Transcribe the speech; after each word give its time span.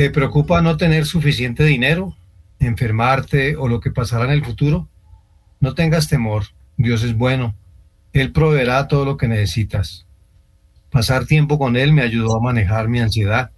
¿Te 0.00 0.08
preocupa 0.08 0.62
no 0.62 0.78
tener 0.78 1.04
suficiente 1.04 1.62
dinero, 1.62 2.16
enfermarte 2.58 3.54
o 3.56 3.68
lo 3.68 3.80
que 3.80 3.90
pasará 3.90 4.24
en 4.24 4.30
el 4.30 4.42
futuro? 4.42 4.88
No 5.60 5.74
tengas 5.74 6.08
temor, 6.08 6.44
Dios 6.78 7.02
es 7.02 7.14
bueno. 7.14 7.54
Él 8.14 8.32
proveerá 8.32 8.88
todo 8.88 9.04
lo 9.04 9.18
que 9.18 9.28
necesitas. 9.28 10.06
Pasar 10.90 11.26
tiempo 11.26 11.58
con 11.58 11.76
Él 11.76 11.92
me 11.92 12.00
ayudó 12.00 12.34
a 12.34 12.40
manejar 12.40 12.88
mi 12.88 12.98
ansiedad. 12.98 13.50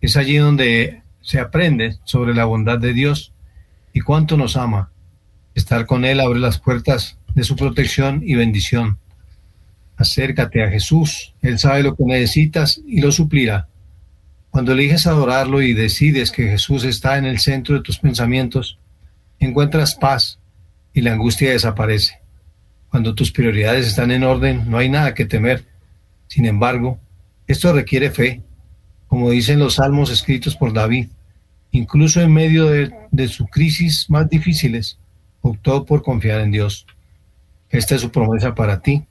Es 0.00 0.16
allí 0.16 0.38
donde 0.38 1.02
se 1.20 1.38
aprende 1.38 1.98
sobre 2.02 2.34
la 2.34 2.46
bondad 2.46 2.80
de 2.80 2.92
Dios 2.92 3.32
y 3.92 4.00
cuánto 4.00 4.36
nos 4.36 4.56
ama. 4.56 4.90
Estar 5.54 5.86
con 5.86 6.04
Él 6.04 6.18
abre 6.18 6.40
las 6.40 6.58
puertas 6.58 7.16
de 7.32 7.44
su 7.44 7.54
protección 7.54 8.22
y 8.24 8.34
bendición. 8.34 8.98
Acércate 9.96 10.64
a 10.64 10.68
Jesús, 10.68 11.32
Él 11.42 11.60
sabe 11.60 11.84
lo 11.84 11.94
que 11.94 12.02
necesitas 12.02 12.80
y 12.84 13.00
lo 13.00 13.12
suplirá. 13.12 13.68
Cuando 14.56 14.72
eliges 14.72 15.06
adorarlo 15.06 15.60
y 15.60 15.74
decides 15.74 16.30
que 16.30 16.48
Jesús 16.48 16.84
está 16.84 17.18
en 17.18 17.26
el 17.26 17.40
centro 17.40 17.74
de 17.74 17.82
tus 17.82 17.98
pensamientos, 17.98 18.78
encuentras 19.38 19.94
paz 19.94 20.38
y 20.94 21.02
la 21.02 21.12
angustia 21.12 21.50
desaparece. 21.50 22.22
Cuando 22.88 23.14
tus 23.14 23.30
prioridades 23.30 23.86
están 23.86 24.10
en 24.12 24.24
orden, 24.24 24.70
no 24.70 24.78
hay 24.78 24.88
nada 24.88 25.12
que 25.12 25.26
temer. 25.26 25.66
Sin 26.28 26.46
embargo, 26.46 26.98
esto 27.46 27.70
requiere 27.74 28.10
fe, 28.10 28.40
como 29.08 29.28
dicen 29.28 29.58
los 29.58 29.74
salmos 29.74 30.10
escritos 30.10 30.56
por 30.56 30.72
David. 30.72 31.08
Incluso 31.72 32.22
en 32.22 32.32
medio 32.32 32.64
de, 32.64 32.90
de 33.10 33.28
sus 33.28 33.50
crisis 33.50 34.08
más 34.08 34.26
difíciles, 34.30 34.96
optó 35.42 35.84
por 35.84 36.02
confiar 36.02 36.40
en 36.40 36.52
Dios. 36.52 36.86
Esta 37.68 37.94
es 37.94 38.00
su 38.00 38.10
promesa 38.10 38.54
para 38.54 38.80
ti. 38.80 39.04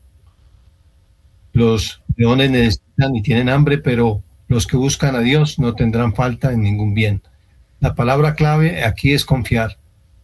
Los 1.54 2.02
leones 2.18 2.50
necesitan 2.50 3.16
y 3.16 3.22
tienen 3.22 3.50
hambre, 3.50 3.78
pero 3.78 4.24
los 4.48 4.68
que 4.68 4.78
buscan 4.78 5.16
a 5.16 5.20
Dios 5.20 5.60
no 5.60 5.74
tendrán 5.74 6.14
falta 6.14 6.52
en 6.52 6.62
ningún 6.62 6.94
bien. 6.94 7.22
La 7.80 7.96
palabra 7.96 8.36
clave 8.36 8.84
aquí 8.84 9.14
es 9.14 9.26
confiar. 9.26 9.78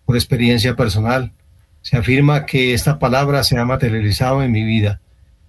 Por 0.06 0.16
experiencia 0.16 0.76
personal, 0.76 1.32
se 1.82 1.98
afirma 1.98 2.46
que 2.46 2.74
esta 2.74 3.00
palabra 3.00 3.44
se 3.44 3.58
ha 3.58 3.66
materializado 3.66 4.44
en 4.44 4.52
mi 4.52 4.64
vida 4.64 5.02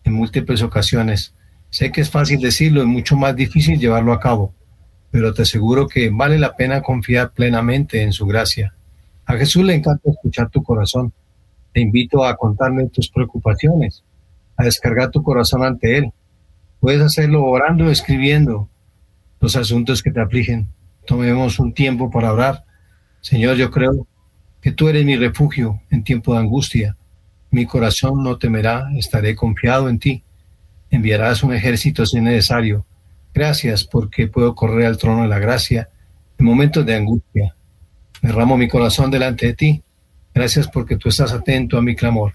en 0.04 0.14
múltiples 0.14 0.62
ocasiones. 0.62 1.34
Sé 1.70 1.90
que 1.92 2.00
es 2.00 2.10
fácil 2.10 2.40
decirlo 2.40 2.82
y 2.82 2.86
mucho 2.86 3.16
más 3.16 3.36
difícil 3.36 3.78
llevarlo 3.78 4.12
a 4.12 4.20
cabo, 4.20 4.54
pero 5.10 5.32
te 5.32 5.42
aseguro 5.42 5.88
que 5.88 6.10
vale 6.10 6.38
la 6.38 6.56
pena 6.56 6.82
confiar 6.82 7.32
plenamente 7.32 8.02
en 8.02 8.12
su 8.12 8.26
gracia. 8.26 8.74
A 9.26 9.34
Jesús 9.34 9.64
le 9.64 9.74
encanta 9.74 10.10
escuchar 10.10 10.50
tu 10.50 10.62
corazón. 10.62 11.12
Te 11.72 11.80
invito 11.80 12.24
a 12.24 12.36
contarle 12.36 12.88
tus 12.88 13.08
preocupaciones, 13.08 14.04
a 14.56 14.64
descargar 14.64 15.10
tu 15.10 15.22
corazón 15.22 15.64
ante 15.64 15.98
Él 15.98 16.12
Puedes 16.82 17.00
hacerlo 17.00 17.44
orando 17.44 17.84
o 17.84 17.90
escribiendo 17.90 18.68
los 19.38 19.54
asuntos 19.54 20.02
que 20.02 20.10
te 20.10 20.20
afligen. 20.20 20.66
Tomemos 21.06 21.60
un 21.60 21.72
tiempo 21.74 22.10
para 22.10 22.32
orar. 22.32 22.64
Señor, 23.20 23.54
yo 23.54 23.70
creo 23.70 24.08
que 24.60 24.72
tú 24.72 24.88
eres 24.88 25.04
mi 25.04 25.14
refugio 25.14 25.80
en 25.90 26.02
tiempo 26.02 26.32
de 26.32 26.40
angustia. 26.40 26.96
Mi 27.52 27.66
corazón 27.66 28.24
no 28.24 28.36
temerá, 28.36 28.88
estaré 28.96 29.36
confiado 29.36 29.88
en 29.88 30.00
ti. 30.00 30.24
Enviarás 30.90 31.44
un 31.44 31.54
ejército 31.54 32.04
si 32.04 32.16
es 32.16 32.22
necesario. 32.24 32.84
Gracias 33.32 33.84
porque 33.84 34.26
puedo 34.26 34.56
correr 34.56 34.86
al 34.86 34.98
trono 34.98 35.22
de 35.22 35.28
la 35.28 35.38
gracia 35.38 35.88
en 36.36 36.44
momentos 36.44 36.84
de 36.84 36.96
angustia. 36.96 37.54
Derramo 38.22 38.56
mi 38.56 38.66
corazón 38.66 39.08
delante 39.08 39.46
de 39.46 39.54
ti. 39.54 39.82
Gracias 40.34 40.66
porque 40.66 40.96
tú 40.96 41.10
estás 41.10 41.32
atento 41.32 41.78
a 41.78 41.82
mi 41.82 41.94
clamor. 41.94 42.34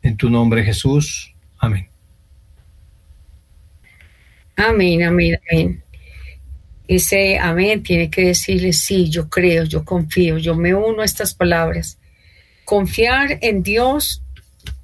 En 0.00 0.16
tu 0.16 0.30
nombre 0.30 0.62
Jesús. 0.62 1.34
Amén. 1.58 1.88
Amén, 4.60 5.04
amén, 5.04 5.38
amén. 5.48 5.84
Ese 6.88 7.38
amén 7.38 7.80
tiene 7.84 8.10
que 8.10 8.22
decirle, 8.22 8.72
sí, 8.72 9.08
yo 9.08 9.28
creo, 9.28 9.62
yo 9.62 9.84
confío, 9.84 10.36
yo 10.36 10.56
me 10.56 10.74
uno 10.74 11.02
a 11.02 11.04
estas 11.04 11.32
palabras. 11.32 11.96
Confiar 12.64 13.38
en 13.40 13.62
Dios 13.62 14.20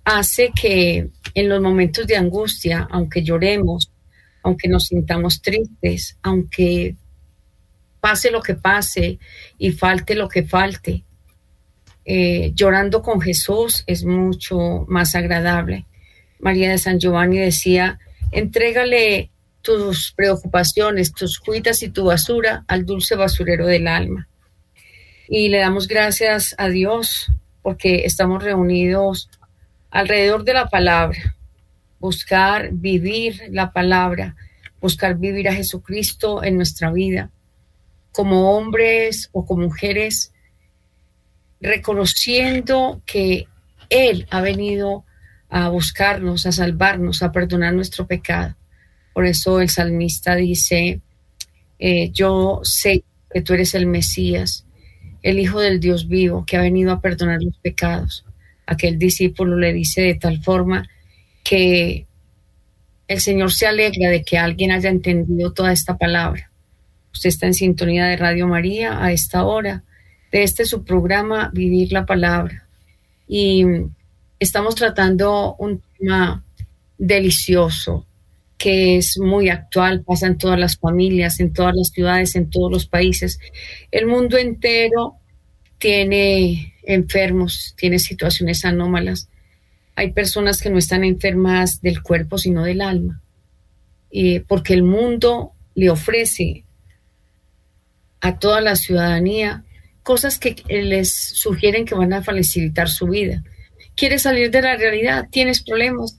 hace 0.04 0.52
que 0.54 1.08
en 1.34 1.48
los 1.48 1.60
momentos 1.60 2.06
de 2.06 2.16
angustia, 2.16 2.86
aunque 2.88 3.24
lloremos, 3.24 3.90
aunque 4.44 4.68
nos 4.68 4.84
sintamos 4.84 5.42
tristes, 5.42 6.18
aunque 6.22 6.94
pase 8.00 8.30
lo 8.30 8.42
que 8.42 8.54
pase 8.54 9.18
y 9.58 9.72
falte 9.72 10.14
lo 10.14 10.28
que 10.28 10.44
falte, 10.44 11.02
eh, 12.04 12.52
llorando 12.54 13.02
con 13.02 13.20
Jesús 13.20 13.82
es 13.88 14.04
mucho 14.04 14.84
más 14.86 15.16
agradable. 15.16 15.86
María 16.38 16.70
de 16.70 16.78
San 16.78 17.00
Giovanni 17.00 17.38
decía, 17.38 17.98
entrégale 18.30 19.32
tus 19.64 20.12
preocupaciones, 20.12 21.12
tus 21.12 21.40
cuitas 21.40 21.82
y 21.82 21.88
tu 21.88 22.04
basura 22.04 22.64
al 22.68 22.86
dulce 22.86 23.16
basurero 23.16 23.66
del 23.66 23.88
alma. 23.88 24.28
Y 25.26 25.48
le 25.48 25.58
damos 25.58 25.88
gracias 25.88 26.54
a 26.58 26.68
Dios 26.68 27.32
porque 27.62 28.04
estamos 28.04 28.44
reunidos 28.44 29.30
alrededor 29.90 30.44
de 30.44 30.52
la 30.52 30.68
palabra, 30.68 31.36
buscar 31.98 32.68
vivir 32.72 33.40
la 33.50 33.72
palabra, 33.72 34.36
buscar 34.80 35.16
vivir 35.16 35.48
a 35.48 35.54
Jesucristo 35.54 36.44
en 36.44 36.56
nuestra 36.56 36.92
vida, 36.92 37.30
como 38.12 38.56
hombres 38.56 39.30
o 39.32 39.46
como 39.46 39.62
mujeres, 39.62 40.32
reconociendo 41.60 43.00
que 43.06 43.48
Él 43.88 44.26
ha 44.30 44.42
venido 44.42 45.06
a 45.48 45.70
buscarnos, 45.70 46.44
a 46.44 46.52
salvarnos, 46.52 47.22
a 47.22 47.32
perdonar 47.32 47.72
nuestro 47.72 48.06
pecado. 48.06 48.54
Por 49.14 49.26
eso 49.26 49.60
el 49.60 49.70
salmista 49.70 50.34
dice, 50.34 51.00
eh, 51.78 52.10
yo 52.10 52.60
sé 52.64 53.04
que 53.32 53.40
tú 53.40 53.54
eres 53.54 53.74
el 53.74 53.86
Mesías, 53.86 54.66
el 55.22 55.38
Hijo 55.38 55.60
del 55.60 55.80
Dios 55.80 56.08
vivo, 56.08 56.44
que 56.44 56.58
ha 56.58 56.60
venido 56.60 56.92
a 56.92 57.00
perdonar 57.00 57.42
los 57.42 57.56
pecados. 57.58 58.26
Aquel 58.66 58.98
discípulo 58.98 59.56
le 59.56 59.72
dice 59.72 60.02
de 60.02 60.14
tal 60.16 60.42
forma 60.42 60.88
que 61.42 62.06
el 63.06 63.20
Señor 63.20 63.52
se 63.52 63.66
alegra 63.66 64.10
de 64.10 64.24
que 64.24 64.36
alguien 64.36 64.72
haya 64.72 64.90
entendido 64.90 65.52
toda 65.52 65.72
esta 65.72 65.96
palabra. 65.96 66.50
Usted 67.12 67.28
está 67.28 67.46
en 67.46 67.54
sintonía 67.54 68.06
de 68.06 68.16
Radio 68.16 68.48
María 68.48 69.02
a 69.02 69.12
esta 69.12 69.44
hora, 69.44 69.84
de 70.32 70.42
este 70.42 70.64
su 70.64 70.84
programa 70.84 71.50
Vivir 71.54 71.92
la 71.92 72.04
Palabra. 72.04 72.66
Y 73.28 73.64
estamos 74.40 74.74
tratando 74.74 75.54
un 75.58 75.80
tema 75.98 76.42
delicioso, 76.98 78.06
que 78.64 78.96
es 78.96 79.18
muy 79.18 79.50
actual, 79.50 80.04
pasa 80.04 80.26
en 80.26 80.38
todas 80.38 80.58
las 80.58 80.78
familias, 80.78 81.38
en 81.38 81.52
todas 81.52 81.74
las 81.76 81.90
ciudades, 81.90 82.34
en 82.34 82.48
todos 82.48 82.72
los 82.72 82.86
países. 82.86 83.38
El 83.90 84.06
mundo 84.06 84.38
entero 84.38 85.16
tiene 85.76 86.72
enfermos, 86.82 87.74
tiene 87.76 87.98
situaciones 87.98 88.64
anómalas. 88.64 89.28
Hay 89.96 90.12
personas 90.12 90.62
que 90.62 90.70
no 90.70 90.78
están 90.78 91.04
enfermas 91.04 91.82
del 91.82 92.02
cuerpo, 92.02 92.38
sino 92.38 92.64
del 92.64 92.80
alma, 92.80 93.20
y 94.10 94.38
porque 94.38 94.72
el 94.72 94.82
mundo 94.82 95.52
le 95.74 95.90
ofrece 95.90 96.64
a 98.22 98.38
toda 98.38 98.62
la 98.62 98.76
ciudadanía 98.76 99.62
cosas 100.02 100.38
que 100.38 100.56
les 100.70 101.12
sugieren 101.12 101.84
que 101.84 101.94
van 101.94 102.14
a 102.14 102.22
facilitar 102.22 102.88
su 102.88 103.08
vida. 103.08 103.44
¿Quieres 103.94 104.22
salir 104.22 104.50
de 104.50 104.62
la 104.62 104.76
realidad? 104.76 105.28
¿Tienes 105.30 105.62
problemas? 105.62 106.18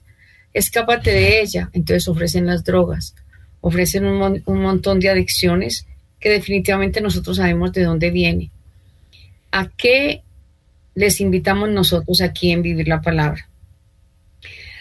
Escápate 0.56 1.10
de 1.10 1.42
ella. 1.42 1.70
Entonces 1.74 2.08
ofrecen 2.08 2.46
las 2.46 2.64
drogas, 2.64 3.14
ofrecen 3.60 4.06
un, 4.06 4.42
montón 4.46 5.00
de 5.00 5.10
adicciones 5.10 5.86
que 6.18 6.30
definitivamente 6.30 7.02
nosotros 7.02 7.36
sabemos 7.36 7.72
de 7.72 7.84
dónde 7.84 8.10
viene. 8.10 8.50
¿A 9.52 9.68
qué 9.68 10.22
les 10.94 11.20
invitamos 11.20 11.68
nosotros 11.68 12.22
aquí 12.22 12.52
en 12.52 12.62
Vivir 12.62 12.88
la 12.88 13.02
Palabra? 13.02 13.48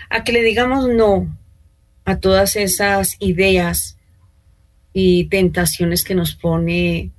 A 0.10 0.24
que 0.24 0.32
le 0.32 0.44
digamos 0.44 0.88
no 0.88 1.38
a 2.06 2.20
todas 2.20 2.56
esas 2.56 3.18
ideas 3.20 3.98
y 4.94 5.26
tentaciones 5.26 6.06
que 6.06 6.16
nos 6.16 6.36
pone 6.36 7.12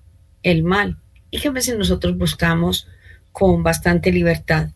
el 0.43 0.63
mal 0.63 0.97
y 1.31 1.41
que 1.41 1.49
a 1.49 1.53
veces 1.53 1.77
nosotros 1.77 2.17
buscamos 2.17 2.89
con 3.33 3.63
bastante 3.63 4.13
libertad 4.13 4.71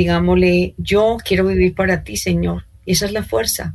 digámosle, 0.00 0.74
yo 0.78 1.18
quiero 1.22 1.46
vivir 1.46 1.74
para 1.74 2.02
ti, 2.04 2.16
Señor. 2.16 2.64
Y 2.86 2.92
esa 2.92 3.04
es 3.04 3.12
la 3.12 3.22
fuerza. 3.22 3.74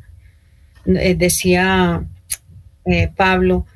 Eh, 0.87 1.13
decía 1.15 2.03
eh, 2.85 3.11
Pablo, 3.15 3.67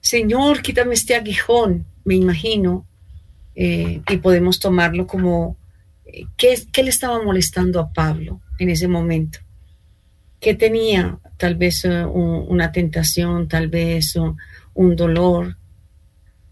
Señor, 0.00 0.60
quítame 0.60 0.94
este 0.94 1.14
aguijón, 1.14 1.86
me 2.04 2.16
imagino, 2.16 2.84
eh, 3.54 4.02
y 4.08 4.16
podemos 4.16 4.58
tomarlo 4.58 5.06
como, 5.06 5.56
¿qué, 6.36 6.60
¿qué, 6.72 6.82
le 6.82 6.90
estaba 6.90 7.22
molestando 7.22 7.78
a 7.80 7.92
Pablo 7.92 8.40
en 8.58 8.70
ese 8.70 8.88
momento? 8.88 9.38
¿Qué 10.40 10.54
tenía? 10.54 11.18
Tal 11.36 11.54
vez 11.54 11.84
una 11.84 12.72
tentación, 12.72 13.46
tal 13.46 13.68
vez 13.68 14.16
un 14.74 14.96
dolor, 14.96 15.56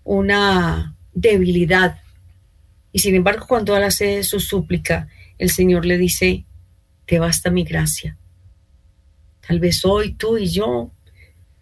una 0.04 0.94
debilidad. 1.12 1.98
Y 2.92 3.00
sin 3.00 3.14
embargo, 3.16 3.46
cuando 3.48 3.76
él 3.76 3.82
hace 3.82 4.22
su 4.22 4.38
súplica, 4.38 5.08
el 5.38 5.50
Señor 5.50 5.84
le 5.84 5.98
dice, 5.98 6.46
te 7.06 7.18
basta 7.18 7.50
mi 7.50 7.64
gracia. 7.64 8.16
Tal 9.46 9.60
vez 9.60 9.84
hoy 9.84 10.14
tú 10.14 10.38
y 10.38 10.48
yo 10.48 10.90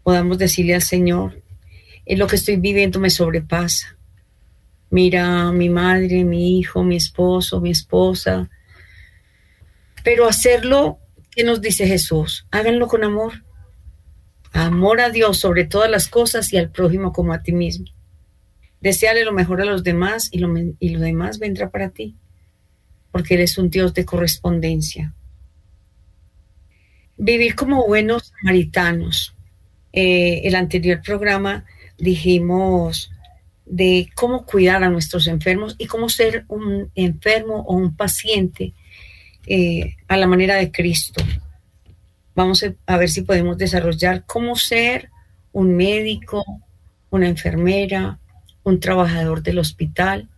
podamos 0.02 0.38
decirle 0.38 0.74
al 0.74 0.82
Señor, 0.82 1.42
en 2.06 2.18
lo 2.18 2.26
que 2.26 2.36
estoy 2.36 2.56
viviendo 2.56 3.00
me 3.00 3.10
sobrepasa. 3.10 3.96
Mira, 4.90 5.50
mi 5.52 5.68
madre, 5.68 6.24
mi 6.24 6.58
hijo, 6.58 6.84
mi 6.84 6.96
esposo, 6.96 7.60
mi 7.60 7.70
esposa. 7.70 8.48
Pero 10.04 10.28
hacerlo, 10.28 10.98
¿qué 11.30 11.42
nos 11.44 11.60
dice 11.60 11.86
Jesús? 11.86 12.46
Háganlo 12.50 12.86
con 12.86 13.04
amor. 13.04 13.44
Amor 14.52 15.00
a 15.00 15.10
Dios 15.10 15.38
sobre 15.38 15.64
todas 15.64 15.90
las 15.90 16.08
cosas 16.08 16.52
y 16.52 16.58
al 16.58 16.70
prójimo 16.70 17.12
como 17.12 17.32
a 17.32 17.42
ti 17.42 17.52
mismo. 17.52 17.86
Deseale 18.80 19.24
lo 19.24 19.32
mejor 19.32 19.62
a 19.62 19.64
los 19.64 19.82
demás 19.82 20.28
y 20.30 20.42
y 20.78 20.90
lo 20.90 21.00
demás 21.00 21.38
vendrá 21.38 21.70
para 21.70 21.88
ti, 21.90 22.16
porque 23.14 23.34
eres 23.34 23.58
un 23.58 23.70
Dios 23.70 23.94
de 23.94 24.04
correspondencia. 24.04 25.14
Vivir 27.16 27.54
como 27.54 27.86
buenos 27.86 28.32
samaritanos. 28.40 29.36
Eh, 29.92 30.40
el 30.42 30.56
anterior 30.56 31.00
programa 31.00 31.64
dijimos 31.96 33.12
de 33.66 34.10
cómo 34.16 34.44
cuidar 34.44 34.82
a 34.82 34.90
nuestros 34.90 35.28
enfermos 35.28 35.76
y 35.78 35.86
cómo 35.86 36.08
ser 36.08 36.44
un 36.48 36.90
enfermo 36.96 37.60
o 37.68 37.76
un 37.76 37.94
paciente 37.94 38.72
eh, 39.46 39.94
a 40.08 40.16
la 40.16 40.26
manera 40.26 40.56
de 40.56 40.72
Cristo. 40.72 41.22
Vamos 42.34 42.66
a 42.84 42.96
ver 42.96 43.10
si 43.10 43.22
podemos 43.22 43.56
desarrollar 43.56 44.24
cómo 44.26 44.56
ser 44.56 45.10
un 45.52 45.76
médico, 45.76 46.44
una 47.10 47.28
enfermera, 47.28 48.18
un 48.64 48.80
trabajador 48.80 49.44
del 49.44 49.60
hospital, 49.60 50.28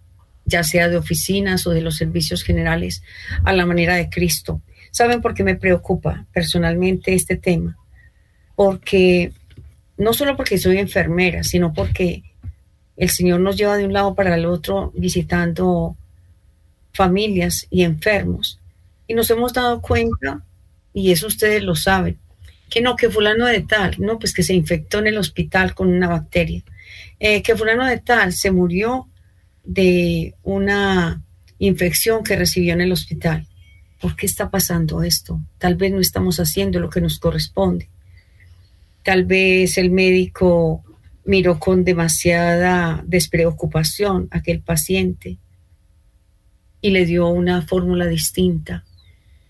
ya 0.47 0.65
sea 0.65 0.89
de 0.89 0.97
oficinas 0.97 1.67
o 1.67 1.71
de 1.71 1.83
los 1.83 1.97
servicios 1.97 2.43
generales, 2.43 3.03
a 3.45 3.53
la 3.53 3.67
manera 3.67 3.97
de 3.97 4.09
Cristo. 4.09 4.63
¿Saben 4.91 5.21
por 5.21 5.35
qué 5.35 5.45
me 5.45 5.57
preocupa 5.57 6.25
personalmente 6.33 7.13
este 7.13 7.37
tema? 7.37 7.77
Porque 8.55 9.33
no 9.99 10.15
solo 10.15 10.37
porque 10.37 10.57
soy 10.57 10.79
enfermera, 10.79 11.45
sino 11.45 11.75
porque 11.75 12.23
el 12.97 13.11
Señor 13.11 13.41
nos 13.41 13.57
lleva 13.57 13.77
de 13.77 13.85
un 13.85 13.93
lado 13.93 14.15
para 14.15 14.35
el 14.35 14.47
otro 14.47 14.93
visitando 14.95 15.97
familias 16.93 17.67
y 17.71 17.83
enfermos. 17.83 18.59
Y 19.07 19.15
nos 19.15 19.31
hemos 19.31 19.53
dado 19.53 19.81
cuenta, 19.81 20.43
y 20.95 21.13
eso 21.13 21.27
ustedes 21.27 21.63
lo 21.63 21.75
saben, 21.75 22.19
que 22.71 22.81
no, 22.81 22.97
que 22.97 23.11
fulano 23.11 23.47
de 23.47 23.61
tal, 23.61 23.97
no, 23.99 24.19
pues 24.19 24.33
que 24.33 24.43
se 24.43 24.55
infectó 24.55 24.99
en 24.99 25.09
el 25.09 25.19
hospital 25.19 25.75
con 25.75 25.89
una 25.89 26.09
bacteria, 26.09 26.63
eh, 27.21 27.43
que 27.43 27.57
fulano 27.57 27.87
de 27.87 27.99
tal 27.99 28.33
se 28.33 28.51
murió 28.51 29.09
de 29.67 30.35
una 30.43 31.23
infección 31.59 32.23
que 32.23 32.37
recibió 32.37 32.73
en 32.73 32.81
el 32.81 32.93
hospital. 32.93 33.47
¿Por 34.01 34.15
qué 34.17 34.27
está 34.27 34.51
pasando 34.51 35.03
esto? 35.03 35.41
Tal 35.59 35.75
vez 35.75 35.93
no 35.93 36.01
estamos 36.01 36.39
haciendo 36.39 36.81
lo 36.81 36.89
que 36.89 37.01
nos 37.01 37.19
corresponde. 37.19 37.89
Tal 39.03 39.25
vez 39.25 39.79
el 39.79 39.91
médico 39.91 40.83
miró 41.25 41.59
con 41.59 41.85
demasiada 41.85 43.03
despreocupación 43.07 44.29
a 44.31 44.39
aquel 44.39 44.61
paciente 44.61 45.39
y 46.81 46.91
le 46.91 47.05
dio 47.05 47.29
una 47.29 47.63
fórmula 47.63 48.07
distinta. 48.07 48.85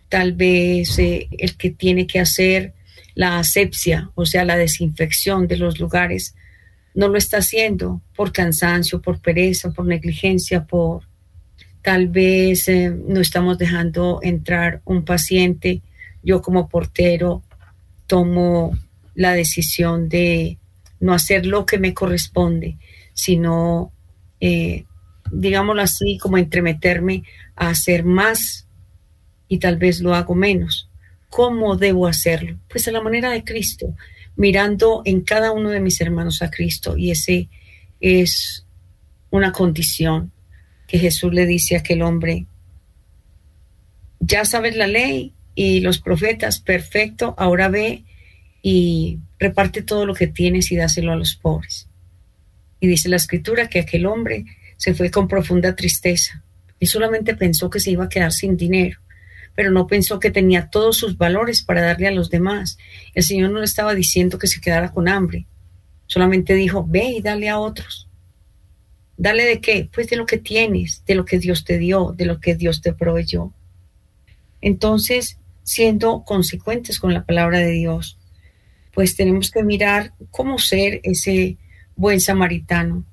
Tal 0.09 0.33
vez 0.33 0.99
eh, 0.99 1.29
el 1.33 1.57
que 1.57 1.71
tiene 1.71 2.07
que 2.07 2.21
hacer 2.21 2.75
la 3.15 3.39
asepsia, 3.39 4.11
o 4.15 4.25
sea, 4.25 4.45
la 4.45 4.57
desinfección 4.57 5.49
de 5.49 5.57
los 5.57 5.81
lugares, 5.81 6.35
no 6.97 7.09
lo 7.09 7.19
está 7.19 7.39
haciendo 7.39 8.01
por 8.17 8.33
cansancio, 8.33 9.03
por 9.03 9.21
pereza, 9.21 9.71
por 9.71 9.87
negligencia, 9.87 10.65
por 10.65 11.05
tal 11.83 12.09
vez 12.09 12.67
eh, 12.69 12.91
no 12.91 13.21
estamos 13.21 13.59
dejando 13.59 14.19
entrar 14.23 14.81
un 14.87 15.05
paciente. 15.05 15.83
Yo 16.23 16.41
como 16.41 16.69
portero 16.69 17.43
tomo 18.07 18.77
la 19.15 19.35
decisión 19.35 20.09
de 20.09 20.59
no 20.99 21.13
hacer 21.13 21.45
lo 21.45 21.67
que 21.67 21.79
me 21.79 21.93
corresponde, 21.93 22.79
sino, 23.13 23.93
eh, 24.41 24.87
digámoslo 25.31 25.83
así, 25.83 26.17
como 26.17 26.39
entremeterme 26.39 27.25
a 27.57 27.69
hacer 27.69 28.05
más 28.05 28.67
y 29.49 29.59
tal 29.59 29.77
vez 29.77 30.01
lo 30.01 30.15
hago 30.15 30.35
menos. 30.35 30.89
¿Cómo 31.29 31.77
debo 31.77 32.07
hacerlo? 32.07 32.57
Pues 32.71 32.89
a 32.89 32.93
la 32.93 33.03
manera 33.03 33.31
de 33.31 33.45
Cristo, 33.45 33.95
mirando 34.37 35.03
en 35.05 35.23
cada 35.23 35.53
uno 35.53 35.71
de 35.71 35.81
mis 35.81 36.01
hermanos 36.01 36.43
a 36.43 36.51
Cristo. 36.51 36.97
Y 36.97 37.11
ese 37.11 37.49
es 38.01 38.67
una 39.31 39.53
condición 39.53 40.33
que 40.87 40.99
Jesús 40.99 41.33
le 41.33 41.47
dice 41.47 41.77
a 41.77 41.81
aquel 41.81 42.03
hombre, 42.03 42.47
ya 44.21 44.45
sabes 44.45 44.77
la 44.77 44.87
ley 44.87 45.35
y 45.55 45.81
los 45.81 45.99
profetas, 45.99 46.61
perfecto, 46.61 47.35
ahora 47.39 47.69
ve 47.69 48.05
y 48.63 49.19
reparte 49.39 49.83
todo 49.83 50.07
lo 50.07 50.15
que 50.15 50.27
tienes 50.27 50.71
y 50.71 50.77
dáselo 50.77 51.13
a 51.13 51.17
los 51.17 51.35
pobres. 51.35 51.89
Y 52.81 52.87
dice 52.87 53.09
la 53.09 53.17
escritura 53.17 53.69
que 53.69 53.81
aquel 53.81 54.07
hombre 54.07 54.45
se 54.77 54.95
fue 54.95 55.11
con 55.11 55.29
profunda 55.29 55.75
tristeza 55.75 56.45
y 56.79 56.87
solamente 56.87 57.35
pensó 57.35 57.71
que 57.71 57.81
se 57.81 57.91
iba 57.91 58.05
a 58.05 58.09
quedar 58.09 58.33
sin 58.33 58.57
dinero, 58.57 59.01
pero 59.57 59.71
no 59.71 59.87
pensó 59.89 60.21
que 60.21 60.31
tenía 60.31 60.69
todos 60.69 60.99
sus 60.99 61.17
valores 61.17 61.63
para 61.63 61.83
darle 61.83 62.07
a 62.07 62.13
los 62.13 62.31
demás. 62.31 62.79
El 63.15 63.25
Señor 63.25 63.51
no 63.51 63.59
le 63.59 63.65
estaba 63.65 63.95
diciendo 63.95 64.39
que 64.39 64.47
se 64.47 64.61
quedara 64.61 64.93
con 64.93 65.09
hambre, 65.09 65.47
solamente 66.07 66.55
dijo, 66.55 66.87
ve 66.87 67.07
y 67.07 67.23
dale 67.23 67.49
a 67.49 67.59
otros. 67.59 68.09
¿Dale 69.17 69.45
de 69.47 69.61
qué? 69.63 69.89
Pues 69.93 70.09
de 70.09 70.17
lo 70.17 70.27
que 70.27 70.37
tienes, 70.37 71.03
de 71.07 71.15
lo 71.15 71.25
que 71.25 71.39
Dios 71.39 71.65
te 71.65 71.79
dio, 71.79 72.13
de 72.15 72.27
lo 72.27 72.39
que 72.39 72.55
Dios 72.55 72.83
te 72.83 72.93
proveyó. 72.93 73.51
Entonces, 74.61 75.39
siendo 75.63 76.23
consecuentes 76.25 77.01
con 77.01 77.15
la 77.15 77.25
palabra 77.25 77.61
de 77.61 77.71
Dios, 77.71 78.19
pues 78.93 79.17
tenemos 79.17 79.51
que 79.51 79.63
mirar 79.63 80.13
cómo 80.31 80.59
ser 80.59 81.01
ese 81.03 81.57
buen 81.97 82.21
samaritano, 82.21 83.05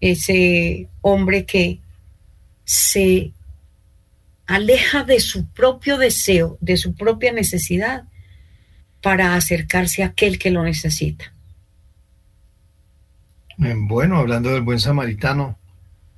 ese 0.00 0.88
hombre 1.00 1.44
que 1.46 1.80
se 2.64 3.32
aleja 4.54 5.02
de 5.04 5.18
su 5.18 5.46
propio 5.46 5.96
deseo, 5.96 6.58
de 6.60 6.76
su 6.76 6.94
propia 6.94 7.32
necesidad, 7.32 8.04
para 9.00 9.34
acercarse 9.34 10.02
a 10.02 10.08
aquel 10.08 10.38
que 10.38 10.50
lo 10.50 10.62
necesita. 10.62 11.32
Bueno, 13.56 14.18
hablando 14.18 14.50
del 14.50 14.60
buen 14.60 14.78
samaritano, 14.78 15.58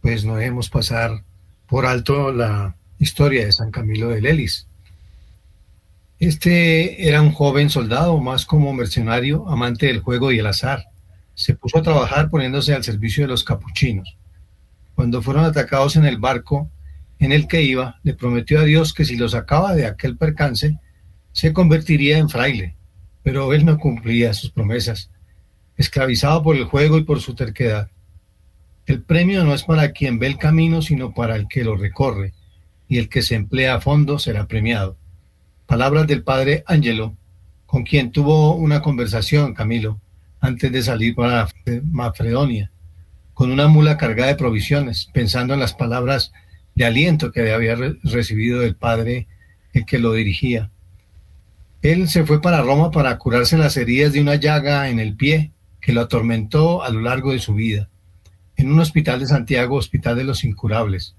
pues 0.00 0.24
no 0.24 0.34
debemos 0.34 0.68
pasar 0.68 1.22
por 1.66 1.86
alto 1.86 2.32
la 2.32 2.74
historia 2.98 3.44
de 3.44 3.52
San 3.52 3.70
Camilo 3.70 4.08
de 4.08 4.20
Lelis. 4.20 4.66
Este 6.18 7.08
era 7.08 7.22
un 7.22 7.32
joven 7.32 7.70
soldado, 7.70 8.18
más 8.18 8.46
como 8.46 8.72
mercenario, 8.72 9.48
amante 9.48 9.86
del 9.86 10.00
juego 10.00 10.32
y 10.32 10.40
el 10.40 10.46
azar. 10.46 10.86
Se 11.34 11.54
puso 11.54 11.78
a 11.78 11.82
trabajar 11.82 12.30
poniéndose 12.30 12.74
al 12.74 12.82
servicio 12.82 13.24
de 13.24 13.28
los 13.28 13.44
capuchinos. 13.44 14.16
Cuando 14.96 15.22
fueron 15.22 15.44
atacados 15.44 15.94
en 15.96 16.04
el 16.04 16.18
barco 16.18 16.68
en 17.18 17.32
el 17.32 17.46
que 17.46 17.62
iba, 17.62 18.00
le 18.02 18.14
prometió 18.14 18.60
a 18.60 18.64
Dios 18.64 18.92
que 18.92 19.04
si 19.04 19.16
lo 19.16 19.28
sacaba 19.28 19.74
de 19.74 19.86
aquel 19.86 20.16
percance, 20.16 20.78
se 21.32 21.52
convertiría 21.52 22.18
en 22.18 22.28
fraile. 22.28 22.76
Pero 23.22 23.52
él 23.54 23.64
no 23.64 23.78
cumplía 23.78 24.34
sus 24.34 24.50
promesas, 24.50 25.10
esclavizado 25.76 26.42
por 26.42 26.56
el 26.56 26.64
juego 26.64 26.98
y 26.98 27.04
por 27.04 27.20
su 27.20 27.34
terquedad. 27.34 27.90
El 28.86 29.02
premio 29.02 29.44
no 29.44 29.54
es 29.54 29.62
para 29.62 29.92
quien 29.92 30.18
ve 30.18 30.26
el 30.26 30.38
camino, 30.38 30.82
sino 30.82 31.14
para 31.14 31.36
el 31.36 31.48
que 31.48 31.64
lo 31.64 31.76
recorre, 31.76 32.34
y 32.88 32.98
el 32.98 33.08
que 33.08 33.22
se 33.22 33.34
emplea 33.34 33.76
a 33.76 33.80
fondo 33.80 34.18
será 34.18 34.46
premiado. 34.46 34.96
Palabras 35.66 36.06
del 36.06 36.22
padre 36.22 36.64
Angelo, 36.66 37.16
con 37.64 37.84
quien 37.84 38.10
tuvo 38.12 38.54
una 38.54 38.82
conversación 38.82 39.54
Camilo 39.54 40.00
antes 40.40 40.70
de 40.70 40.82
salir 40.82 41.14
para 41.14 41.48
Mafredonia, 41.90 42.70
con 43.32 43.50
una 43.50 43.66
mula 43.66 43.96
cargada 43.96 44.28
de 44.28 44.36
provisiones, 44.36 45.08
pensando 45.12 45.54
en 45.54 45.60
las 45.60 45.72
palabras 45.72 46.32
de 46.74 46.84
aliento 46.84 47.32
que 47.32 47.52
había 47.52 47.76
recibido 48.02 48.60
del 48.60 48.76
padre 48.76 49.26
el 49.72 49.84
que 49.84 49.98
lo 49.98 50.12
dirigía. 50.12 50.70
Él 51.82 52.08
se 52.08 52.24
fue 52.24 52.40
para 52.40 52.62
Roma 52.62 52.90
para 52.90 53.18
curarse 53.18 53.58
las 53.58 53.76
heridas 53.76 54.12
de 54.12 54.20
una 54.20 54.36
llaga 54.36 54.88
en 54.88 54.98
el 54.98 55.16
pie 55.16 55.52
que 55.80 55.92
lo 55.92 56.00
atormentó 56.00 56.82
a 56.82 56.88
lo 56.88 57.00
largo 57.00 57.32
de 57.32 57.40
su 57.40 57.54
vida, 57.54 57.90
en 58.56 58.72
un 58.72 58.80
hospital 58.80 59.20
de 59.20 59.26
Santiago, 59.26 59.76
Hospital 59.76 60.16
de 60.16 60.24
los 60.24 60.44
Incurables. 60.44 61.14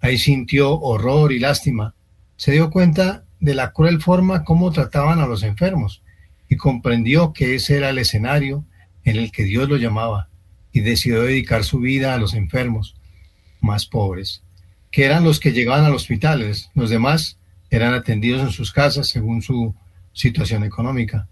Ahí 0.00 0.16
sintió 0.16 0.78
horror 0.80 1.32
y 1.32 1.38
lástima. 1.38 1.94
Se 2.36 2.52
dio 2.52 2.70
cuenta 2.70 3.24
de 3.40 3.54
la 3.54 3.72
cruel 3.72 4.00
forma 4.00 4.44
como 4.44 4.72
trataban 4.72 5.18
a 5.18 5.26
los 5.26 5.42
enfermos 5.42 6.02
y 6.48 6.56
comprendió 6.56 7.32
que 7.32 7.54
ese 7.54 7.76
era 7.76 7.90
el 7.90 7.98
escenario 7.98 8.64
en 9.04 9.16
el 9.16 9.30
que 9.30 9.44
Dios 9.44 9.68
lo 9.68 9.76
llamaba 9.76 10.28
y 10.72 10.80
decidió 10.80 11.22
dedicar 11.22 11.64
su 11.64 11.80
vida 11.80 12.14
a 12.14 12.18
los 12.18 12.34
enfermos 12.34 12.96
más 13.60 13.86
pobres, 13.86 14.42
que 14.96 15.04
eran 15.04 15.24
los 15.24 15.40
que 15.40 15.52
llegaban 15.52 15.84
a 15.84 15.90
los 15.90 16.04
hospitales. 16.04 16.70
Los 16.72 16.88
demás 16.88 17.36
eran 17.68 17.92
atendidos 17.92 18.40
en 18.40 18.50
sus 18.50 18.72
casas 18.72 19.06
según 19.08 19.42
su 19.42 19.74
situación 20.14 20.64
económica. 20.64 21.28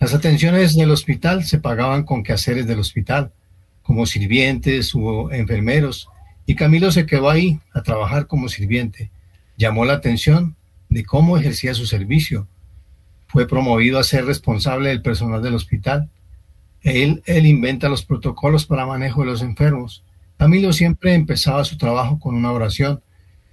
Las 0.00 0.12
atenciones 0.12 0.74
del 0.74 0.90
hospital 0.90 1.44
se 1.44 1.60
pagaban 1.60 2.02
con 2.02 2.24
quehaceres 2.24 2.66
del 2.66 2.80
hospital, 2.80 3.30
como 3.80 4.06
sirvientes 4.06 4.92
o 4.92 5.30
enfermeros, 5.30 6.08
y 6.46 6.56
Camilo 6.56 6.90
se 6.90 7.06
quedó 7.06 7.30
ahí 7.30 7.60
a 7.72 7.84
trabajar 7.84 8.26
como 8.26 8.48
sirviente. 8.48 9.12
Llamó 9.56 9.84
la 9.84 9.92
atención 9.92 10.56
de 10.88 11.04
cómo 11.04 11.38
ejercía 11.38 11.74
su 11.74 11.86
servicio. 11.86 12.48
Fue 13.28 13.46
promovido 13.46 14.00
a 14.00 14.02
ser 14.02 14.24
responsable 14.24 14.88
del 14.88 15.02
personal 15.02 15.40
del 15.44 15.54
hospital. 15.54 16.10
Él, 16.82 17.22
él 17.26 17.46
inventa 17.46 17.88
los 17.88 18.04
protocolos 18.04 18.66
para 18.66 18.84
manejo 18.84 19.20
de 19.20 19.26
los 19.26 19.42
enfermos. 19.42 20.02
Camilo 20.38 20.72
siempre 20.72 21.14
empezaba 21.14 21.64
su 21.64 21.78
trabajo 21.78 22.18
con 22.18 22.34
una 22.34 22.52
oración 22.52 23.02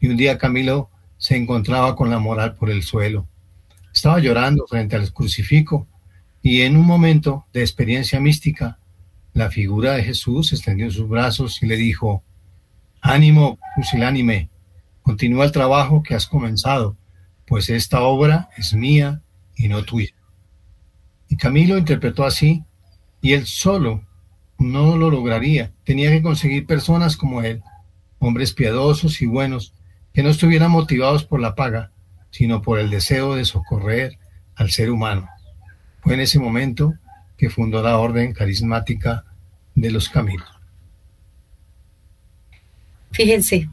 y 0.01 0.07
un 0.07 0.17
día 0.17 0.37
Camilo 0.37 0.89
se 1.17 1.37
encontraba 1.37 1.95
con 1.95 2.09
la 2.09 2.19
moral 2.19 2.55
por 2.55 2.69
el 2.69 2.83
suelo. 2.83 3.27
Estaba 3.93 4.19
llorando 4.19 4.65
frente 4.67 4.95
al 4.97 5.13
crucifijo 5.13 5.87
y 6.41 6.61
en 6.61 6.75
un 6.75 6.85
momento 6.85 7.45
de 7.53 7.61
experiencia 7.61 8.19
mística, 8.19 8.79
la 9.33 9.49
figura 9.49 9.93
de 9.93 10.03
Jesús 10.03 10.51
extendió 10.51 10.91
sus 10.91 11.07
brazos 11.07 11.63
y 11.63 11.67
le 11.67 11.77
dijo, 11.77 12.21
Ánimo, 13.01 13.57
pusilánime, 13.75 14.49
continúa 15.01 15.45
el 15.45 15.51
trabajo 15.51 16.03
que 16.03 16.15
has 16.15 16.27
comenzado, 16.27 16.97
pues 17.45 17.69
esta 17.69 18.01
obra 18.01 18.49
es 18.57 18.73
mía 18.73 19.21
y 19.55 19.69
no 19.69 19.83
tuya. 19.83 20.13
Y 21.29 21.37
Camilo 21.37 21.77
interpretó 21.77 22.25
así, 22.25 22.63
y 23.21 23.33
él 23.33 23.47
solo 23.47 24.03
no 24.57 24.97
lo 24.97 25.09
lograría, 25.09 25.71
tenía 25.83 26.09
que 26.11 26.21
conseguir 26.21 26.65
personas 26.65 27.17
como 27.17 27.41
él, 27.41 27.61
hombres 28.19 28.53
piadosos 28.53 29.21
y 29.21 29.25
buenos, 29.25 29.73
que 30.13 30.23
no 30.23 30.29
estuvieran 30.29 30.71
motivados 30.71 31.23
por 31.23 31.39
la 31.39 31.55
paga, 31.55 31.91
sino 32.29 32.61
por 32.61 32.79
el 32.79 32.89
deseo 32.89 33.35
de 33.35 33.45
socorrer 33.45 34.17
al 34.55 34.71
ser 34.71 34.91
humano. 34.91 35.27
Fue 36.01 36.13
en 36.13 36.21
ese 36.21 36.39
momento 36.39 36.93
que 37.37 37.49
fundó 37.49 37.81
la 37.81 37.97
orden 37.97 38.33
carismática 38.33 39.25
de 39.75 39.91
los 39.91 40.09
caminos. 40.09 40.47
Fíjense, 43.11 43.69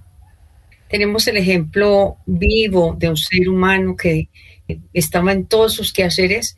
tenemos 0.89 1.27
el 1.29 1.37
ejemplo 1.37 2.17
vivo 2.27 2.97
de 2.99 3.09
un 3.09 3.17
ser 3.17 3.49
humano 3.49 3.97
que 3.97 4.29
estaba 4.93 5.33
en 5.33 5.47
todos 5.47 5.75
sus 5.75 5.93
quehaceres 5.93 6.57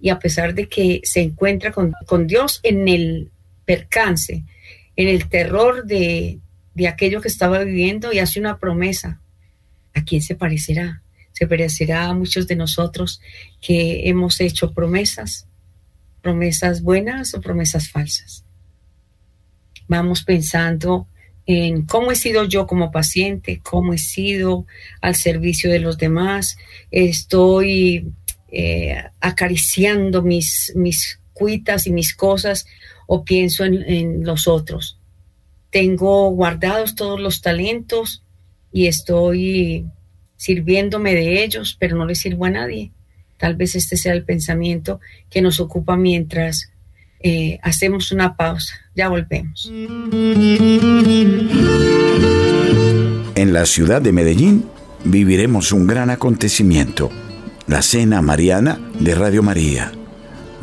y 0.00 0.10
a 0.10 0.18
pesar 0.18 0.54
de 0.54 0.68
que 0.68 1.00
se 1.02 1.20
encuentra 1.20 1.72
con, 1.72 2.26
Dios 2.26 2.60
en 2.62 2.88
el 2.88 3.30
percance, 3.68 4.44
en 4.96 5.08
el 5.08 5.28
terror 5.28 5.84
de, 5.84 6.38
de 6.72 6.88
aquello 6.88 7.20
que 7.20 7.28
estaba 7.28 7.62
viviendo 7.64 8.14
y 8.14 8.18
hace 8.18 8.40
una 8.40 8.58
promesa. 8.58 9.20
¿A 9.92 10.04
quién 10.04 10.22
se 10.22 10.34
parecerá? 10.34 11.02
Se 11.32 11.46
parecerá 11.46 12.06
a 12.06 12.14
muchos 12.14 12.46
de 12.46 12.56
nosotros 12.56 13.20
que 13.60 14.08
hemos 14.08 14.40
hecho 14.40 14.72
promesas, 14.72 15.46
promesas 16.22 16.80
buenas 16.80 17.34
o 17.34 17.42
promesas 17.42 17.90
falsas. 17.90 18.42
Vamos 19.86 20.24
pensando 20.24 21.06
en 21.44 21.82
cómo 21.84 22.10
he 22.10 22.16
sido 22.16 22.44
yo 22.44 22.66
como 22.66 22.90
paciente, 22.90 23.60
cómo 23.62 23.92
he 23.92 23.98
sido 23.98 24.64
al 25.02 25.14
servicio 25.14 25.70
de 25.70 25.80
los 25.80 25.98
demás, 25.98 26.56
estoy 26.90 28.12
eh, 28.50 28.96
acariciando 29.20 30.22
mis, 30.22 30.72
mis 30.74 31.20
cuitas 31.34 31.86
y 31.86 31.92
mis 31.92 32.14
cosas 32.14 32.66
o 33.10 33.24
pienso 33.24 33.64
en, 33.64 34.24
los 34.24 34.46
otros. 34.46 34.98
Tengo 35.70 36.30
guardados 36.30 36.94
todos 36.94 37.18
los 37.18 37.40
talentos 37.40 38.22
y 38.70 38.86
estoy 38.86 39.86
sirviéndome 40.36 41.14
de 41.14 41.42
ellos, 41.42 41.74
pero 41.80 41.96
no 41.96 42.04
les 42.04 42.20
sirvo 42.20 42.44
a 42.44 42.50
nadie. 42.50 42.92
Tal 43.38 43.56
vez 43.56 43.74
este 43.74 43.96
sea 43.96 44.12
el 44.12 44.24
pensamiento 44.24 45.00
que 45.30 45.40
nos 45.40 45.58
ocupa 45.58 45.96
mientras 45.96 46.70
eh, 47.20 47.58
hacemos 47.62 48.12
una 48.12 48.36
pausa. 48.36 48.74
Ya 48.94 49.08
volvemos. 49.08 49.72
En 53.34 53.52
la 53.54 53.64
ciudad 53.64 54.02
de 54.02 54.12
Medellín 54.12 54.66
viviremos 55.04 55.72
un 55.72 55.86
gran 55.86 56.10
acontecimiento, 56.10 57.10
la 57.66 57.80
Cena 57.80 58.20
Mariana 58.20 58.78
de 59.00 59.14
Radio 59.14 59.42
María. 59.42 59.97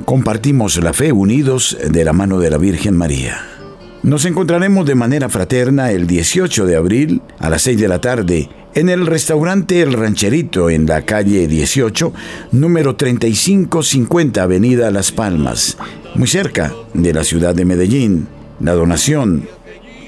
Compartimos 0.04 0.76
la 0.84 0.92
fe 0.92 1.14
unidos 1.14 1.78
de 1.90 2.04
la 2.04 2.12
mano 2.12 2.38
de 2.40 2.50
la 2.50 2.58
Virgen 2.58 2.98
María. 2.98 3.40
Nos 4.04 4.26
encontraremos 4.26 4.86
de 4.86 4.94
manera 4.94 5.30
fraterna 5.30 5.92
el 5.92 6.06
18 6.06 6.66
de 6.66 6.76
abril 6.76 7.22
a 7.40 7.50
las 7.50 7.62
6 7.62 7.80
de 7.80 7.88
la 7.88 8.02
tarde 8.02 8.50
en 8.76 8.90
el 8.90 9.08
restaurante 9.08 9.82
El 9.82 9.94
Rancherito 9.94 10.70
en 10.70 10.86
la 10.86 11.04
calle 11.04 11.48
18, 11.48 12.12
número 12.52 12.98
3550 12.98 14.44
Avenida 14.44 14.92
Las 14.92 15.14
Palmas, 15.14 15.78
muy 16.14 16.28
cerca 16.28 16.74
de 16.94 17.14
la 17.14 17.24
ciudad 17.24 17.56
de 17.56 17.64
Medellín. 17.64 18.28
La 18.60 18.74
donación 18.74 19.48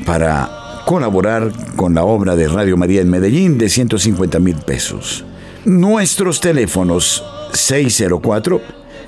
para 0.06 0.84
colaborar 0.86 1.52
con 1.78 1.96
la 1.96 2.04
obra 2.04 2.36
de 2.36 2.50
Radio 2.50 2.76
María 2.76 3.02
en 3.02 3.10
Medellín 3.10 3.58
de 3.58 3.70
150 3.70 4.40
mil 4.40 4.58
pesos. 4.58 5.24
Nuestros 5.64 6.42
teléfonos 6.42 7.24
604 7.54 8.62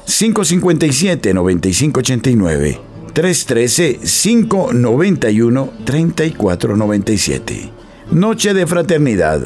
557 0.09 1.33
9589 1.33 2.81
313 3.13 3.99
591 4.03 5.73
3497 5.85 7.71
Noche 8.11 8.55
de 8.55 8.65
Fraternidad. 8.65 9.41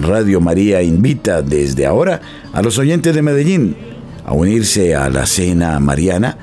Radio 0.00 0.40
María 0.40 0.80
invita 0.82 1.42
desde 1.42 1.86
ahora 1.86 2.20
a 2.52 2.62
los 2.62 2.78
oyentes 2.78 3.14
de 3.14 3.22
Medellín 3.22 3.76
a 4.24 4.32
unirse 4.32 4.94
a 4.94 5.10
la 5.10 5.26
cena 5.26 5.80
mariana 5.80 6.38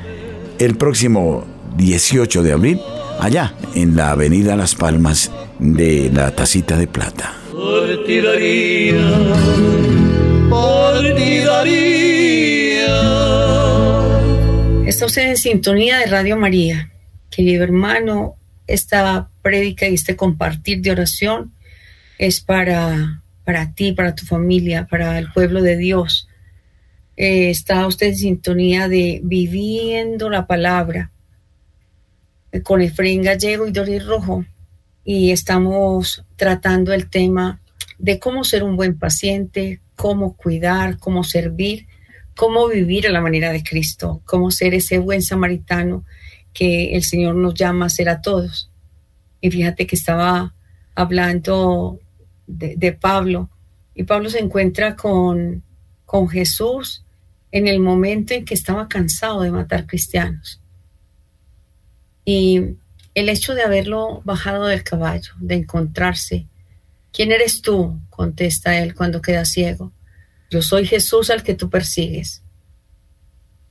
el 0.59 0.75
próximo 0.75 1.45
18 1.77 2.43
de 2.43 2.51
abril, 2.51 2.81
allá 3.19 3.53
en 3.75 3.95
la 3.95 4.11
Avenida 4.11 4.57
Las 4.57 4.75
Palmas 4.75 5.31
de 5.59 6.11
la 6.13 6.31
Tacita 6.31 6.75
de 6.77 6.87
Plata. 6.87 7.33
Está 14.93 15.07
usted 15.07 15.27
en 15.27 15.37
sintonía 15.37 15.97
de 15.97 16.05
Radio 16.05 16.37
María. 16.37 16.91
Querido 17.31 17.63
hermano, 17.63 18.35
esta 18.67 19.27
prédica 19.41 19.87
y 19.87 19.95
este 19.95 20.15
compartir 20.15 20.81
de 20.81 20.91
oración 20.91 21.51
es 22.19 22.41
para, 22.41 23.23
para 23.43 23.73
ti, 23.73 23.93
para 23.93 24.13
tu 24.13 24.27
familia, 24.27 24.85
para 24.85 25.17
el 25.17 25.31
pueblo 25.31 25.63
de 25.63 25.77
Dios. 25.77 26.29
Eh, 27.17 27.49
está 27.49 27.87
usted 27.87 28.09
en 28.09 28.17
sintonía 28.17 28.87
de 28.87 29.19
viviendo 29.23 30.29
la 30.29 30.45
palabra 30.45 31.09
eh, 32.51 32.61
con 32.61 32.83
Efraín 32.83 33.23
Gallego 33.23 33.67
y 33.67 33.71
Doris 33.71 34.05
Rojo 34.05 34.45
y 35.03 35.31
estamos 35.31 36.23
tratando 36.35 36.93
el 36.93 37.09
tema 37.09 37.59
de 37.97 38.19
cómo 38.19 38.43
ser 38.43 38.61
un 38.61 38.77
buen 38.77 38.99
paciente, 38.99 39.79
cómo 39.95 40.37
cuidar, 40.37 40.99
cómo 40.99 41.23
servir, 41.23 41.87
cómo 42.35 42.67
vivir 42.67 43.07
a 43.07 43.11
la 43.11 43.21
manera 43.21 43.51
de 43.51 43.63
Cristo, 43.63 44.21
cómo 44.25 44.51
ser 44.51 44.73
ese 44.73 44.97
buen 44.97 45.21
samaritano 45.21 46.03
que 46.53 46.95
el 46.95 47.03
Señor 47.03 47.35
nos 47.35 47.53
llama 47.53 47.85
a 47.85 47.89
ser 47.89 48.09
a 48.09 48.21
todos. 48.21 48.69
Y 49.41 49.51
fíjate 49.51 49.87
que 49.87 49.95
estaba 49.95 50.53
hablando 50.95 51.99
de, 52.47 52.93
Pablo 52.93 53.49
y 53.95 54.03
Pablo 54.03 54.29
se 54.29 54.39
encuentra 54.39 54.95
con, 54.95 55.63
con 56.05 56.29
Jesús 56.29 57.03
en 57.51 57.67
el 57.67 57.79
momento 57.79 58.33
en 58.33 58.45
que 58.45 58.53
estaba 58.53 58.87
cansado 58.87 59.41
de 59.41 59.51
matar 59.51 59.85
cristianos. 59.85 60.59
Y 62.25 62.75
el 63.13 63.29
hecho 63.29 63.53
de 63.53 63.63
haberlo 63.63 64.21
bajado 64.23 64.65
del 64.65 64.83
caballo, 64.83 65.33
de 65.39 65.55
encontrarse, 65.55 66.47
¿quién 67.11 67.31
eres 67.31 67.61
tú? 67.61 67.99
contesta 68.09 68.79
él 68.79 68.95
cuando 68.95 69.21
queda 69.21 69.45
ciego. 69.45 69.91
Yo 70.53 70.61
soy 70.61 70.85
Jesús 70.85 71.31
al 71.31 71.41
que 71.41 71.55
tú 71.55 71.71
persigues. 71.71 72.43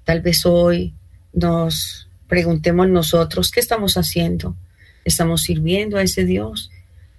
Tal 0.02 0.20
vez 0.20 0.44
hoy 0.44 0.96
nos 1.32 2.08
preguntemos 2.26 2.88
nosotros, 2.88 3.52
¿qué 3.52 3.60
estamos 3.60 3.96
haciendo? 3.96 4.56
¿Estamos 5.04 5.42
sirviendo 5.42 5.96
a 5.96 6.02
ese 6.02 6.24
Dios? 6.24 6.72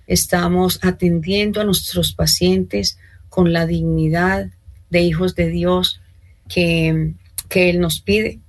¿Estamos 0.06 0.80
atendiendo 0.82 1.62
a 1.62 1.64
nuestros 1.64 2.12
pacientes 2.12 2.98
con 3.30 3.54
la 3.54 3.66
dignidad 3.66 4.50
de 4.90 5.02
hijos 5.02 5.34
de 5.34 5.48
Dios 5.48 6.02
que, 6.50 7.14
Él 7.56 7.80
nos 7.80 8.02
pide? 8.02 8.42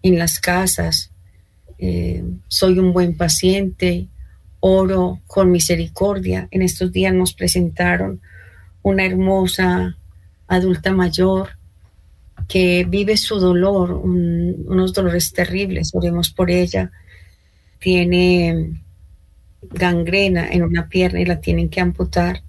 En 0.00 0.16
las 0.16 0.38
casas, 0.38 1.10
eh, 1.80 2.22
soy 2.46 2.78
un 2.78 2.92
buen 2.92 3.16
paciente, 3.16 4.06
oro 4.60 5.20
con 5.26 5.50
misericordia. 5.50 6.46
En 6.52 6.62
estos 6.62 6.92
días 6.92 7.12
nos 7.12 7.34
presentaron 7.34 8.20
una 8.80 9.04
hermosa 9.04 9.96
adulta 10.48 10.92
mayor 10.92 11.50
que 12.48 12.84
vive 12.84 13.16
su 13.16 13.38
dolor, 13.38 13.92
unos 13.92 14.92
dolores 14.92 15.32
terribles. 15.32 15.90
Oremos 15.94 16.30
por 16.30 16.50
ella. 16.50 16.90
Tiene 17.78 18.80
gangrena 19.70 20.48
en 20.48 20.62
una 20.62 20.88
pierna 20.88 21.20
y 21.20 21.24
la 21.24 21.40
tienen 21.40 21.68
que 21.68 21.80
amputar. 21.80 22.42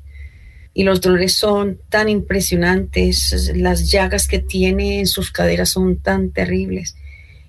Y 0.73 0.83
los 0.83 0.99
dolores 0.99 1.33
son 1.33 1.79
tan 1.87 2.09
impresionantes, 2.09 3.51
las 3.55 3.89
llagas 3.89 4.27
que 4.27 4.39
tiene 4.39 4.99
en 4.99 5.07
sus 5.07 5.31
caderas 5.31 5.69
son 5.69 5.97
tan 5.97 6.31
terribles. 6.31 6.97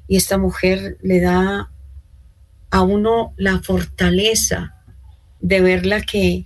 Y 0.06 0.16
esta 0.16 0.38
mujer 0.38 0.98
le 1.02 1.20
da 1.20 1.70
a 2.70 2.82
uno 2.82 3.34
la 3.36 3.58
fortaleza 3.60 4.76
de 5.40 5.60
verla 5.60 6.02
que 6.02 6.44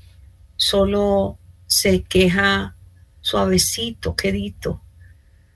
solo 0.56 1.38
se 1.66 2.02
queja 2.02 2.74
suavecito, 3.30 4.16
quedito. 4.16 4.82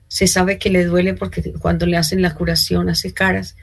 Se 0.07 0.27
sabe 0.27 0.57
que 0.57 0.69
le 0.69 0.85
duele 0.85 1.13
porque 1.13 1.53
cuando 1.53 1.85
le 1.85 1.97
hacen 1.97 2.21
la 2.21 2.33
curación 2.33 2.89
hace 2.89 3.13
caras, 3.13 3.55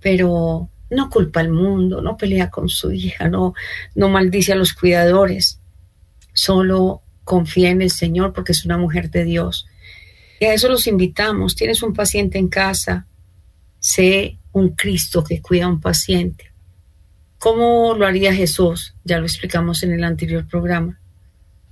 pero 0.00 0.68
no 0.90 1.10
culpa 1.10 1.40
al 1.40 1.50
mundo, 1.50 2.02
no 2.02 2.16
pelea 2.16 2.50
con 2.50 2.68
su 2.68 2.90
hija, 2.92 3.28
no, 3.28 3.54
no 3.94 4.08
maldice 4.08 4.52
a 4.52 4.56
los 4.56 4.72
cuidadores, 4.72 5.60
solo 6.32 7.02
confía 7.24 7.70
en 7.70 7.82
el 7.82 7.90
Señor 7.90 8.32
porque 8.32 8.52
es 8.52 8.64
una 8.64 8.78
mujer 8.78 9.10
de 9.10 9.24
Dios. 9.24 9.66
Y 10.40 10.46
a 10.46 10.54
eso 10.54 10.68
los 10.68 10.88
invitamos. 10.88 11.54
Tienes 11.54 11.84
un 11.84 11.92
paciente 11.92 12.38
en 12.38 12.48
casa, 12.48 13.06
sé 13.78 14.38
un 14.50 14.70
Cristo 14.70 15.22
que 15.22 15.40
cuida 15.40 15.66
a 15.66 15.68
un 15.68 15.80
paciente. 15.80 16.52
¿Cómo 17.38 17.94
lo 17.94 18.06
haría 18.06 18.34
Jesús? 18.34 18.94
Ya 19.04 19.18
lo 19.18 19.26
explicamos 19.26 19.84
en 19.84 19.92
el 19.92 20.02
anterior 20.02 20.46
programa. 20.48 21.01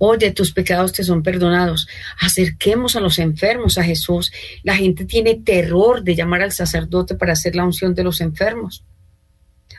Oye, 0.03 0.31
tus 0.31 0.51
pecados 0.51 0.93
te 0.93 1.03
son 1.03 1.21
perdonados. 1.21 1.87
Acerquemos 2.19 2.95
a 2.95 2.99
los 2.99 3.19
enfermos 3.19 3.77
a 3.77 3.83
Jesús. 3.83 4.31
La 4.63 4.75
gente 4.75 5.05
tiene 5.05 5.35
terror 5.35 6.01
de 6.01 6.15
llamar 6.15 6.41
al 6.41 6.51
sacerdote 6.51 7.13
para 7.13 7.33
hacer 7.33 7.55
la 7.55 7.65
unción 7.65 7.93
de 7.93 8.03
los 8.03 8.19
enfermos. 8.19 8.83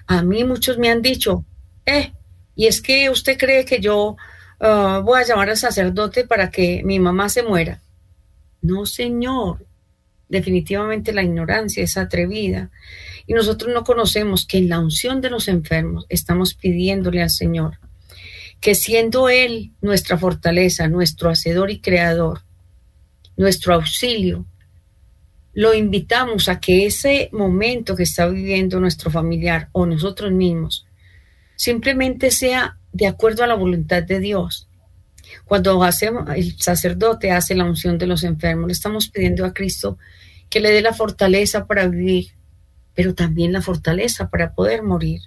A 0.07 0.23
mí 0.23 0.45
muchos 0.45 0.79
me 0.79 0.91
han 0.91 1.03
dicho, 1.03 1.45
eh, 1.87 2.13
y 2.55 2.69
es 2.69 2.81
que 2.81 3.11
usted 3.11 3.37
cree 3.37 3.65
que 3.65 3.81
yo 3.81 4.17
ah, 4.61 5.03
voy 5.05 5.21
a 5.21 5.27
llamar 5.27 5.51
al 5.51 5.57
sacerdote 5.57 6.25
para 6.25 6.53
que 6.53 6.85
mi 6.85 7.01
mamá 7.01 7.29
se 7.29 7.43
muera. 7.43 7.83
No, 8.61 8.87
señor. 8.87 9.67
Definitivamente 10.29 11.13
la 11.13 11.25
ignorancia 11.25 11.83
es 11.83 11.97
atrevida. 11.97 12.71
Y 13.27 13.35
nosotros 13.35 13.75
no 13.75 13.83
conocemos 13.83 14.47
que 14.47 14.59
en 14.59 14.69
la 14.69 14.79
unción 14.79 15.21
de 15.21 15.31
los 15.31 15.49
enfermos 15.49 16.07
estamos 16.09 16.55
pidiéndole 16.55 17.23
al 17.23 17.31
Señor 17.31 17.81
que 18.63 18.77
siendo 18.77 19.29
Él 19.29 19.73
nuestra 19.81 20.17
fortaleza, 20.17 20.87
nuestro 20.87 21.29
hacedor 21.29 21.73
y 21.73 21.81
creador, 21.81 22.43
nuestro 23.37 23.75
auxilio, 23.75 24.47
lo 25.53 25.75
invitamos 25.75 26.49
a 26.49 26.61
que 26.61 26.87
ese 26.87 27.29
momento 27.33 27.97
que 27.97 28.05
está 28.05 28.29
viviendo 28.29 28.79
nuestro 28.79 29.11
familiar 29.11 29.69
o 29.73 29.85
nosotros 29.85 30.31
mismos 30.31 30.87
simplemente 31.57 32.31
sea 32.31 32.79
de 32.93 33.09
acuerdo 33.09 33.43
a 33.43 33.49
la 33.49 33.57
voluntad 33.57 34.05
de 34.05 34.21
Dios. 34.21 34.69
Cuando 35.45 35.83
hacemos, 35.83 36.31
el 36.31 36.57
sacerdote 36.57 37.33
hace 37.33 37.57
la 37.57 37.65
unción 37.65 37.99
de 37.99 38.07
los 38.07 38.23
enfermos, 38.23 38.69
le 38.69 38.75
estamos 38.75 39.09
pidiendo 39.09 39.45
a 39.45 39.53
Cristo 39.53 39.99
que 40.49 40.61
le 40.61 40.71
dé 40.71 40.83
la 40.83 40.95
fortaleza 40.95 41.67
para 41.67 41.89
vivir, 41.89 42.29
pero 42.95 43.13
también 43.13 43.53
la 43.53 43.61
fortaleza 43.61 44.31
para 44.31 44.55
poder 44.55 44.85
morir. 44.85 45.21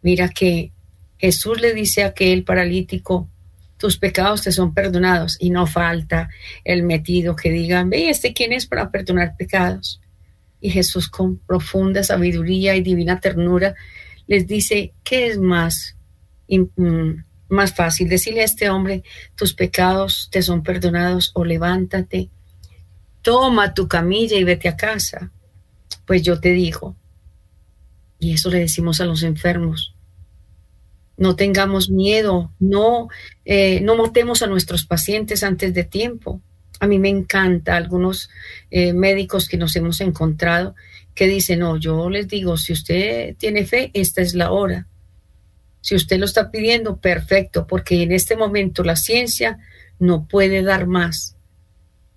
Mira 0.00 0.30
que 0.30 0.72
Jesús 1.20 1.60
le 1.60 1.74
dice 1.74 2.02
a 2.02 2.08
aquel 2.08 2.44
paralítico, 2.44 3.28
tus 3.76 3.98
pecados 3.98 4.42
te 4.42 4.52
son 4.52 4.72
perdonados 4.72 5.36
y 5.38 5.50
no 5.50 5.66
falta 5.66 6.30
el 6.64 6.82
metido 6.82 7.36
que 7.36 7.50
digan, 7.50 7.90
ve, 7.90 8.08
¿este 8.08 8.32
quién 8.32 8.54
es 8.54 8.66
para 8.66 8.90
perdonar 8.90 9.36
pecados? 9.36 10.00
Y 10.62 10.70
Jesús 10.70 11.10
con 11.10 11.36
profunda 11.36 12.02
sabiduría 12.02 12.74
y 12.74 12.80
divina 12.80 13.20
ternura 13.20 13.74
les 14.26 14.46
dice, 14.46 14.94
¿qué 15.04 15.26
es 15.26 15.38
más, 15.38 15.94
mm, 16.48 17.22
más 17.50 17.74
fácil? 17.74 18.08
Decirle 18.08 18.40
a 18.40 18.44
este 18.44 18.70
hombre, 18.70 19.02
tus 19.34 19.52
pecados 19.52 20.28
te 20.32 20.40
son 20.40 20.62
perdonados 20.62 21.32
o 21.34 21.44
levántate, 21.44 22.30
toma 23.20 23.74
tu 23.74 23.88
camilla 23.88 24.38
y 24.38 24.44
vete 24.44 24.68
a 24.70 24.76
casa. 24.76 25.32
Pues 26.06 26.22
yo 26.22 26.40
te 26.40 26.52
digo, 26.52 26.96
y 28.18 28.32
eso 28.32 28.48
le 28.48 28.60
decimos 28.60 29.02
a 29.02 29.04
los 29.04 29.22
enfermos, 29.22 29.94
no 31.20 31.36
tengamos 31.36 31.90
miedo, 31.90 32.50
no, 32.58 33.08
eh, 33.44 33.82
no 33.82 33.94
matemos 33.94 34.40
a 34.40 34.46
nuestros 34.46 34.86
pacientes 34.86 35.44
antes 35.44 35.74
de 35.74 35.84
tiempo. 35.84 36.40
A 36.80 36.86
mí 36.86 36.98
me 36.98 37.10
encanta 37.10 37.76
algunos 37.76 38.30
eh, 38.70 38.94
médicos 38.94 39.46
que 39.46 39.58
nos 39.58 39.76
hemos 39.76 40.00
encontrado 40.00 40.74
que 41.14 41.26
dicen, 41.26 41.58
no, 41.58 41.76
yo 41.76 42.08
les 42.08 42.26
digo, 42.26 42.56
si 42.56 42.72
usted 42.72 43.36
tiene 43.36 43.66
fe, 43.66 43.90
esta 43.92 44.22
es 44.22 44.34
la 44.34 44.50
hora. 44.50 44.86
Si 45.82 45.94
usted 45.94 46.18
lo 46.18 46.24
está 46.24 46.50
pidiendo, 46.50 46.96
perfecto, 46.96 47.66
porque 47.66 48.02
en 48.02 48.12
este 48.12 48.34
momento 48.34 48.82
la 48.82 48.96
ciencia 48.96 49.58
no 49.98 50.26
puede 50.26 50.62
dar 50.62 50.86
más. 50.86 51.36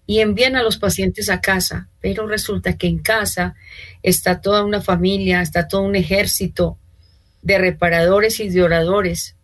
Y 0.07 0.19
envían 0.19 0.55
a 0.55 0.63
los 0.63 0.77
pacientes 0.77 1.29
a 1.29 1.41
casa, 1.41 1.89
pero 1.99 2.25
resulta 2.25 2.77
que 2.77 2.87
en 2.87 2.99
casa 2.99 3.55
está 4.01 4.39
toda 4.39 4.63
una 4.63 4.79
familia, 4.79 5.41
está 5.41 5.67
todo 5.67 5.81
un 5.81 5.97
ejército 5.97 6.77
de 7.43 7.57
reparadores 7.57 8.39
y 8.39 8.49
de 8.49 8.63
oradores, 8.63 9.35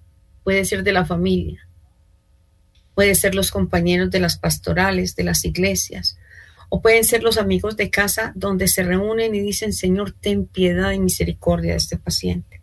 puede 0.44 0.66
ser 0.66 0.84
de 0.84 0.94
la 0.94 1.06
familia, 1.06 1.68
puede 2.96 3.14
ser 3.14 3.36
los 3.36 3.52
compañeros 3.52 4.10
de 4.10 4.20
las 4.20 4.40
pastorales, 4.40 5.16
de 5.16 5.26
las 5.26 5.46
iglesias, 5.46 6.18
o 6.70 6.82
pueden 6.82 7.04
ser 7.04 7.24
los 7.24 7.38
amigos 7.38 7.76
de 7.78 7.90
casa 7.90 8.32
donde 8.36 8.68
se 8.68 8.84
reúnen 8.84 9.36
y 9.36 9.42
dicen, 9.42 9.74
Señor, 9.74 10.14
ten 10.14 10.46
piedad 10.46 10.92
y 10.92 11.00
misericordia 11.00 11.72
de 11.72 11.78
este 11.78 11.98
paciente. 11.98 12.62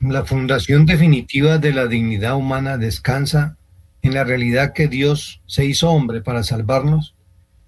La 0.00 0.24
fundación 0.24 0.86
definitiva 0.86 1.58
de 1.58 1.72
la 1.72 1.86
dignidad 1.86 2.34
humana 2.36 2.78
descansa 2.78 3.56
en 4.02 4.14
la 4.14 4.24
realidad 4.24 4.72
que 4.72 4.88
Dios 4.88 5.42
se 5.46 5.66
hizo 5.66 5.90
hombre 5.90 6.22
para 6.22 6.42
salvarnos 6.42 7.14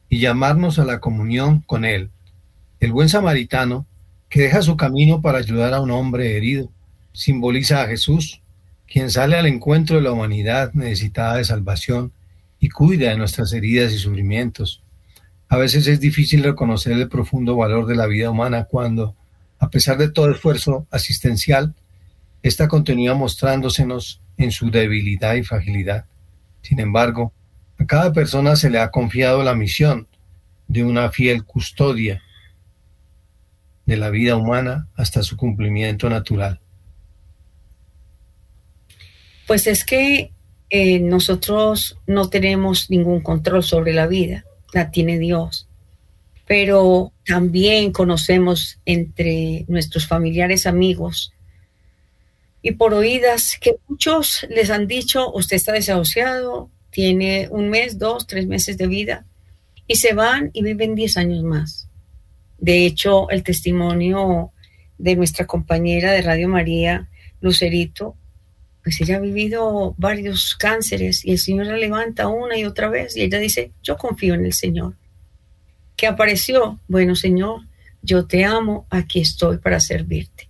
y 0.08 0.18
llamarnos 0.18 0.78
a 0.78 0.84
la 0.84 0.98
comunión 0.98 1.60
con 1.60 1.84
Él. 1.84 2.10
El 2.80 2.92
buen 2.92 3.10
samaritano 3.10 3.86
que 4.32 4.40
deja 4.40 4.62
su 4.62 4.78
camino 4.78 5.20
para 5.20 5.36
ayudar 5.36 5.74
a 5.74 5.82
un 5.82 5.90
hombre 5.90 6.38
herido. 6.38 6.72
Simboliza 7.12 7.82
a 7.82 7.86
Jesús, 7.86 8.40
quien 8.90 9.10
sale 9.10 9.36
al 9.36 9.44
encuentro 9.44 9.96
de 9.96 10.02
la 10.02 10.12
humanidad 10.12 10.72
necesitada 10.72 11.36
de 11.36 11.44
salvación 11.44 12.12
y 12.58 12.70
cuida 12.70 13.10
de 13.10 13.18
nuestras 13.18 13.52
heridas 13.52 13.92
y 13.92 13.98
sufrimientos. 13.98 14.82
A 15.50 15.58
veces 15.58 15.86
es 15.86 16.00
difícil 16.00 16.42
reconocer 16.42 16.94
el 16.94 17.10
profundo 17.10 17.56
valor 17.56 17.84
de 17.84 17.94
la 17.94 18.06
vida 18.06 18.30
humana 18.30 18.64
cuando, 18.64 19.14
a 19.58 19.68
pesar 19.68 19.98
de 19.98 20.08
todo 20.08 20.30
esfuerzo 20.30 20.86
asistencial, 20.90 21.74
esta 22.42 22.68
continúa 22.68 23.12
mostrándosenos 23.12 24.22
en 24.38 24.50
su 24.50 24.70
debilidad 24.70 25.34
y 25.34 25.42
fragilidad. 25.42 26.06
Sin 26.62 26.80
embargo, 26.80 27.34
a 27.78 27.84
cada 27.84 28.14
persona 28.14 28.56
se 28.56 28.70
le 28.70 28.78
ha 28.78 28.90
confiado 28.90 29.42
la 29.42 29.54
misión 29.54 30.08
de 30.68 30.84
una 30.84 31.10
fiel 31.10 31.44
custodia 31.44 32.22
de 33.92 33.98
la 33.98 34.08
vida 34.08 34.36
humana 34.36 34.88
hasta 34.96 35.22
su 35.22 35.36
cumplimiento 35.36 36.08
natural? 36.08 36.60
Pues 39.46 39.66
es 39.66 39.84
que 39.84 40.32
eh, 40.70 40.98
nosotros 40.98 41.98
no 42.06 42.30
tenemos 42.30 42.88
ningún 42.88 43.20
control 43.20 43.62
sobre 43.62 43.92
la 43.92 44.06
vida, 44.06 44.46
la 44.72 44.90
tiene 44.90 45.18
Dios. 45.18 45.68
Pero 46.46 47.12
también 47.26 47.92
conocemos 47.92 48.78
entre 48.86 49.66
nuestros 49.68 50.06
familiares, 50.06 50.66
amigos, 50.66 51.34
y 52.62 52.72
por 52.72 52.94
oídas 52.94 53.58
que 53.60 53.76
muchos 53.88 54.46
les 54.48 54.70
han 54.70 54.86
dicho, 54.86 55.30
usted 55.34 55.56
está 55.56 55.72
desahuciado, 55.72 56.70
tiene 56.90 57.48
un 57.50 57.68
mes, 57.68 57.98
dos, 57.98 58.26
tres 58.26 58.46
meses 58.46 58.78
de 58.78 58.86
vida, 58.86 59.26
y 59.86 59.96
se 59.96 60.14
van 60.14 60.50
y 60.54 60.62
viven 60.62 60.94
diez 60.94 61.18
años 61.18 61.42
más. 61.42 61.88
De 62.62 62.86
hecho, 62.86 63.28
el 63.30 63.42
testimonio 63.42 64.52
de 64.96 65.16
nuestra 65.16 65.48
compañera 65.48 66.12
de 66.12 66.22
Radio 66.22 66.48
María, 66.48 67.08
Lucerito, 67.40 68.14
pues 68.84 69.00
ella 69.00 69.16
ha 69.16 69.20
vivido 69.20 69.96
varios 69.98 70.54
cánceres 70.54 71.24
y 71.24 71.32
el 71.32 71.38
Señor 71.40 71.66
la 71.66 71.76
levanta 71.76 72.28
una 72.28 72.56
y 72.56 72.64
otra 72.64 72.88
vez 72.88 73.16
y 73.16 73.22
ella 73.22 73.40
dice, 73.40 73.72
yo 73.82 73.96
confío 73.96 74.34
en 74.34 74.46
el 74.46 74.52
Señor. 74.52 74.94
¿Qué 75.96 76.06
apareció? 76.06 76.78
Bueno, 76.86 77.16
Señor, 77.16 77.62
yo 78.00 78.26
te 78.26 78.44
amo, 78.44 78.86
aquí 78.90 79.20
estoy 79.20 79.58
para 79.58 79.80
servirte. 79.80 80.48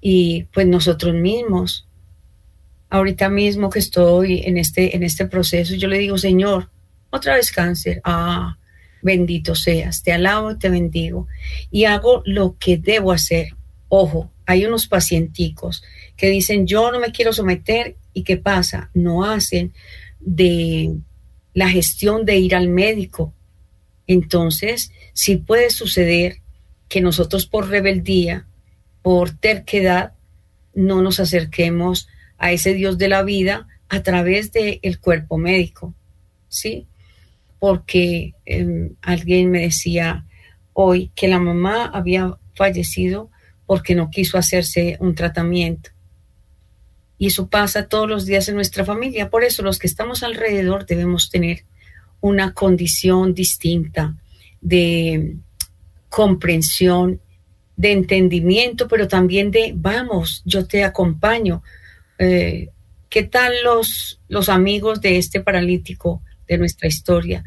Y 0.00 0.48
pues 0.52 0.66
nosotros 0.66 1.14
mismos, 1.14 1.86
ahorita 2.90 3.28
mismo 3.28 3.70
que 3.70 3.78
estoy 3.78 4.42
en 4.44 4.58
este, 4.58 4.96
en 4.96 5.04
este 5.04 5.26
proceso, 5.28 5.76
yo 5.76 5.86
le 5.86 5.98
digo, 5.98 6.18
Señor, 6.18 6.70
otra 7.10 7.36
vez 7.36 7.52
cáncer. 7.52 8.00
Ah, 8.02 8.58
bendito 9.02 9.54
seas, 9.54 10.02
te 10.02 10.12
alabo 10.12 10.52
y 10.52 10.58
te 10.58 10.68
bendigo 10.68 11.28
y 11.70 11.84
hago 11.84 12.22
lo 12.24 12.56
que 12.58 12.78
debo 12.78 13.12
hacer. 13.12 13.56
Ojo, 13.88 14.32
hay 14.46 14.64
unos 14.64 14.86
pacienticos 14.86 15.82
que 16.16 16.28
dicen 16.28 16.66
yo 16.66 16.90
no 16.90 17.00
me 17.00 17.12
quiero 17.12 17.32
someter 17.32 17.96
y 18.12 18.24
¿qué 18.24 18.36
pasa? 18.36 18.90
No 18.94 19.24
hacen 19.24 19.72
de 20.20 20.96
la 21.54 21.68
gestión 21.68 22.24
de 22.24 22.36
ir 22.36 22.54
al 22.54 22.68
médico. 22.68 23.34
Entonces, 24.06 24.92
sí 25.12 25.36
puede 25.36 25.70
suceder 25.70 26.38
que 26.88 27.00
nosotros 27.00 27.46
por 27.46 27.68
rebeldía, 27.68 28.46
por 29.02 29.30
terquedad, 29.30 30.12
no 30.74 31.02
nos 31.02 31.20
acerquemos 31.20 32.08
a 32.38 32.52
ese 32.52 32.74
Dios 32.74 32.98
de 32.98 33.08
la 33.08 33.22
vida 33.22 33.68
a 33.88 34.02
través 34.02 34.52
del 34.52 34.78
el 34.82 35.00
cuerpo 35.00 35.38
médico, 35.38 35.94
¿sí? 36.48 36.86
Porque 37.62 38.34
em, 38.44 38.96
alguien 39.02 39.52
me 39.52 39.60
decía 39.60 40.26
hoy 40.72 41.12
que 41.14 41.28
la 41.28 41.38
mamá 41.38 41.84
había 41.84 42.36
fallecido 42.56 43.30
porque 43.66 43.94
no 43.94 44.10
quiso 44.10 44.36
hacerse 44.36 44.96
un 44.98 45.14
tratamiento. 45.14 45.90
Y 47.18 47.28
eso 47.28 47.46
pasa 47.46 47.86
todos 47.86 48.08
los 48.08 48.26
días 48.26 48.48
en 48.48 48.56
nuestra 48.56 48.84
familia. 48.84 49.30
Por 49.30 49.44
eso 49.44 49.62
los 49.62 49.78
que 49.78 49.86
estamos 49.86 50.24
alrededor 50.24 50.86
debemos 50.86 51.30
tener 51.30 51.64
una 52.20 52.52
condición 52.52 53.32
distinta 53.32 54.16
de 54.60 55.36
comprensión, 56.08 57.20
de 57.76 57.92
entendimiento, 57.92 58.88
pero 58.88 59.06
también 59.06 59.52
de, 59.52 59.72
vamos, 59.76 60.42
yo 60.44 60.66
te 60.66 60.82
acompaño. 60.82 61.62
Eh, 62.18 62.70
¿Qué 63.08 63.22
tal 63.22 63.52
los, 63.62 64.20
los 64.26 64.48
amigos 64.48 65.00
de 65.00 65.16
este 65.16 65.40
paralítico 65.40 66.22
de 66.48 66.58
nuestra 66.58 66.88
historia? 66.88 67.44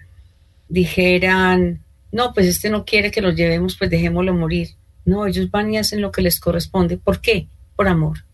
Dijeran, 0.67 1.83
no, 2.11 2.33
pues 2.33 2.47
este 2.47 2.69
no 2.69 2.85
quiere 2.85 3.11
que 3.11 3.21
lo 3.21 3.31
llevemos, 3.31 3.77
pues 3.77 3.89
dejémoslo 3.89 4.33
morir. 4.33 4.69
No, 5.05 5.27
ellos 5.27 5.51
van 5.51 5.73
y 5.73 5.77
hacen 5.77 6.01
lo 6.01 6.11
que 6.11 6.21
les 6.21 6.39
corresponde. 6.39 6.97
¿Por 6.97 7.21
qué? 7.21 7.47
Por 7.75 7.87
amor 7.87 8.25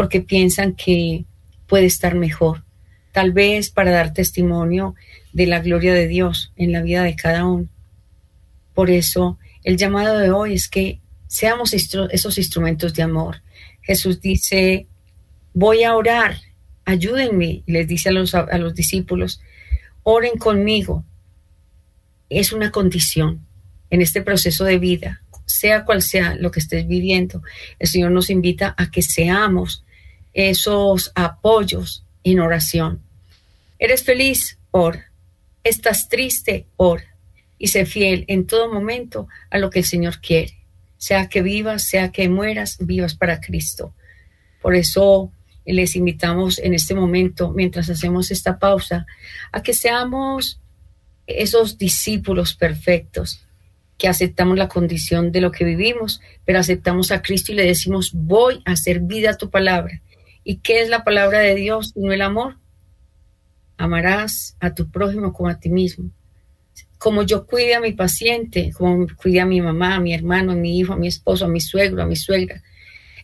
porque 0.00 0.22
piensan 0.22 0.72
que 0.72 1.26
puede 1.66 1.84
estar 1.84 2.14
mejor. 2.14 2.64
Tal 3.12 3.32
vez 3.32 3.68
para 3.68 3.90
dar 3.90 4.14
testimonio 4.14 4.94
de 5.34 5.46
la 5.46 5.60
gloria 5.60 5.92
de 5.92 6.08
Dios 6.08 6.54
en 6.56 6.72
la 6.72 6.80
vida 6.80 7.02
de 7.02 7.16
cada 7.16 7.44
uno. 7.44 7.68
Por 8.72 8.88
eso 8.88 9.38
el 9.62 9.76
llamado 9.76 10.18
de 10.18 10.30
hoy 10.30 10.54
es 10.54 10.68
que 10.68 11.00
seamos 11.26 11.74
esos 11.74 12.38
instrumentos 12.38 12.94
de 12.94 13.02
amor. 13.02 13.42
Jesús 13.82 14.22
dice, 14.22 14.86
voy 15.52 15.84
a 15.84 15.94
orar, 15.94 16.36
ayúdenme, 16.86 17.62
les 17.66 17.86
dice 17.86 18.08
a 18.08 18.12
los, 18.12 18.34
a 18.34 18.56
los 18.56 18.74
discípulos, 18.74 19.42
oren 20.02 20.38
conmigo. 20.38 21.04
Es 22.30 22.52
una 22.52 22.70
condición 22.70 23.46
en 23.90 24.00
este 24.00 24.22
proceso 24.22 24.64
de 24.64 24.78
vida, 24.78 25.20
sea 25.44 25.84
cual 25.84 26.00
sea 26.00 26.36
lo 26.36 26.50
que 26.50 26.60
estés 26.60 26.86
viviendo. 26.86 27.42
El 27.78 27.88
Señor 27.88 28.12
nos 28.12 28.30
invita 28.30 28.74
a 28.78 28.90
que 28.90 29.02
seamos 29.02 29.84
esos 30.32 31.12
apoyos 31.14 32.04
en 32.24 32.40
oración. 32.40 33.02
¿Eres 33.78 34.04
feliz? 34.04 34.58
Ora. 34.70 35.10
¿Estás 35.64 36.08
triste? 36.08 36.66
Ora. 36.76 37.04
Y 37.58 37.68
sé 37.68 37.84
fiel 37.84 38.24
en 38.28 38.46
todo 38.46 38.72
momento 38.72 39.28
a 39.50 39.58
lo 39.58 39.70
que 39.70 39.80
el 39.80 39.84
Señor 39.84 40.20
quiere. 40.20 40.56
Sea 40.96 41.28
que 41.28 41.42
vivas, 41.42 41.82
sea 41.82 42.12
que 42.12 42.28
mueras, 42.28 42.78
vivas 42.80 43.14
para 43.14 43.40
Cristo. 43.40 43.94
Por 44.62 44.74
eso 44.74 45.32
les 45.66 45.96
invitamos 45.96 46.58
en 46.58 46.74
este 46.74 46.94
momento, 46.94 47.50
mientras 47.50 47.90
hacemos 47.90 48.30
esta 48.30 48.58
pausa, 48.58 49.06
a 49.52 49.62
que 49.62 49.72
seamos 49.72 50.59
esos 51.38 51.78
discípulos 51.78 52.54
perfectos, 52.54 53.44
que 53.98 54.08
aceptamos 54.08 54.56
la 54.56 54.68
condición 54.68 55.30
de 55.30 55.40
lo 55.40 55.50
que 55.50 55.64
vivimos, 55.64 56.20
pero 56.44 56.58
aceptamos 56.58 57.10
a 57.10 57.22
Cristo 57.22 57.52
y 57.52 57.56
le 57.56 57.66
decimos, 57.66 58.12
voy 58.14 58.62
a 58.64 58.72
hacer 58.72 59.00
vida 59.00 59.30
a 59.30 59.36
tu 59.36 59.50
palabra 59.50 60.00
¿Y 60.44 60.56
qué 60.56 60.80
es 60.80 60.88
la 60.88 61.04
palabra 61.04 61.40
de 61.40 61.54
Dios 61.54 61.96
no 61.96 62.12
el 62.12 62.22
amor? 62.22 62.56
Amarás 63.76 64.56
a 64.60 64.74
tu 64.74 64.90
prójimo 64.90 65.32
como 65.32 65.48
a 65.48 65.58
ti 65.58 65.70
mismo. 65.70 66.10
Como 66.98 67.22
yo 67.22 67.46
cuide 67.46 67.74
a 67.74 67.80
mi 67.80 67.92
paciente, 67.92 68.72
como 68.76 69.06
cuide 69.16 69.40
a 69.40 69.46
mi 69.46 69.60
mamá, 69.60 69.94
a 69.94 70.00
mi 70.00 70.12
hermano, 70.12 70.52
a 70.52 70.56
mi 70.56 70.78
hijo, 70.78 70.92
a 70.92 70.96
mi 70.96 71.08
esposo, 71.08 71.44
a 71.44 71.48
mi 71.48 71.60
suegro, 71.60 72.02
a 72.02 72.06
mi 72.06 72.16
suegra. 72.16 72.62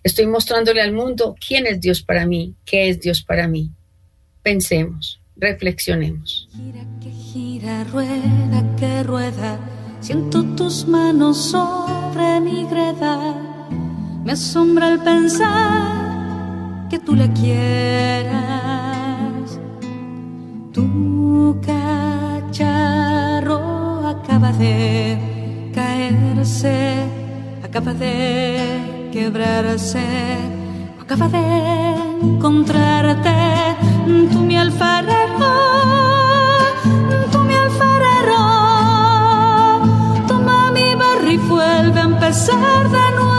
Estoy 0.02 0.26
mostrándole 0.26 0.80
al 0.80 0.92
mundo 0.92 1.34
quién 1.46 1.66
es 1.66 1.80
Dios 1.80 2.02
para 2.02 2.26
mí, 2.26 2.54
qué 2.64 2.88
es 2.88 3.00
Dios 3.00 3.22
para 3.22 3.48
mí. 3.48 3.70
Pensemos, 4.42 5.20
reflexionemos. 5.36 6.48
Gira 6.52 6.84
que 7.00 7.10
gira, 7.10 7.84
rueda 7.84 8.64
que 8.76 9.02
rueda, 9.02 9.58
siento 10.00 10.44
tus 10.54 10.86
manos 10.86 11.36
sobre 11.36 12.40
mi 12.40 12.66
greda. 12.66 13.34
Me 14.24 14.32
asombra 14.32 14.88
el 14.92 15.00
pensar 15.00 16.88
que 16.90 16.98
tú 16.98 17.14
le 17.14 17.32
quieras. 17.32 18.36
Tu 20.72 21.58
cacharro 21.62 23.60
acaba 24.06 24.52
de 24.52 25.70
caerse, 25.74 26.96
acaba 27.62 27.94
de 27.94 29.08
quebrarse, 29.12 30.04
acaba 31.06 31.28
de 31.28 31.94
encontrarte, 32.20 33.30
tú 34.32 34.40
mi 34.40 34.56
alfarero, 34.56 35.52
tú 37.30 37.38
mi 37.44 37.54
alfarero. 37.54 38.42
Toma 40.26 40.72
mi 40.72 40.96
barro 40.96 41.30
y 41.30 41.36
vuelve 41.36 42.00
a 42.00 42.04
empezar 42.04 42.90
de 42.90 43.10
nuevo 43.16 43.35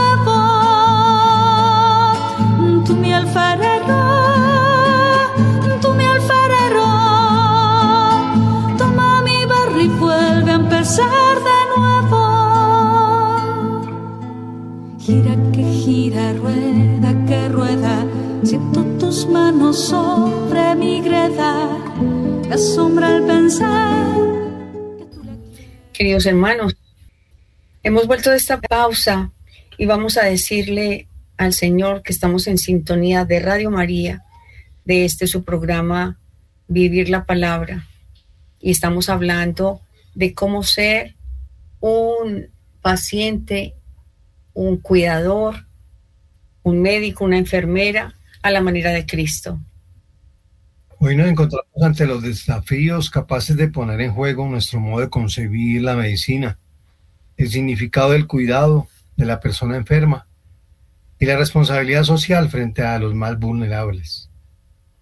manos 19.26 19.88
sobre 19.88 20.76
mi 20.76 21.02
greda, 21.02 21.70
asombra 22.52 23.16
el 23.16 23.24
pensar. 23.24 24.16
Queridos 25.92 26.26
hermanos, 26.28 26.76
hemos 27.82 28.06
vuelto 28.06 28.30
de 28.30 28.38
esta 28.38 28.60
pausa 28.62 29.32
y 29.78 29.86
vamos 29.86 30.18
a 30.18 30.26
decirle 30.26 31.08
al 31.38 31.54
Señor 31.54 32.04
que 32.04 32.12
estamos 32.12 32.46
en 32.48 32.58
sintonía 32.58 33.26
de 33.26 33.40
Radio 33.40 33.72
María, 33.72 34.24
de 34.86 35.06
este 35.06 35.26
su 35.26 35.44
programa 35.44 36.20
Vivir 36.68 37.10
la 37.10 37.26
Palabra. 37.26 37.88
Y 38.60 38.72
estamos 38.72 39.10
hablando 39.10 39.82
de 40.14 40.34
cómo 40.34 40.62
ser 40.64 41.16
un 41.80 42.50
paciente, 42.82 43.74
un 44.54 44.78
cuidador, 44.78 45.66
un 46.62 46.82
médico, 46.82 47.26
una 47.26 47.38
enfermera 47.38 48.17
a 48.42 48.52
la 48.52 48.62
manera 48.62 48.92
de 48.92 49.06
Cristo. 49.06 49.60
Hoy 51.00 51.16
nos 51.16 51.28
encontramos 51.28 51.68
ante 51.82 52.08
los 52.08 52.24
desafíos 52.24 53.12
capaces 53.12 53.56
de 53.56 53.68
poner 53.68 54.02
en 54.02 54.14
juego 54.14 54.48
nuestro 54.48 54.80
modo 54.80 55.02
de 55.02 55.10
concebir 55.10 55.84
la 55.84 55.96
medicina, 55.96 56.58
el 57.38 57.50
significado 57.50 58.12
del 58.12 58.26
cuidado 58.26 58.88
de 59.16 59.26
la 59.26 59.40
persona 59.40 59.78
enferma 59.78 60.28
y 61.20 61.26
la 61.26 61.38
responsabilidad 61.38 62.04
social 62.04 62.50
frente 62.50 62.82
a 62.82 62.98
los 63.00 63.14
más 63.14 63.38
vulnerables. 63.38 64.30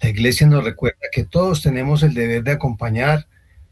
La 0.02 0.10
Iglesia 0.10 0.48
nos 0.48 0.64
recuerda 0.64 1.08
que 1.12 1.24
todos 1.24 1.62
tenemos 1.62 2.04
el 2.04 2.14
deber 2.14 2.44
de 2.44 2.52
acompañar 2.52 3.28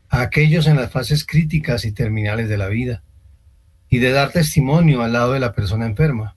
a 0.09 0.21
aquellos 0.21 0.67
en 0.67 0.77
las 0.77 0.91
fases 0.91 1.25
críticas 1.25 1.85
y 1.85 1.91
terminales 1.91 2.47
de 2.47 2.57
la 2.57 2.67
vida 2.67 3.03
y 3.89 3.99
de 3.99 4.11
dar 4.11 4.31
testimonio 4.31 5.01
al 5.01 5.13
lado 5.13 5.33
de 5.33 5.39
la 5.39 5.53
persona 5.53 5.85
enferma. 5.85 6.35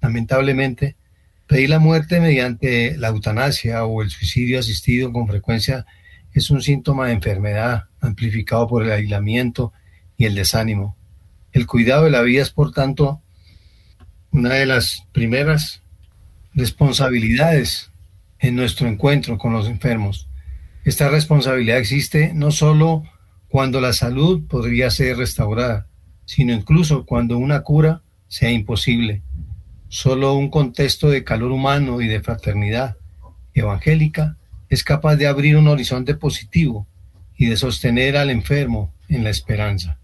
Lamentablemente, 0.00 0.96
pedir 1.48 1.70
la 1.70 1.78
muerte 1.78 2.20
mediante 2.20 2.96
la 2.98 3.08
eutanasia 3.08 3.84
o 3.86 4.02
el 4.02 4.10
suicidio 4.10 4.60
asistido 4.60 5.12
con 5.12 5.26
frecuencia 5.26 5.86
es 6.32 6.50
un 6.50 6.62
síntoma 6.62 7.06
de 7.06 7.14
enfermedad 7.14 7.84
amplificado 8.00 8.68
por 8.68 8.84
el 8.84 8.92
aislamiento 8.92 9.72
y 10.18 10.26
el 10.26 10.34
desánimo. 10.34 10.96
El 11.52 11.66
cuidado 11.66 12.04
de 12.04 12.10
la 12.10 12.20
vida 12.20 12.42
es, 12.42 12.50
por 12.50 12.72
tanto, 12.72 13.22
una 14.30 14.54
de 14.54 14.66
las 14.66 15.06
primeras 15.12 15.82
responsabilidades 16.52 17.90
en 18.38 18.54
nuestro 18.54 18.86
encuentro 18.86 19.38
con 19.38 19.54
los 19.54 19.68
enfermos. 19.68 20.28
Esta 20.84 21.08
responsabilidad 21.08 21.78
existe 21.78 22.32
no 22.34 22.50
solo 22.50 23.04
cuando 23.48 23.80
la 23.80 23.94
salud 23.94 24.46
podría 24.46 24.90
ser 24.90 25.16
restaurada, 25.16 25.86
sino 26.26 26.52
incluso 26.52 27.06
cuando 27.06 27.38
una 27.38 27.62
cura 27.62 28.02
sea 28.28 28.50
imposible. 28.50 29.22
Solo 29.88 30.34
un 30.34 30.50
contexto 30.50 31.08
de 31.08 31.24
calor 31.24 31.50
humano 31.50 32.00
y 32.00 32.08
de 32.08 32.20
fraternidad 32.20 32.96
evangélica 33.54 34.36
es 34.68 34.84
capaz 34.84 35.16
de 35.16 35.26
abrir 35.26 35.56
un 35.56 35.68
horizonte 35.68 36.14
positivo 36.14 36.86
y 37.36 37.46
de 37.46 37.56
sostener 37.56 38.16
al 38.16 38.30
enfermo 38.30 38.92
en 39.08 39.24
la 39.24 39.30
esperanza. 39.30 39.98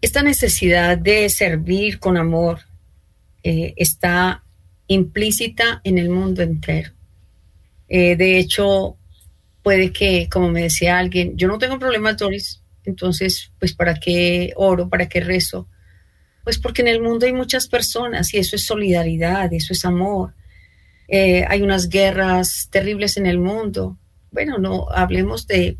Esta 0.00 0.22
necesidad 0.22 0.96
de 0.96 1.28
servir 1.28 1.98
con 1.98 2.16
amor 2.16 2.60
eh, 3.42 3.74
está 3.76 4.42
implícita 4.86 5.80
en 5.84 5.98
el 5.98 6.10
mundo 6.10 6.42
entero. 6.42 6.92
Eh, 7.88 8.16
de 8.16 8.38
hecho, 8.38 8.96
puede 9.62 9.92
que, 9.92 10.28
como 10.30 10.50
me 10.50 10.62
decía 10.62 10.98
alguien, 10.98 11.36
yo 11.36 11.48
no 11.48 11.58
tengo 11.58 11.78
problemas, 11.78 12.16
Doris, 12.16 12.62
entonces, 12.84 13.50
pues, 13.58 13.74
¿para 13.74 13.94
qué 13.94 14.52
oro? 14.56 14.88
¿Para 14.88 15.08
qué 15.08 15.20
rezo? 15.20 15.68
Pues 16.44 16.58
porque 16.58 16.82
en 16.82 16.88
el 16.88 17.00
mundo 17.00 17.26
hay 17.26 17.32
muchas 17.32 17.66
personas 17.66 18.32
y 18.34 18.38
eso 18.38 18.56
es 18.56 18.64
solidaridad, 18.64 19.52
eso 19.52 19.72
es 19.72 19.84
amor. 19.84 20.34
Eh, 21.08 21.44
hay 21.48 21.62
unas 21.62 21.88
guerras 21.88 22.68
terribles 22.70 23.16
en 23.16 23.26
el 23.26 23.38
mundo. 23.38 23.98
Bueno, 24.30 24.58
no 24.58 24.86
hablemos 24.90 25.46
de, 25.46 25.78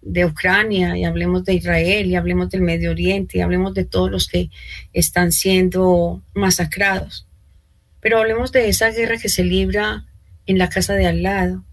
de 0.00 0.24
Ucrania 0.24 0.96
y 0.96 1.04
hablemos 1.04 1.44
de 1.44 1.54
Israel 1.54 2.06
y 2.06 2.16
hablemos 2.16 2.50
del 2.50 2.62
Medio 2.62 2.90
Oriente 2.90 3.38
y 3.38 3.40
hablemos 3.40 3.74
de 3.74 3.84
todos 3.84 4.10
los 4.10 4.28
que 4.28 4.50
están 4.92 5.32
siendo 5.32 6.22
masacrados. 6.34 7.26
Pero 8.00 8.18
hablemos 8.18 8.52
de 8.52 8.68
esa 8.68 8.90
guerra 8.90 9.16
que 9.16 9.28
se 9.28 9.44
libra 9.44 10.04
en 10.46 10.58
la 10.58 10.68
casa 10.68 10.94
de 10.94 11.06
al 11.06 11.22
lado, 11.22 11.64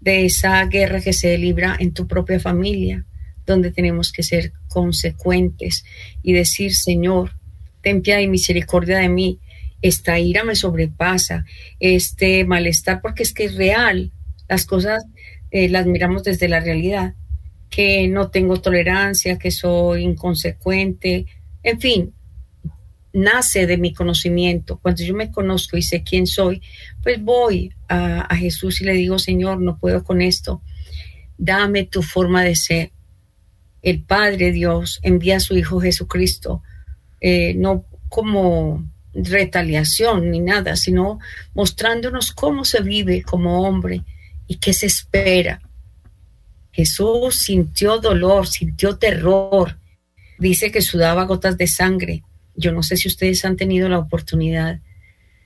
de 0.00 0.24
esa 0.24 0.64
guerra 0.66 1.00
que 1.00 1.12
se 1.12 1.36
libra 1.38 1.76
en 1.78 1.92
tu 1.92 2.06
propia 2.06 2.38
familia, 2.38 3.04
donde 3.46 3.70
tenemos 3.70 4.12
que 4.12 4.22
ser 4.22 4.52
consecuentes 4.68 5.84
y 6.22 6.32
decir, 6.32 6.74
Señor, 6.74 7.32
ten 7.80 8.02
piedad 8.02 8.20
y 8.20 8.28
misericordia 8.28 8.98
de 8.98 9.08
mí. 9.08 9.40
Esta 9.80 10.18
ira 10.18 10.42
me 10.42 10.56
sobrepasa, 10.56 11.44
este 11.78 12.44
malestar, 12.44 13.00
porque 13.00 13.22
es 13.22 13.32
que 13.32 13.44
es 13.44 13.54
real. 13.54 14.12
Las 14.48 14.66
cosas 14.66 15.04
eh, 15.50 15.68
las 15.68 15.86
miramos 15.86 16.24
desde 16.24 16.48
la 16.48 16.60
realidad, 16.60 17.14
que 17.70 18.08
no 18.08 18.30
tengo 18.30 18.60
tolerancia, 18.60 19.38
que 19.38 19.50
soy 19.50 20.02
inconsecuente, 20.02 21.26
en 21.62 21.80
fin, 21.80 22.14
nace 23.12 23.66
de 23.66 23.78
mi 23.78 23.94
conocimiento. 23.94 24.78
Cuando 24.82 25.02
yo 25.02 25.14
me 25.14 25.30
conozco 25.30 25.76
y 25.76 25.82
sé 25.82 26.02
quién 26.02 26.26
soy, 26.26 26.60
pues 27.02 27.22
voy 27.22 27.72
a, 27.88 28.22
a 28.22 28.36
Jesús 28.36 28.80
y 28.80 28.84
le 28.84 28.92
digo, 28.92 29.18
Señor, 29.18 29.60
no 29.60 29.78
puedo 29.78 30.04
con 30.04 30.20
esto. 30.20 30.62
Dame 31.38 31.84
tu 31.84 32.02
forma 32.02 32.44
de 32.44 32.56
ser 32.56 32.92
el 33.86 34.02
Padre 34.02 34.50
Dios 34.50 34.98
envía 35.04 35.36
a 35.36 35.40
su 35.40 35.56
Hijo 35.56 35.80
Jesucristo, 35.80 36.60
eh, 37.20 37.54
no 37.54 37.84
como 38.08 38.84
retaliación 39.14 40.32
ni 40.32 40.40
nada, 40.40 40.74
sino 40.74 41.20
mostrándonos 41.54 42.32
cómo 42.32 42.64
se 42.64 42.82
vive 42.82 43.22
como 43.22 43.62
hombre 43.62 44.02
y 44.48 44.56
qué 44.56 44.72
se 44.72 44.86
espera. 44.86 45.62
Jesús 46.72 47.38
sintió 47.38 48.00
dolor, 48.00 48.48
sintió 48.48 48.98
terror, 48.98 49.78
dice 50.36 50.72
que 50.72 50.82
sudaba 50.82 51.22
gotas 51.22 51.56
de 51.56 51.68
sangre. 51.68 52.24
Yo 52.56 52.72
no 52.72 52.82
sé 52.82 52.96
si 52.96 53.06
ustedes 53.06 53.44
han 53.44 53.56
tenido 53.56 53.88
la 53.88 54.00
oportunidad 54.00 54.80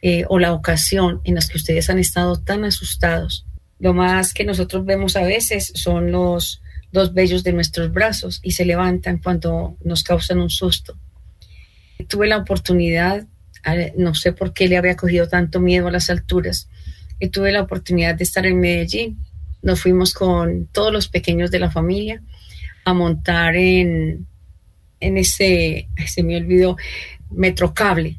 eh, 0.01 0.25
o 0.31 0.39
la 0.39 0.55
ocasión 0.55 1.21
en 1.25 1.35
las 1.35 1.51
que 1.51 1.59
ustedes 1.59 1.91
han 1.91 1.99
estado 1.99 2.41
tan 2.41 2.65
asustados. 2.65 3.45
Lo 3.79 3.93
más 3.93 4.33
que 4.33 4.45
nosotros 4.45 4.87
vemos 4.87 5.15
a 5.17 5.25
veces 5.25 5.73
son 5.75 6.11
los 6.11 6.63
dos 6.93 7.15
vellos 7.15 7.45
de 7.45 7.53
nuestros 7.53 7.93
brazos 7.93 8.41
y 8.43 8.53
se 8.53 8.65
levantan 8.65 9.19
cuando 9.19 9.77
nos 9.85 10.03
causan 10.03 10.41
un 10.41 10.51
susto. 10.51 10.97
Tuve 12.09 12.27
la 12.27 12.39
oportunidad, 12.39 13.27
no 13.97 14.15
sé 14.15 14.33
por 14.33 14.53
qué 14.53 14.69
le 14.69 14.77
había 14.77 14.97
cogido 14.97 15.29
tanto 15.29 15.61
miedo 15.61 15.89
a 15.89 15.93
las 15.93 16.11
alturas, 16.11 16.69
y 17.19 17.29
tuve 17.29 17.53
la 17.53 17.63
oportunidad 17.63 18.15
de 18.15 18.25
estar 18.25 18.47
en 18.47 18.59
Medellín. 18.59 19.19
Nos 19.63 19.83
fuimos 19.83 20.15
con 20.15 20.67
todos 20.73 20.91
los 20.91 21.09
pequeños 21.09 21.51
de 21.51 21.59
la 21.59 21.71
familia 21.71 22.23
a 22.85 22.95
montar 22.95 23.57
en, 23.57 24.27
en 25.01 25.19
ese, 25.19 25.89
se 26.07 26.23
me 26.23 26.39
olvidó, 26.39 26.77
metrocable. 27.31 28.19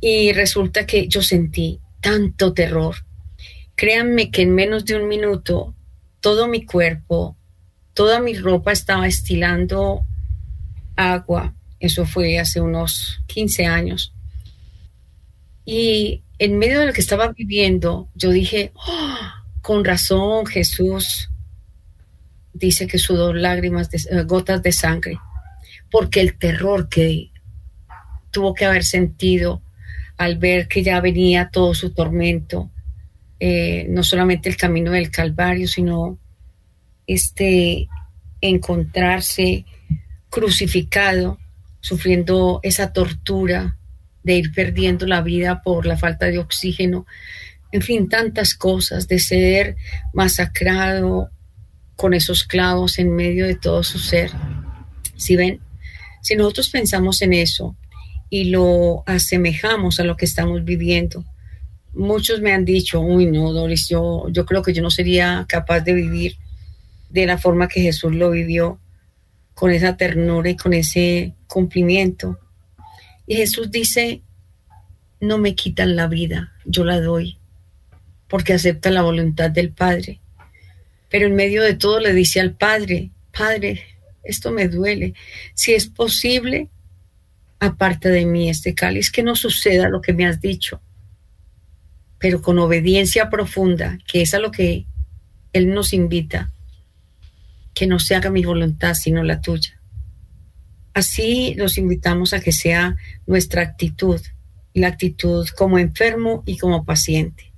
Y 0.00 0.32
resulta 0.32 0.84
que 0.84 1.06
yo 1.06 1.22
sentí 1.22 1.80
tanto 2.00 2.52
terror. 2.52 2.96
Créanme 3.76 4.32
que 4.32 4.42
en 4.42 4.54
menos 4.54 4.84
de 4.84 4.96
un 4.96 5.06
minuto 5.06 5.76
todo 6.20 6.48
mi 6.48 6.64
cuerpo 6.64 7.37
toda 7.98 8.20
mi 8.20 8.34
ropa 8.34 8.70
estaba 8.70 9.08
estilando 9.08 10.04
agua. 10.94 11.52
Eso 11.80 12.06
fue 12.06 12.38
hace 12.38 12.60
unos 12.60 13.20
15 13.26 13.66
años. 13.66 14.14
Y 15.64 16.22
en 16.38 16.58
medio 16.58 16.78
de 16.78 16.86
lo 16.86 16.92
que 16.92 17.00
estaba 17.00 17.32
viviendo, 17.32 18.08
yo 18.14 18.30
dije, 18.30 18.70
oh, 18.76 19.18
con 19.62 19.84
razón 19.84 20.46
Jesús 20.46 21.28
dice 22.52 22.86
que 22.86 23.00
sudó 23.00 23.32
lágrimas, 23.32 23.90
de, 23.90 23.98
eh, 23.98 24.22
gotas 24.22 24.62
de 24.62 24.70
sangre, 24.70 25.18
porque 25.90 26.20
el 26.20 26.38
terror 26.38 26.88
que 26.88 27.32
tuvo 28.30 28.54
que 28.54 28.64
haber 28.64 28.84
sentido 28.84 29.60
al 30.18 30.38
ver 30.38 30.68
que 30.68 30.84
ya 30.84 31.00
venía 31.00 31.50
todo 31.50 31.74
su 31.74 31.90
tormento, 31.90 32.70
eh, 33.40 33.86
no 33.88 34.04
solamente 34.04 34.48
el 34.48 34.56
camino 34.56 34.92
del 34.92 35.10
Calvario, 35.10 35.66
sino 35.66 36.16
este, 37.08 37.88
encontrarse 38.40 39.64
crucificado, 40.30 41.38
sufriendo 41.80 42.60
esa 42.62 42.92
tortura 42.92 43.76
de 44.22 44.34
ir 44.34 44.52
perdiendo 44.52 45.06
la 45.06 45.22
vida 45.22 45.62
por 45.62 45.86
la 45.86 45.96
falta 45.96 46.26
de 46.26 46.38
oxígeno, 46.38 47.06
en 47.72 47.82
fin, 47.82 48.08
tantas 48.08 48.54
cosas, 48.54 49.08
de 49.08 49.18
ser 49.18 49.76
masacrado 50.12 51.30
con 51.96 52.14
esos 52.14 52.44
clavos 52.44 52.98
en 52.98 53.14
medio 53.14 53.46
de 53.46 53.56
todo 53.56 53.82
su 53.82 53.98
ser. 53.98 54.30
Si 55.16 55.34
ven, 55.34 55.60
si 56.22 56.36
nosotros 56.36 56.68
pensamos 56.68 57.22
en 57.22 57.32
eso 57.32 57.76
y 58.30 58.44
lo 58.50 59.02
asemejamos 59.06 59.98
a 59.98 60.04
lo 60.04 60.16
que 60.16 60.26
estamos 60.26 60.64
viviendo, 60.64 61.24
muchos 61.94 62.40
me 62.40 62.52
han 62.52 62.64
dicho, 62.64 63.00
uy, 63.00 63.26
no, 63.26 63.52
Doris, 63.52 63.88
yo, 63.88 64.28
yo 64.30 64.44
creo 64.44 64.62
que 64.62 64.74
yo 64.74 64.82
no 64.82 64.90
sería 64.90 65.46
capaz 65.48 65.80
de 65.80 65.94
vivir 65.94 66.36
de 67.10 67.26
la 67.26 67.38
forma 67.38 67.68
que 67.68 67.80
Jesús 67.80 68.14
lo 68.14 68.30
vivió, 68.30 68.80
con 69.54 69.72
esa 69.72 69.96
ternura 69.96 70.50
y 70.50 70.56
con 70.56 70.72
ese 70.72 71.34
cumplimiento. 71.48 72.38
Y 73.26 73.34
Jesús 73.34 73.72
dice, 73.72 74.22
no 75.20 75.38
me 75.38 75.56
quitan 75.56 75.96
la 75.96 76.06
vida, 76.06 76.52
yo 76.64 76.84
la 76.84 77.00
doy, 77.00 77.38
porque 78.28 78.52
acepta 78.52 78.90
la 78.90 79.02
voluntad 79.02 79.50
del 79.50 79.72
Padre. 79.72 80.20
Pero 81.10 81.26
en 81.26 81.34
medio 81.34 81.64
de 81.64 81.74
todo 81.74 81.98
le 81.98 82.12
dice 82.12 82.40
al 82.40 82.54
Padre, 82.54 83.10
Padre, 83.36 83.82
esto 84.22 84.52
me 84.52 84.68
duele. 84.68 85.14
Si 85.54 85.74
es 85.74 85.88
posible, 85.88 86.68
aparte 87.58 88.10
de 88.10 88.26
mí 88.26 88.48
este 88.48 88.74
cáliz, 88.74 89.10
que 89.10 89.24
no 89.24 89.34
suceda 89.34 89.88
lo 89.88 90.00
que 90.00 90.12
me 90.12 90.26
has 90.26 90.40
dicho, 90.40 90.80
pero 92.18 92.42
con 92.42 92.58
obediencia 92.60 93.28
profunda, 93.28 93.98
que 94.06 94.22
es 94.22 94.34
a 94.34 94.38
lo 94.38 94.52
que 94.52 94.86
Él 95.52 95.74
nos 95.74 95.92
invita 95.92 96.52
que 97.78 97.86
no 97.86 98.00
se 98.00 98.16
haga 98.16 98.30
mi 98.30 98.44
voluntad 98.44 98.94
sino 98.94 99.22
la 99.22 99.40
tuya. 99.40 99.80
Así 100.94 101.54
los 101.54 101.78
invitamos 101.78 102.32
a 102.32 102.40
que 102.40 102.50
sea 102.50 102.96
nuestra 103.24 103.62
actitud, 103.62 104.20
la 104.74 104.88
actitud 104.88 105.46
como 105.56 105.78
enfermo 105.78 106.42
y 106.44 106.58
como 106.58 106.84
paciente. 106.84 107.52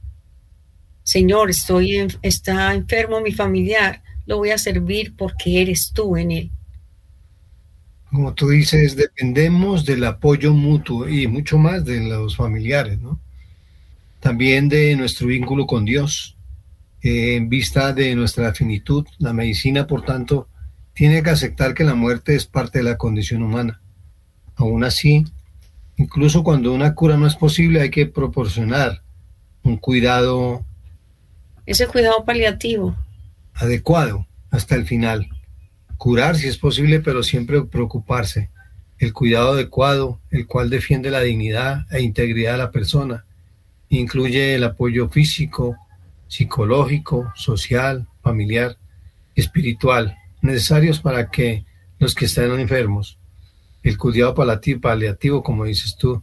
Señor, 1.05 1.49
estoy 1.49 2.07
está 2.21 2.75
enfermo 2.75 3.23
mi 3.23 3.33
familiar, 3.33 4.03
lo 4.27 4.37
voy 4.37 4.51
a 4.51 4.59
servir 4.59 5.15
porque 5.17 5.63
eres 5.63 5.91
tú 5.95 6.19
en 6.19 6.31
él. 6.33 6.51
Como 8.11 8.35
tú 8.35 8.51
dices, 8.51 8.97
dependemos 8.97 9.87
del 9.87 10.05
apoyo 10.05 10.53
mutuo 10.53 11.09
y 11.09 11.27
mucho 11.29 11.57
más 11.57 11.85
de 11.85 12.01
los 12.01 12.37
familiares, 12.37 13.01
¿no? 13.01 13.19
También 14.19 14.69
de 14.69 14.95
nuestro 14.97 15.29
vínculo 15.29 15.67
con 15.67 15.87
Dios 15.87 16.37
en 17.03 17.49
vista 17.49 17.93
de 17.93 18.15
nuestra 18.15 18.53
finitud. 18.53 19.07
La 19.19 19.33
medicina, 19.33 19.87
por 19.87 20.05
tanto, 20.05 20.49
tiene 20.93 21.23
que 21.23 21.31
aceptar 21.31 21.75
que 21.75 21.85
la 21.85 21.95
muerte 21.95 22.35
es 22.35 22.47
parte 22.47 22.79
de 22.79 22.85
la 22.85 22.99
condición 22.99 23.43
humana. 23.43 23.81
Aún 24.57 24.85
así, 24.85 25.25
incluso 25.97 26.43
cuando 26.45 26.73
una 26.73 26.95
cura 26.95 27.17
no 27.17 27.27
es 27.27 27.37
posible, 27.37 27.81
hay 27.81 27.91
que 27.91 28.07
proporcionar 28.07 29.03
un 29.63 29.77
cuidado. 29.77 30.65
Ese 31.67 31.87
cuidado 31.87 32.25
paliativo. 32.25 32.97
Adecuado 33.55 34.27
hasta 34.51 34.75
el 34.75 34.85
final. 34.85 35.29
Curar 35.97 36.37
si 36.37 36.49
es 36.49 36.59
posible, 36.59 37.01
pero 37.01 37.23
siempre 37.23 37.63
preocuparse. 37.63 38.51
El 38.99 39.13
cuidado 39.13 39.53
adecuado, 39.53 40.21
el 40.31 40.47
cual 40.47 40.69
defiende 40.69 41.11
la 41.11 41.21
dignidad 41.21 41.87
e 41.91 42.03
integridad 42.03 42.53
de 42.53 42.59
la 42.59 42.71
persona. 42.71 43.25
Incluye 43.89 44.55
el 44.55 44.65
apoyo 44.65 45.09
físico, 45.09 45.77
psicológico, 46.31 47.33
social, 47.35 48.07
familiar, 48.23 48.79
espiritual, 49.35 50.17
necesarios 50.43 51.01
para 51.01 51.29
que 51.29 51.65
los 51.99 52.15
que 52.15 52.27
están 52.27 52.59
enfermos, 52.61 53.19
el 53.83 53.99
cuidado 53.99 54.35
paliativo, 54.35 55.43
como 55.43 55.65
dices 55.65 55.97
tú, 55.97 56.23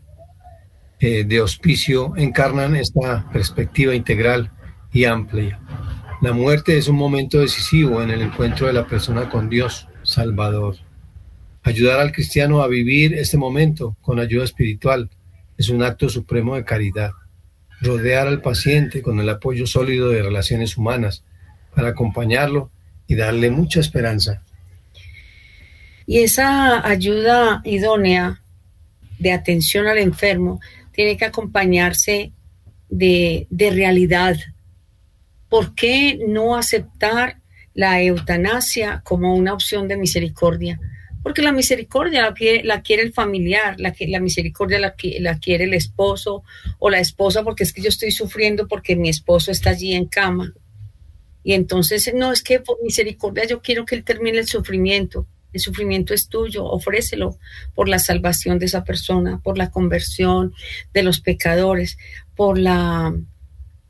eh, 1.02 1.26
de 1.26 1.42
hospicio, 1.42 2.14
encarnan 2.16 2.78
esta 2.78 3.30
perspectiva 3.34 3.94
integral 3.94 4.50
y 4.94 5.04
amplia. 5.04 5.60
La 6.22 6.32
muerte 6.32 6.78
es 6.78 6.88
un 6.88 6.96
momento 6.96 7.40
decisivo 7.40 8.02
en 8.02 8.10
el 8.10 8.22
encuentro 8.22 8.66
de 8.66 8.74
la 8.74 8.88
persona 8.88 9.30
con 9.30 9.50
Dios, 9.50 9.90
Salvador. 10.04 10.78
Ayudar 11.64 12.00
al 12.00 12.14
cristiano 12.14 12.62
a 12.62 12.68
vivir 12.68 13.14
este 13.14 13.38
momento 13.38 13.98
con 14.02 14.20
ayuda 14.20 14.46
espiritual 14.46 15.10
es 15.58 15.68
un 15.68 15.84
acto 15.84 16.08
supremo 16.08 16.56
de 16.56 16.64
caridad 16.64 17.12
rodear 17.82 18.28
al 18.28 18.42
paciente 18.42 19.02
con 19.02 19.20
el 19.20 19.30
apoyo 19.30 19.68
sólido 19.68 20.10
de 20.10 20.24
relaciones 20.24 20.78
humanas 20.78 21.24
para 21.76 21.90
acompañarlo 21.90 22.72
y 23.08 23.16
darle 23.16 23.52
mucha 23.52 23.80
esperanza. 23.80 24.42
Y 26.06 26.20
esa 26.20 26.88
ayuda 26.88 27.62
idónea 27.66 28.42
de 29.20 29.32
atención 29.32 29.88
al 29.88 29.98
enfermo 29.98 30.60
tiene 30.92 31.18
que 31.18 31.26
acompañarse 31.26 32.32
de, 32.90 33.48
de 33.50 33.70
realidad. 33.70 34.38
¿Por 35.50 35.76
qué 35.76 36.20
no 36.28 36.56
aceptar 36.56 37.38
la 37.74 38.02
eutanasia 38.02 39.02
como 39.04 39.36
una 39.36 39.54
opción 39.54 39.88
de 39.88 39.98
misericordia? 39.98 40.80
Porque 41.28 41.42
la 41.42 41.52
misericordia 41.52 42.34
la 42.64 42.82
quiere, 42.82 43.04
el 43.04 43.12
familiar, 43.12 43.78
la, 43.82 43.94
la 44.00 44.20
misericordia 44.22 44.80
la, 44.80 44.96
la 45.20 45.40
quiere 45.40 45.66
el 45.66 45.74
esposo 45.74 46.46
o 46.80 46.90
la 46.90 47.02
esposa 47.02 47.44
porque 47.44 47.66
es 47.66 47.74
que 47.74 47.82
yo 47.82 47.90
estoy 47.90 48.12
sufriendo 48.12 48.66
porque 48.70 48.96
mi 48.96 49.10
esposo 49.10 49.52
está 49.52 49.72
allí 49.72 49.94
en 49.94 50.06
cama. 50.06 50.54
Y 51.44 51.52
entonces, 51.52 52.14
no, 52.16 52.32
es 52.32 52.42
que 52.42 52.62
por 52.62 52.82
misericordia 52.82 53.46
yo 53.46 53.62
quiero 53.62 53.86
que 53.86 53.96
él 53.96 54.06
termine 54.06 54.40
el 54.40 54.48
sufrimiento. 54.48 55.28
El 55.52 55.60
sufrimiento 55.60 56.14
es 56.14 56.30
tuyo, 56.30 56.64
ofrécelo 56.64 57.38
por 57.76 57.90
la 57.90 58.00
salvación 58.00 58.58
de 58.58 58.68
esa 58.68 58.86
persona, 58.86 59.42
por 59.44 59.58
la 59.58 59.70
conversión 59.70 60.54
de 60.94 61.04
los 61.04 61.20
pecadores, 61.20 61.98
por 62.38 62.58
la 62.58 63.14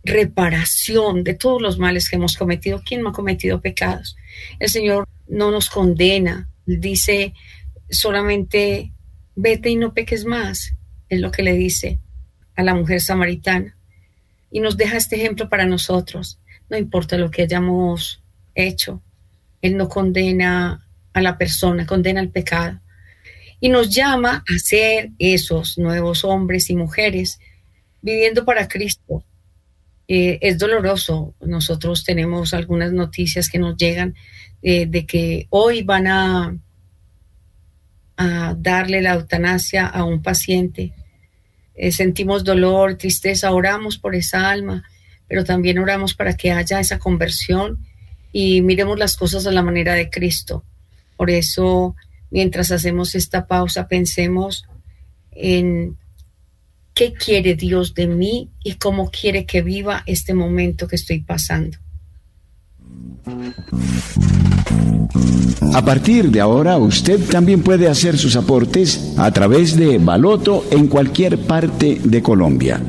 reparación 0.03 1.23
de 1.23 1.35
todos 1.35 1.61
los 1.61 1.77
males 1.77 2.09
que 2.09 2.15
hemos 2.15 2.35
cometido. 2.35 2.81
¿Quién 2.83 3.03
no 3.03 3.09
ha 3.09 3.13
cometido 3.13 3.61
pecados? 3.61 4.17
El 4.57 4.69
Señor 4.69 5.07
no 5.27 5.51
nos 5.51 5.69
condena, 5.69 6.49
dice 6.67 7.33
solamente 7.89 8.93
vete 9.35 9.69
y 9.69 9.75
no 9.75 9.93
peques 9.93 10.25
más, 10.25 10.73
es 11.09 11.21
lo 11.21 11.31
que 11.31 11.43
le 11.43 11.53
dice 11.53 11.99
a 12.55 12.63
la 12.63 12.73
mujer 12.73 13.01
samaritana. 13.01 13.77
Y 14.51 14.59
nos 14.59 14.77
deja 14.77 14.97
este 14.97 15.15
ejemplo 15.15 15.49
para 15.49 15.65
nosotros. 15.65 16.39
No 16.69 16.77
importa 16.77 17.17
lo 17.17 17.31
que 17.31 17.43
hayamos 17.43 18.21
hecho, 18.55 19.01
Él 19.61 19.77
no 19.77 19.87
condena 19.87 20.87
a 21.13 21.21
la 21.21 21.37
persona, 21.37 21.85
condena 21.85 22.19
al 22.19 22.29
pecado. 22.29 22.79
Y 23.59 23.69
nos 23.69 23.89
llama 23.93 24.43
a 24.47 24.59
ser 24.59 25.11
esos 25.17 25.77
nuevos 25.77 26.23
hombres 26.23 26.69
y 26.69 26.75
mujeres 26.75 27.39
viviendo 28.01 28.45
para 28.45 28.67
Cristo. 28.67 29.23
Eh, 30.07 30.39
es 30.41 30.57
doloroso. 30.57 31.35
Nosotros 31.41 32.03
tenemos 32.03 32.53
algunas 32.53 32.93
noticias 32.93 33.49
que 33.49 33.59
nos 33.59 33.75
llegan 33.75 34.15
eh, 34.61 34.85
de 34.85 35.05
que 35.05 35.47
hoy 35.49 35.83
van 35.83 36.07
a, 36.07 36.57
darle 38.57 39.03
la 39.03 39.13
eutanasia 39.13 39.85
a 39.85 40.03
un 40.03 40.23
paciente. 40.23 40.91
Eh, 41.75 41.91
sentimos 41.91 42.43
dolor, 42.43 42.95
tristeza, 42.95 43.51
oramos 43.51 43.99
por 43.99 44.15
esa 44.15 44.49
alma, 44.49 44.83
pero 45.27 45.43
también 45.43 45.77
oramos 45.77 46.15
para 46.15 46.35
que 46.35 46.51
haya 46.51 46.79
esa 46.79 46.97
conversión 46.97 47.77
y 48.31 48.63
miremos 48.63 48.97
las 48.97 49.17
cosas 49.17 49.45
a 49.45 49.51
la 49.51 49.61
manera 49.61 49.93
de 49.93 50.09
Cristo. 50.09 50.63
Por 51.15 51.29
eso, 51.29 51.95
mientras 52.31 52.71
hacemos 52.71 53.13
esta 53.13 53.45
pausa, 53.45 53.87
pensemos 53.87 54.65
en 55.29 55.95
qué 56.97 57.13
quiere 57.13 57.55
Dios 57.55 57.93
de 57.93 58.07
mí 58.07 58.49
y 58.63 58.73
cómo 58.73 59.11
quiere 59.11 59.45
que 59.45 59.61
viva 59.61 60.01
este 60.07 60.33
momento 60.33 60.87
que 60.87 60.95
estoy 60.95 61.21
pasando. 61.21 61.77
A 65.73 65.85
partir 65.85 66.31
de 66.31 66.41
ahora, 66.41 66.77
usted 66.77 67.19
también 67.29 67.61
puede 67.61 67.87
hacer 67.87 68.17
sus 68.17 68.35
aportes 68.35 69.13
a 69.15 69.31
través 69.31 69.77
de 69.77 69.99
Baloto 69.99 70.65
en 70.71 70.87
cualquier 70.87 71.37
parte 71.37 72.01
de 72.03 72.23
Colombia. 72.23 72.81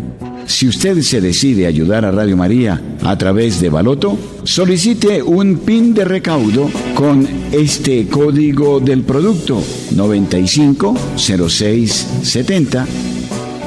Si 0.47 0.67
usted 0.67 1.03
se 1.03 1.21
decide 1.21 1.67
ayudar 1.67 2.07
a 2.07 2.11
Radio 2.11 2.35
María 2.35 2.81
a 3.03 3.19
través 3.19 3.61
de 3.61 3.69
Baloto, 3.69 4.17
solicite 4.45 5.23
un 5.23 5.59
PIN 5.59 5.93
de 5.93 6.07
recaudo 6.07 6.71
con 6.95 7.29
este 7.53 8.09
código 8.09 8.81
del 8.81 9.03
producto 9.03 9.63
950670, 9.95 12.87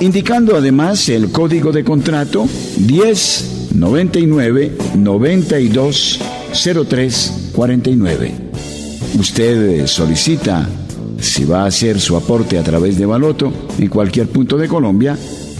indicando 0.01 0.57
además 0.57 1.07
el 1.09 1.31
código 1.31 1.71
de 1.71 1.83
contrato 1.83 2.47
1099 2.79 4.71
92 4.95 6.19
Usted 9.19 9.87
solicita 9.87 10.69
si 11.19 11.43
va 11.45 11.63
a 11.63 11.67
hacer 11.67 11.99
su 11.99 12.15
aporte 12.17 12.57
a 12.57 12.63
través 12.63 12.97
de 12.97 13.05
Baloto 13.05 13.53
en 13.77 13.87
cualquier 13.87 14.27
punto 14.27 14.57
de 14.57 14.67
Colombia 14.67 15.15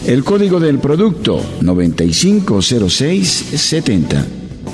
el 0.07 0.23
código 0.23 0.59
del 0.59 0.79
producto 0.79 1.39
950670 1.61 4.25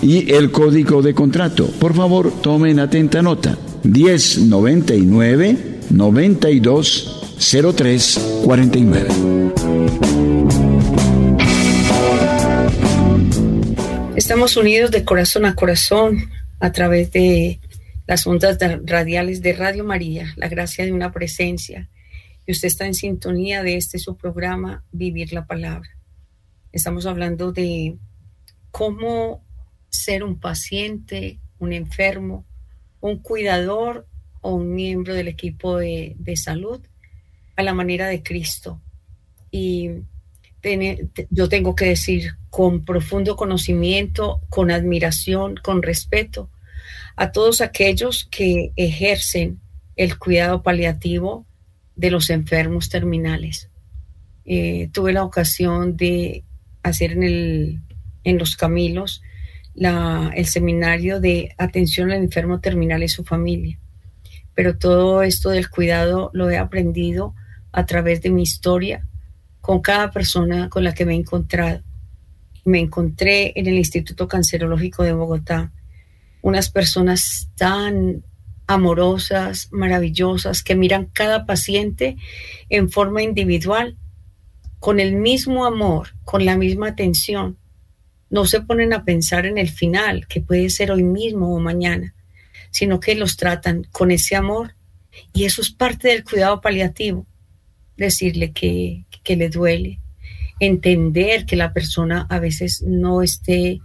y 0.01 0.31
el 0.31 0.51
código 0.51 1.01
de 1.01 1.13
contrato. 1.13 1.67
Por 1.79 1.93
favor, 1.93 2.31
tomen 2.41 2.79
atenta 2.79 3.21
nota. 3.21 3.57
1099 3.83 5.79
920349 7.37 9.53
Estamos 14.15 14.57
unidos 14.57 14.91
de 14.91 15.05
corazón 15.05 15.45
a 15.45 15.55
corazón 15.55 16.29
a 16.59 16.71
través 16.71 17.11
de 17.11 17.59
las 18.07 18.25
ondas 18.25 18.57
radiales 18.83 19.41
de 19.41 19.53
Radio 19.53 19.83
María, 19.83 20.33
la 20.35 20.49
gracia 20.49 20.85
de 20.85 20.91
una 20.91 21.11
presencia. 21.11 21.89
Y 22.45 22.51
usted 22.51 22.67
está 22.67 22.87
en 22.87 22.93
sintonía 22.93 23.61
de 23.61 23.77
este 23.77 23.99
su 23.99 24.17
programa 24.17 24.83
Vivir 24.91 25.33
la 25.33 25.45
Palabra. 25.45 25.89
Estamos 26.71 27.05
hablando 27.05 27.51
de 27.51 27.97
cómo 28.71 29.43
ser 29.89 30.23
un 30.23 30.39
paciente, 30.39 31.39
un 31.59 31.73
enfermo, 31.73 32.45
un 32.99 33.19
cuidador 33.19 34.07
o 34.41 34.55
un 34.55 34.73
miembro 34.73 35.13
del 35.13 35.27
equipo 35.27 35.77
de, 35.77 36.15
salud 36.35 36.81
a 37.57 37.63
la 37.63 37.73
manera 37.73 38.07
de 38.07 38.23
Cristo. 38.23 38.81
Y 39.51 39.89
yo 41.29 41.49
tengo 41.49 41.75
que 41.75 41.85
decir 41.85 42.37
con 42.49 42.85
profundo 42.85 43.35
conocimiento, 43.35 44.41
con 44.49 44.71
admiración, 44.71 45.55
con 45.61 45.83
respeto 45.83 46.49
a 47.15 47.31
todos 47.31 47.61
aquellos 47.61 48.27
que 48.29 48.71
ejercen 48.75 49.59
el 49.95 50.17
cuidado 50.19 50.61
paliativo 50.61 51.45
de 51.95 52.11
los 52.11 52.29
enfermos 52.29 52.89
terminales. 52.89 53.69
Eh, 54.45 54.89
tuve 54.93 55.13
la 55.13 55.23
ocasión 55.23 55.97
de 55.97 56.43
hacer 56.83 57.13
en, 57.13 57.23
el, 57.23 57.81
en 58.23 58.37
los 58.37 58.55
Camilos 58.55 59.23
la, 59.73 60.31
el 60.35 60.45
seminario 60.45 61.19
de 61.19 61.55
atención 61.57 62.11
al 62.11 62.19
enfermo 62.19 62.59
terminal 62.59 63.03
y 63.03 63.09
su 63.09 63.23
familia. 63.23 63.79
Pero 64.53 64.77
todo 64.77 65.23
esto 65.23 65.49
del 65.49 65.69
cuidado 65.69 66.29
lo 66.33 66.49
he 66.49 66.57
aprendido 66.57 67.33
a 67.77 67.85
través 67.85 68.23
de 68.23 68.31
mi 68.31 68.41
historia 68.41 69.07
con 69.61 69.81
cada 69.81 70.09
persona 70.09 70.67
con 70.67 70.83
la 70.83 70.95
que 70.95 71.05
me 71.05 71.13
he 71.13 71.17
encontrado. 71.17 71.83
Me 72.65 72.79
encontré 72.79 73.53
en 73.55 73.67
el 73.67 73.75
Instituto 73.75 74.27
Cancerológico 74.27 75.03
de 75.03 75.13
Bogotá 75.13 75.71
unas 76.41 76.71
personas 76.71 77.49
tan 77.55 78.23
amorosas, 78.65 79.67
maravillosas, 79.71 80.63
que 80.63 80.73
miran 80.73 81.05
cada 81.05 81.45
paciente 81.45 82.17
en 82.69 82.89
forma 82.89 83.21
individual, 83.21 83.95
con 84.79 84.99
el 84.99 85.15
mismo 85.15 85.63
amor, 85.63 86.15
con 86.23 86.45
la 86.45 86.57
misma 86.57 86.87
atención. 86.87 87.59
No 88.31 88.47
se 88.47 88.61
ponen 88.61 88.91
a 88.91 89.05
pensar 89.05 89.45
en 89.45 89.59
el 89.59 89.69
final, 89.69 90.25
que 90.27 90.41
puede 90.41 90.71
ser 90.71 90.91
hoy 90.91 91.03
mismo 91.03 91.53
o 91.53 91.59
mañana, 91.59 92.15
sino 92.71 92.99
que 92.99 93.13
los 93.13 93.37
tratan 93.37 93.83
con 93.91 94.09
ese 94.09 94.35
amor. 94.35 94.73
Y 95.31 95.45
eso 95.45 95.61
es 95.61 95.69
parte 95.69 96.07
del 96.07 96.23
cuidado 96.23 96.59
paliativo, 96.59 97.27
decirle 97.97 98.51
que, 98.51 99.05
que 99.23 99.35
le 99.35 99.49
duele, 99.49 99.99
entender 100.59 101.45
que 101.45 101.55
la 101.55 101.73
persona 101.73 102.27
a 102.29 102.39
veces 102.39 102.83
no 102.83 103.21
esté 103.21 103.79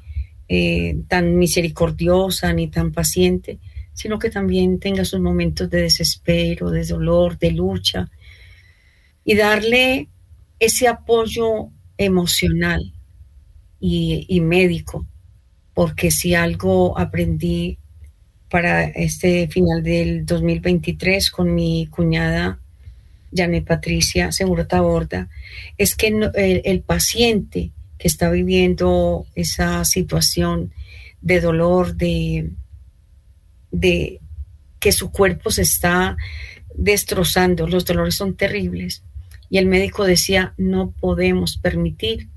eh, 0.49 0.97
tan 1.09 1.37
misericordiosa 1.37 2.53
ni 2.53 2.69
tan 2.69 2.93
paciente, 2.93 3.59
sino 3.95 4.19
que 4.19 4.31
también 4.31 4.79
tenga 4.79 5.05
sus 5.05 5.21
momentos 5.21 5.69
de 5.71 5.83
desespero, 5.83 6.71
de 6.71 6.85
dolor, 6.85 7.39
de 7.39 7.53
lucha, 7.53 8.11
y 9.25 9.35
darle 9.35 10.09
ese 10.59 10.89
apoyo 10.89 11.71
emocional 11.97 12.93
y, 13.81 14.41
médico, 14.41 15.07
porque 15.75 16.11
si 16.11 16.35
algo 16.35 16.99
aprendí 16.99 17.79
para 18.49 18.85
este 18.85 19.49
final 19.49 19.83
del 19.83 20.25
2023 20.25 21.31
con 21.31 21.55
mi 21.55 21.87
cuñada 21.87 22.61
Janet 23.35 23.67
Patricia 23.67 24.33
Seguro 24.33 24.67
Taborda, 24.67 25.29
es 25.79 25.95
que 25.95 26.09
el, 26.09 26.81
paciente 26.83 27.73
que 27.99 28.09
está 28.09 28.31
viviendo 28.31 29.27
esa 29.35 29.85
situación 29.85 30.73
de 31.21 31.41
dolor, 31.41 31.97
de 31.97 32.51
que 34.81 34.93
su 34.93 35.11
cuerpo 35.11 35.51
se 35.51 35.63
está 35.63 36.17
destrozando, 36.75 37.67
los 37.67 37.85
dolores 37.85 38.17
son 38.17 38.35
terribles. 38.35 39.03
Y 39.49 39.59
el 39.59 39.67
médico 39.67 40.05
decía, 40.05 40.55
no 40.57 40.93
podemos 40.93 41.59
permitir 41.59 42.29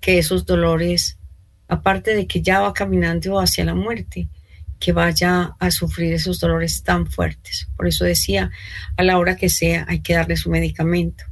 que 0.00 0.18
esos 0.18 0.46
dolores 0.46 1.18
aparte 1.68 2.14
de 2.14 2.26
que 2.26 2.42
ya 2.42 2.60
va 2.60 2.72
caminando 2.72 3.38
hacia 3.38 3.64
la 3.64 3.74
muerte, 3.74 4.28
que 4.84 4.92
vaya 4.92 5.56
a 5.58 5.70
sufrir 5.70 6.12
esos 6.12 6.40
dolores 6.40 6.82
tan 6.82 7.06
fuertes. 7.06 7.68
Por 7.74 7.86
eso 7.86 8.04
decía, 8.04 8.50
a 8.98 9.02
la 9.02 9.16
hora 9.16 9.34
que 9.34 9.48
sea, 9.48 9.86
hay 9.88 10.00
que 10.00 10.12
darle 10.12 10.36
su 10.36 10.50
medicamento. 10.50 11.24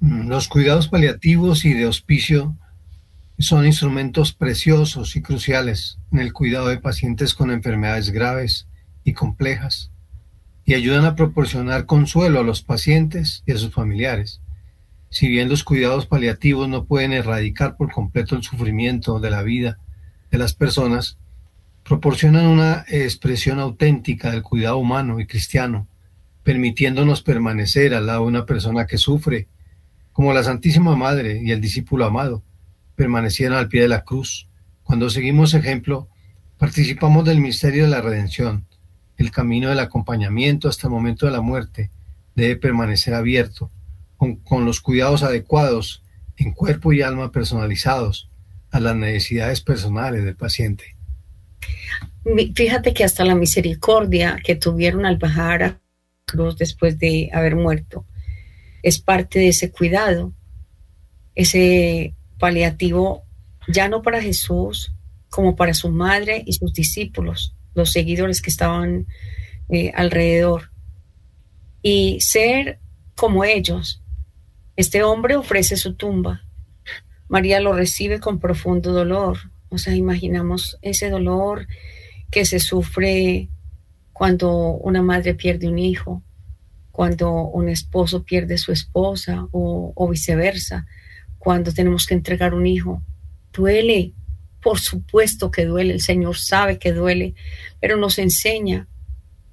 Mm, 0.00 0.28
los 0.28 0.48
cuidados 0.48 0.88
paliativos 0.88 1.66
y 1.66 1.74
de 1.74 1.86
hospicio 1.86 2.56
son 3.38 3.66
instrumentos 3.66 4.32
preciosos 4.32 5.14
y 5.14 5.20
cruciales 5.20 5.98
en 6.10 6.20
el 6.20 6.32
cuidado 6.32 6.68
de 6.68 6.78
pacientes 6.78 7.34
con 7.34 7.50
enfermedades 7.50 8.08
graves 8.08 8.66
y 9.04 9.12
complejas 9.12 9.90
y 10.64 10.72
ayudan 10.72 11.04
a 11.04 11.16
proporcionar 11.16 11.84
consuelo 11.84 12.40
a 12.40 12.44
los 12.44 12.62
pacientes 12.62 13.42
y 13.44 13.52
a 13.52 13.58
sus 13.58 13.74
familiares. 13.74 14.40
Si 15.10 15.28
bien 15.28 15.50
los 15.50 15.64
cuidados 15.64 16.06
paliativos 16.06 16.66
no 16.66 16.86
pueden 16.86 17.12
erradicar 17.12 17.76
por 17.76 17.92
completo 17.92 18.36
el 18.36 18.42
sufrimiento 18.42 19.20
de 19.20 19.30
la 19.30 19.42
vida 19.42 19.78
de 20.30 20.38
las 20.38 20.54
personas, 20.54 21.18
proporcionan 21.84 22.46
una 22.46 22.84
expresión 22.88 23.60
auténtica 23.60 24.30
del 24.30 24.42
cuidado 24.42 24.78
humano 24.78 25.20
y 25.20 25.26
cristiano, 25.26 25.86
permitiéndonos 26.42 27.22
permanecer 27.22 27.94
al 27.94 28.06
lado 28.06 28.22
de 28.22 28.28
una 28.28 28.46
persona 28.46 28.86
que 28.86 28.96
sufre, 28.96 29.48
como 30.12 30.32
la 30.32 30.42
Santísima 30.42 30.96
Madre 30.96 31.40
y 31.42 31.52
el 31.52 31.60
discípulo 31.60 32.06
amado 32.06 32.42
permanecieron 32.94 33.58
al 33.58 33.68
pie 33.68 33.82
de 33.82 33.88
la 33.88 34.02
cruz. 34.02 34.48
Cuando 34.82 35.10
seguimos 35.10 35.52
ejemplo, 35.52 36.08
participamos 36.58 37.24
del 37.24 37.40
misterio 37.40 37.84
de 37.84 37.90
la 37.90 38.00
redención. 38.00 38.66
El 39.16 39.30
camino 39.30 39.68
del 39.68 39.80
acompañamiento 39.80 40.68
hasta 40.68 40.86
el 40.86 40.92
momento 40.92 41.26
de 41.26 41.32
la 41.32 41.40
muerte 41.40 41.90
debe 42.34 42.56
permanecer 42.56 43.12
abierto, 43.12 43.70
con, 44.16 44.36
con 44.36 44.64
los 44.64 44.80
cuidados 44.80 45.22
adecuados 45.22 46.02
en 46.36 46.52
cuerpo 46.52 46.92
y 46.92 47.02
alma 47.02 47.30
personalizados 47.30 48.30
a 48.70 48.80
las 48.80 48.96
necesidades 48.96 49.60
personales 49.60 50.24
del 50.24 50.36
paciente. 50.36 50.93
Fíjate 52.54 52.94
que 52.94 53.04
hasta 53.04 53.24
la 53.24 53.34
misericordia 53.34 54.40
que 54.42 54.56
tuvieron 54.56 55.04
al 55.04 55.18
bajar 55.18 55.62
a 55.62 55.80
cruz 56.24 56.56
después 56.56 56.98
de 56.98 57.30
haber 57.32 57.54
muerto 57.54 58.06
es 58.82 58.98
parte 58.98 59.38
de 59.38 59.48
ese 59.48 59.70
cuidado, 59.70 60.34
ese 61.34 62.14
paliativo 62.38 63.24
ya 63.66 63.88
no 63.88 64.02
para 64.02 64.20
Jesús, 64.20 64.92
como 65.30 65.56
para 65.56 65.72
su 65.72 65.88
madre 65.88 66.42
y 66.46 66.52
sus 66.52 66.74
discípulos, 66.74 67.56
los 67.74 67.90
seguidores 67.90 68.42
que 68.42 68.50
estaban 68.50 69.06
eh, 69.70 69.90
alrededor. 69.94 70.70
Y 71.80 72.20
ser 72.20 72.78
como 73.14 73.44
ellos. 73.44 74.02
Este 74.76 75.02
hombre 75.02 75.36
ofrece 75.36 75.76
su 75.76 75.94
tumba. 75.94 76.44
María 77.28 77.60
lo 77.60 77.72
recibe 77.72 78.20
con 78.20 78.38
profundo 78.38 78.92
dolor. 78.92 79.38
O 79.74 79.78
sea, 79.78 79.94
imaginamos 79.94 80.78
ese 80.82 81.10
dolor 81.10 81.66
que 82.30 82.44
se 82.44 82.60
sufre 82.60 83.48
cuando 84.12 84.52
una 84.74 85.02
madre 85.02 85.34
pierde 85.34 85.68
un 85.68 85.78
hijo, 85.78 86.22
cuando 86.92 87.32
un 87.32 87.68
esposo 87.68 88.22
pierde 88.22 88.56
su 88.56 88.70
esposa 88.70 89.48
o, 89.50 89.92
o 89.94 90.08
viceversa 90.08 90.86
cuando 91.38 91.72
tenemos 91.72 92.06
que 92.06 92.14
entregar 92.14 92.54
un 92.54 92.66
hijo. 92.66 93.02
Duele, 93.52 94.14
por 94.62 94.78
supuesto 94.78 95.50
que 95.50 95.66
duele, 95.66 95.92
el 95.92 96.00
Señor 96.00 96.36
sabe 96.38 96.78
que 96.78 96.92
duele, 96.92 97.34
pero 97.80 97.96
nos 97.96 98.18
enseña. 98.18 98.88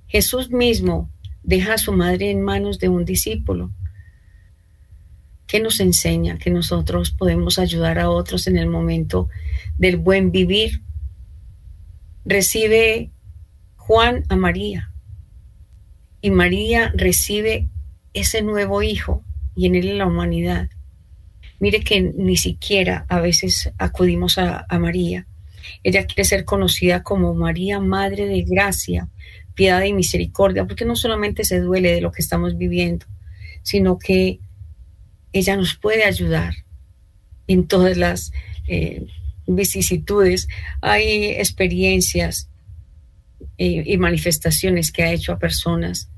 Jesús 0.08 0.52
mismo 0.52 1.10
deja 1.44 1.74
a 1.74 1.78
su 1.78 1.92
madre 1.92 2.30
en 2.30 2.42
manos 2.42 2.80
de 2.80 2.90
un 2.90 3.06
discípulo. 3.06 3.72
¿Qué 5.52 5.60
nos 5.60 5.82
enseña? 5.82 6.38
Que 6.38 6.49
nosotros 6.49 7.12
podemos 7.12 7.60
ayudar 7.60 7.99
a 7.99 8.10
otros 8.10 8.47
en 8.47 8.56
el 8.56 8.68
momento 8.68 9.28
del 9.78 9.97
buen 9.97 10.32
vivir. 10.32 10.82
Recibe 12.24 13.12
Juan 13.76 14.24
a 14.30 14.38
María 14.38 14.93
y 16.22 16.32
María 16.32 16.93
recibe 16.95 17.68
ese 18.14 18.41
nuevo 18.43 18.82
hijo 18.82 19.26
y 19.54 19.66
en 19.66 19.76
él 19.76 19.97
la 19.97 20.08
humanidad. 20.08 20.70
Mire 21.60 21.82
que 21.82 21.99
ni 21.99 22.38
siquiera 22.38 23.06
a 23.10 23.20
veces 23.20 23.74
acudimos 23.78 24.38
a, 24.38 24.66
María. 24.80 25.28
Ella 25.84 26.06
quiere 26.06 26.24
ser 26.24 26.45
conocida 26.45 27.04
como 27.04 27.34
María, 27.34 27.82
Madre 27.82 28.26
de 28.26 28.43
Gracia, 28.43 29.10
piedad 29.54 29.84
y 29.84 29.91
misericordia, 29.91 30.66
porque 30.66 30.86
no 30.86 30.95
solamente 30.95 31.43
se 31.43 31.60
duele 31.60 31.91
de 31.91 31.99
lo 31.99 32.14
que 32.14 32.22
estamos 32.22 32.58
viviendo, 32.58 33.06
sino 33.64 33.99
que 33.99 34.39
ella 35.34 35.56
nos 35.56 35.76
puede 35.76 36.04
ayudar 36.04 36.54
en 37.48 37.68
todas 37.68 37.98
las 37.98 38.32
eh, 38.68 39.06
vicisitudes. 39.48 40.48
Hay 40.82 41.26
experiencias 41.32 42.50
eh, 43.58 43.84
y 43.86 43.98
manifestaciones 43.98 44.92
que 44.92 45.04
ha 45.04 45.12
hecho 45.12 45.34
a 45.34 45.40
personas, 45.40 46.10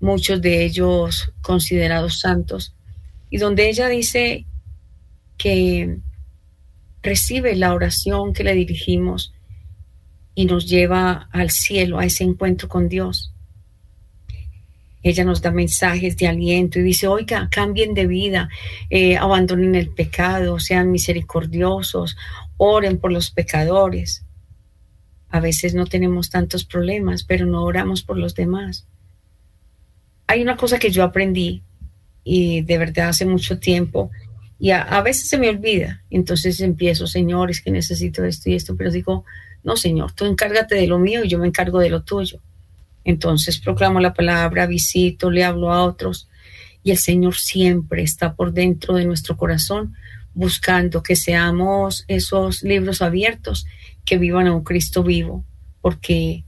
muchos 0.00 0.40
de 0.40 0.64
ellos 0.64 1.32
considerados 1.42 2.20
santos, 2.20 2.74
y 3.30 3.38
donde 3.38 3.68
ella 3.68 3.88
dice 3.88 4.46
que 5.36 5.98
recibe 7.02 7.54
la 7.56 7.72
oración 7.72 8.32
que 8.32 8.44
le 8.44 8.54
dirigimos 8.54 9.32
y 10.34 10.44
nos 10.44 10.66
lleva 10.66 11.28
al 11.32 11.50
cielo, 11.50 11.98
a 11.98 12.04
ese 12.04 12.24
encuentro 12.24 12.68
con 12.68 12.88
Dios. 12.88 13.32
Ella 15.02 15.24
nos 15.24 15.40
da 15.40 15.50
mensajes 15.50 16.16
de 16.16 16.28
aliento 16.28 16.78
y 16.78 16.82
dice, 16.82 17.06
oiga, 17.06 17.48
cambien 17.50 17.94
de 17.94 18.06
vida, 18.06 18.48
eh, 18.90 19.16
abandonen 19.16 19.74
el 19.74 19.88
pecado, 19.88 20.60
sean 20.60 20.90
misericordiosos, 20.90 22.16
oren 22.56 22.98
por 22.98 23.10
los 23.12 23.30
pecadores. 23.30 24.24
A 25.30 25.40
veces 25.40 25.74
no 25.74 25.86
tenemos 25.86 26.28
tantos 26.28 26.64
problemas, 26.64 27.24
pero 27.24 27.46
no 27.46 27.64
oramos 27.64 28.02
por 28.02 28.18
los 28.18 28.34
demás. 28.34 28.86
Hay 30.26 30.42
una 30.42 30.56
cosa 30.56 30.78
que 30.78 30.90
yo 30.90 31.02
aprendí 31.02 31.62
y 32.22 32.60
de 32.62 32.78
verdad 32.78 33.08
hace 33.08 33.24
mucho 33.24 33.58
tiempo 33.58 34.10
y 34.58 34.72
a, 34.72 35.00
veces 35.00 35.28
se 35.28 35.38
me 35.38 35.48
olvida. 35.48 36.04
Entonces 36.10 36.60
empiezo, 36.60 37.06
Señor, 37.06 37.50
es 37.50 37.62
que 37.62 37.70
necesito 37.70 38.22
esto 38.24 38.50
y 38.50 38.54
esto, 38.54 38.76
pero 38.76 38.90
digo, 38.90 39.24
no, 39.64 39.76
Señor, 39.76 40.12
tú 40.12 40.26
encárgate 40.26 40.74
de 40.74 40.86
lo 40.86 40.98
mío 40.98 41.24
y 41.24 41.28
yo 41.28 41.38
me 41.38 41.46
encargo 41.46 41.78
de 41.78 41.88
lo 41.88 42.02
tuyo. 42.02 42.40
Entonces 43.10 43.58
proclamo 43.58 44.00
la 44.00 44.14
palabra, 44.14 44.66
visito, 44.66 45.30
le 45.30 45.44
hablo 45.44 45.72
a 45.72 45.84
otros 45.84 46.28
y 46.82 46.92
el 46.92 46.96
Señor 46.96 47.36
siempre 47.36 48.02
está 48.02 48.34
por 48.34 48.52
dentro 48.52 48.94
de 48.94 49.04
nuestro 49.04 49.36
corazón 49.36 49.94
buscando 50.32 51.02
que 51.02 51.16
seamos 51.16 52.04
esos 52.08 52.62
libros 52.62 53.02
abiertos 53.02 53.66
que 54.04 54.16
vivan 54.16 54.46
a 54.46 54.54
un 54.54 54.62
Cristo 54.62 55.02
vivo, 55.02 55.44
porque 55.80 56.44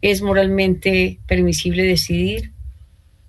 es 0.00 0.20
moralmente 0.20 1.20
permisible 1.26 1.84
decidir 1.84 2.52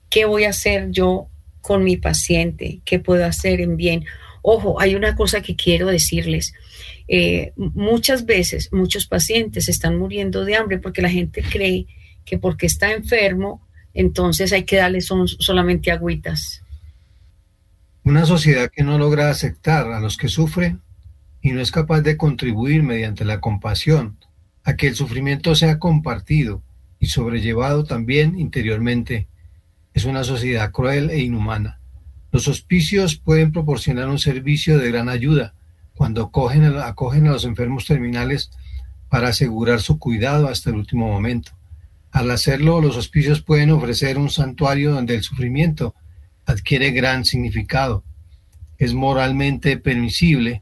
qué 0.10 0.26
voy 0.26 0.46
a 0.46 0.50
hacer 0.50 0.90
yo 0.92 1.28
con 1.62 1.84
mi 1.84 1.98
paciente, 1.98 2.82
qué 2.84 3.00
puedo 3.00 3.26
hacer 3.26 3.62
en 3.62 3.78
bien. 3.78 4.06
Ojo, 4.42 4.82
hay 4.82 4.96
una 4.96 5.16
cosa 5.16 5.42
que 5.42 5.56
quiero 5.56 5.88
decirles. 5.88 6.54
Eh, 7.08 7.54
muchas 7.56 8.26
veces 8.26 8.70
muchos 8.72 9.06
pacientes 9.06 9.70
están 9.70 9.98
muriendo 9.98 10.46
de 10.46 10.56
hambre 10.56 10.80
porque 10.80 11.02
la 11.02 11.10
gente 11.10 11.44
cree 11.44 11.86
que 12.26 12.38
porque 12.38 12.66
está 12.66 12.92
enfermo, 12.94 13.66
entonces 13.94 14.54
hay 14.54 14.64
que 14.64 14.78
darle 14.78 15.02
son, 15.02 15.28
solamente 15.28 15.92
agüitas. 15.92 16.64
Una 18.04 18.26
sociedad 18.26 18.70
que 18.70 18.84
no 18.84 18.98
logra 18.98 19.30
aceptar 19.30 19.92
a 19.92 20.00
los 20.00 20.18
que 20.18 20.28
sufren 20.28 20.82
y 21.42 21.52
no 21.52 21.62
es 21.62 21.72
capaz 21.72 22.02
de 22.02 22.18
contribuir 22.18 22.84
mediante 22.84 23.26
la 23.26 23.40
compasión 23.40 24.18
a 24.64 24.76
que 24.76 24.88
el 24.88 24.96
sufrimiento 24.96 25.56
sea 25.56 25.80
compartido 25.80 26.62
y 27.00 27.08
sobrellevado 27.08 27.84
también 27.84 28.40
interiormente 28.40 29.28
es 29.94 30.06
una 30.06 30.24
sociedad 30.24 30.72
cruel 30.72 31.10
e 31.10 31.20
inhumana. 31.20 31.80
Los 32.32 32.48
hospicios 32.48 33.18
pueden 33.18 33.52
proporcionar 33.52 34.10
un 34.10 34.20
servicio 34.20 34.80
de 34.80 34.90
gran 34.90 35.08
ayuda 35.08 35.54
cuando 35.94 36.24
acogen 36.24 37.28
a 37.28 37.32
los 37.32 37.46
enfermos 37.46 37.86
terminales 37.86 38.50
para 39.10 39.28
asegurar 39.28 39.82
su 39.82 40.00
cuidado 40.00 40.48
hasta 40.48 40.72
el 40.72 40.78
último 40.78 41.08
momento. 41.08 41.52
Al 42.14 42.30
hacerlo, 42.30 42.80
los 42.80 42.96
hospicios 42.96 43.42
pueden 43.42 43.72
ofrecer 43.72 44.20
un 44.20 44.30
santuario 44.30 44.92
donde 44.92 45.16
el 45.16 45.24
sufrimiento 45.24 45.96
adquiere 46.46 46.92
gran 46.92 47.26
significado. 47.26 48.04
Es 48.78 48.94
moralmente 48.94 49.78
permisible 49.78 50.62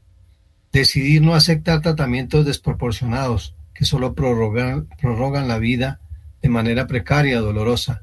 decidir 0.72 1.20
no 1.20 1.34
aceptar 1.34 1.82
tratamientos 1.82 2.46
desproporcionados 2.46 3.54
que 3.74 3.84
solo 3.84 4.14
prorrogan, 4.14 4.88
prorrogan 4.98 5.46
la 5.46 5.58
vida 5.58 6.00
de 6.40 6.48
manera 6.48 6.86
precaria, 6.86 7.40
dolorosa. 7.40 8.02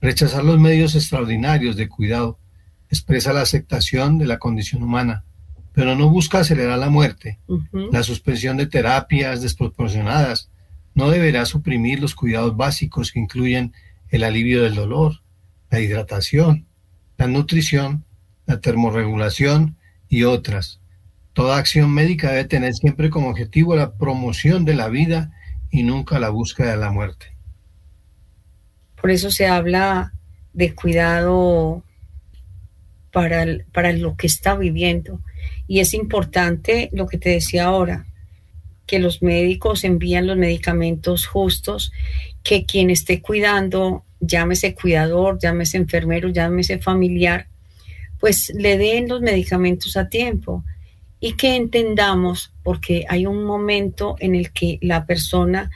Rechazar 0.00 0.44
los 0.44 0.58
medios 0.58 0.96
extraordinarios 0.96 1.76
de 1.76 1.88
cuidado 1.88 2.40
expresa 2.88 3.32
la 3.32 3.42
aceptación 3.42 4.18
de 4.18 4.26
la 4.26 4.40
condición 4.40 4.82
humana, 4.82 5.24
pero 5.72 5.94
no 5.94 6.08
busca 6.08 6.40
acelerar 6.40 6.80
la 6.80 6.90
muerte. 6.90 7.38
La 7.92 8.02
suspensión 8.02 8.56
de 8.56 8.66
terapias 8.66 9.42
desproporcionadas 9.42 10.49
no 11.00 11.10
deberá 11.10 11.46
suprimir 11.46 11.98
los 11.98 12.14
cuidados 12.14 12.54
básicos 12.58 13.10
que 13.10 13.20
incluyen 13.20 13.72
el 14.10 14.22
alivio 14.22 14.62
del 14.62 14.74
dolor, 14.74 15.22
la 15.70 15.80
hidratación, 15.80 16.66
la 17.16 17.26
nutrición, 17.26 18.04
la 18.44 18.60
termorregulación 18.60 19.78
y 20.10 20.24
otras. 20.24 20.78
Toda 21.32 21.56
acción 21.56 21.90
médica 21.94 22.32
debe 22.32 22.44
tener 22.44 22.74
siempre 22.74 23.08
como 23.08 23.30
objetivo 23.30 23.74
la 23.76 23.94
promoción 23.94 24.66
de 24.66 24.74
la 24.74 24.88
vida 24.88 25.32
y 25.70 25.84
nunca 25.84 26.18
la 26.18 26.28
búsqueda 26.28 26.72
de 26.72 26.76
la 26.76 26.90
muerte. 26.90 27.32
Por 29.00 29.10
eso 29.10 29.30
se 29.30 29.46
habla 29.46 30.12
de 30.52 30.74
cuidado 30.74 31.82
para, 33.10 33.46
para 33.72 33.94
lo 33.94 34.18
que 34.18 34.26
está 34.26 34.54
viviendo. 34.54 35.18
Y 35.66 35.80
es 35.80 35.94
importante 35.94 36.90
lo 36.92 37.06
que 37.06 37.16
te 37.16 37.30
decía 37.30 37.64
ahora, 37.64 38.04
que 38.90 38.98
los 38.98 39.22
médicos 39.22 39.84
envían 39.84 40.26
los 40.26 40.36
medicamentos 40.36 41.24
justos, 41.24 41.92
que 42.42 42.66
quien 42.66 42.90
esté 42.90 43.22
cuidando, 43.22 44.04
llámese 44.18 44.74
cuidador, 44.74 45.38
llámese 45.40 45.76
enfermero, 45.76 46.28
llámese 46.28 46.80
familiar, 46.80 47.46
pues 48.18 48.52
le 48.52 48.78
den 48.78 49.06
los 49.06 49.20
medicamentos 49.20 49.96
a 49.96 50.08
tiempo. 50.08 50.64
Y 51.20 51.34
que 51.34 51.54
entendamos, 51.54 52.52
porque 52.64 53.04
hay 53.08 53.26
un 53.26 53.44
momento 53.44 54.16
en 54.18 54.34
el 54.34 54.50
que 54.50 54.80
la 54.82 55.06
persona 55.06 55.70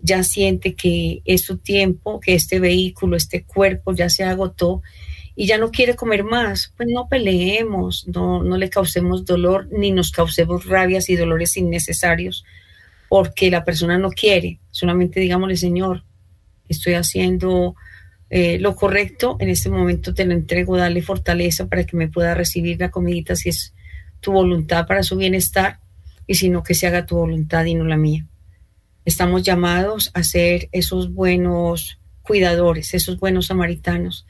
ya 0.00 0.24
siente 0.24 0.74
que 0.74 1.22
es 1.24 1.42
su 1.42 1.58
tiempo, 1.58 2.18
que 2.18 2.34
este 2.34 2.58
vehículo, 2.58 3.16
este 3.16 3.44
cuerpo 3.44 3.94
ya 3.94 4.08
se 4.08 4.24
agotó 4.24 4.82
y 5.38 5.46
ya 5.46 5.58
no 5.58 5.70
quiere 5.70 5.94
comer 5.94 6.24
más, 6.24 6.72
pues 6.78 6.88
no 6.90 7.08
peleemos, 7.08 8.08
no, 8.08 8.42
no 8.42 8.56
le 8.56 8.70
causemos 8.70 9.26
dolor 9.26 9.68
ni 9.70 9.92
nos 9.92 10.10
causemos 10.10 10.64
rabias 10.64 11.10
y 11.10 11.16
dolores 11.16 11.58
innecesarios 11.58 12.44
porque 13.10 13.50
la 13.50 13.62
persona 13.62 13.98
no 13.98 14.10
quiere. 14.10 14.58
Solamente 14.70 15.20
digámosle, 15.20 15.58
Señor, 15.58 16.04
estoy 16.70 16.94
haciendo 16.94 17.76
eh, 18.30 18.58
lo 18.58 18.74
correcto, 18.74 19.36
en 19.38 19.50
este 19.50 19.68
momento 19.68 20.14
te 20.14 20.24
lo 20.24 20.32
entrego, 20.32 20.78
dale 20.78 21.02
fortaleza 21.02 21.66
para 21.66 21.84
que 21.84 21.98
me 21.98 22.08
pueda 22.08 22.34
recibir 22.34 22.80
la 22.80 22.90
comidita 22.90 23.36
si 23.36 23.50
es 23.50 23.74
tu 24.20 24.32
voluntad 24.32 24.86
para 24.86 25.02
su 25.02 25.18
bienestar 25.18 25.80
y 26.26 26.36
si 26.36 26.48
no 26.48 26.62
que 26.62 26.74
se 26.74 26.86
haga 26.86 27.04
tu 27.04 27.14
voluntad 27.16 27.66
y 27.66 27.74
no 27.74 27.84
la 27.84 27.98
mía. 27.98 28.26
Estamos 29.04 29.42
llamados 29.42 30.10
a 30.14 30.24
ser 30.24 30.70
esos 30.72 31.12
buenos 31.12 31.98
cuidadores, 32.22 32.94
esos 32.94 33.20
buenos 33.20 33.46
samaritanos 33.46 34.26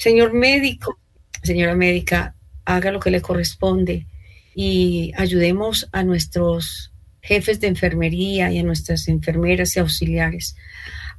Señor 0.00 0.32
médico, 0.32 0.98
señora 1.42 1.74
médica, 1.74 2.34
haga 2.64 2.90
lo 2.90 3.00
que 3.00 3.10
le 3.10 3.20
corresponde 3.20 4.06
y 4.54 5.12
ayudemos 5.14 5.90
a 5.92 6.04
nuestros 6.04 6.94
jefes 7.20 7.60
de 7.60 7.66
enfermería 7.66 8.50
y 8.50 8.56
a 8.56 8.62
nuestras 8.62 9.08
enfermeras 9.08 9.76
y 9.76 9.80
auxiliares 9.80 10.56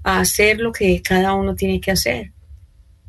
a 0.01 0.19
hacer 0.19 0.59
lo 0.59 0.71
que 0.71 0.99
cada 1.03 1.36
uno 1.36 1.53
tiene 1.53 1.79
que 1.79 1.91
hacer. 1.91 2.32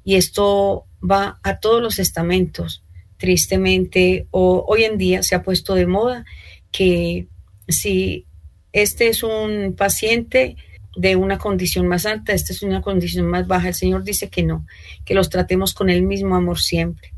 Y 0.04 0.16
esto 0.16 0.84
va 1.02 1.40
a 1.42 1.58
todos 1.58 1.80
los 1.80 1.98
estamentos. 1.98 2.84
Tristemente, 3.16 4.26
hoy 4.30 4.84
en 4.84 4.98
día 4.98 5.22
se 5.22 5.36
ha 5.36 5.42
puesto 5.42 5.74
de 5.74 5.86
moda 5.86 6.26
que 6.70 7.28
si 7.66 8.26
este 8.74 9.08
es 9.08 9.22
un 9.22 9.74
paciente 9.74 10.56
de 10.96 11.16
una 11.16 11.38
condición 11.38 11.88
más 11.88 12.06
alta, 12.06 12.32
esta 12.32 12.52
es 12.52 12.62
una 12.62 12.82
condición 12.82 13.26
más 13.26 13.46
baja. 13.46 13.68
El 13.68 13.74
Señor 13.74 14.04
dice 14.04 14.28
que 14.28 14.42
no, 14.42 14.66
que 15.04 15.14
los 15.14 15.30
tratemos 15.30 15.74
con 15.74 15.90
el 15.90 16.02
mismo 16.02 16.36
amor 16.36 16.60
siempre. 16.60 17.12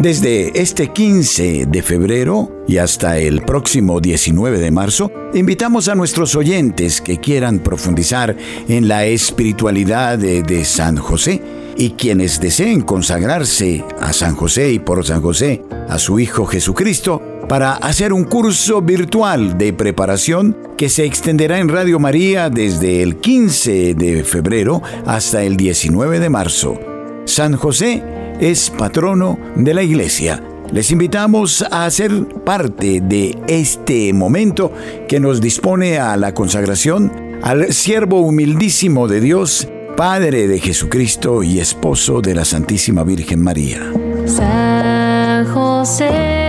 Desde 0.00 0.58
este 0.58 0.92
15 0.92 1.66
de 1.66 1.82
febrero 1.82 2.64
y 2.66 2.78
hasta 2.78 3.18
el 3.18 3.42
próximo 3.42 4.00
19 4.00 4.58
de 4.58 4.70
marzo, 4.70 5.12
invitamos 5.34 5.88
a 5.88 5.94
nuestros 5.94 6.34
oyentes 6.36 7.02
que 7.02 7.18
quieran 7.18 7.58
profundizar 7.58 8.34
en 8.66 8.88
la 8.88 9.04
espiritualidad 9.04 10.16
de, 10.16 10.42
de, 10.42 10.64
San 10.64 10.96
José 10.96 11.42
y 11.76 11.90
quienes 11.90 12.40
deseen 12.40 12.80
consagrarse 12.80 13.84
a 14.00 14.14
San 14.14 14.36
José 14.36 14.72
y 14.72 14.78
por 14.78 15.04
San 15.04 15.20
José 15.20 15.60
a 15.86 15.98
su 15.98 16.18
Hijo 16.18 16.46
Jesucristo, 16.46 17.20
para 17.50 17.72
hacer 17.72 18.12
un 18.12 18.22
curso 18.22 18.80
virtual 18.80 19.58
de 19.58 19.72
preparación 19.72 20.56
que 20.76 20.88
se 20.88 21.04
extenderá 21.04 21.58
en 21.58 21.68
Radio 21.68 21.98
María 21.98 22.48
desde 22.48 23.02
el 23.02 23.16
15 23.16 23.94
de 23.94 24.22
febrero 24.22 24.80
hasta 25.04 25.42
el 25.42 25.56
19 25.56 26.20
de 26.20 26.30
marzo. 26.30 26.78
San 27.24 27.56
José 27.56 28.04
es 28.38 28.70
patrono 28.70 29.36
de 29.56 29.74
la 29.74 29.82
Iglesia. 29.82 30.40
Les 30.70 30.92
invitamos 30.92 31.64
a 31.68 31.90
ser 31.90 32.24
parte 32.44 33.00
de 33.00 33.36
este 33.48 34.12
momento 34.12 34.72
que 35.08 35.18
nos 35.18 35.40
dispone 35.40 35.98
a 35.98 36.16
la 36.16 36.32
consagración 36.32 37.10
al 37.42 37.72
siervo 37.72 38.20
humildísimo 38.20 39.08
de 39.08 39.20
Dios, 39.20 39.66
Padre 39.96 40.46
de 40.46 40.60
Jesucristo 40.60 41.42
y 41.42 41.58
esposo 41.58 42.20
de 42.20 42.36
la 42.36 42.44
Santísima 42.44 43.02
Virgen 43.02 43.42
María. 43.42 43.92
San 44.24 45.46
José 45.46 46.39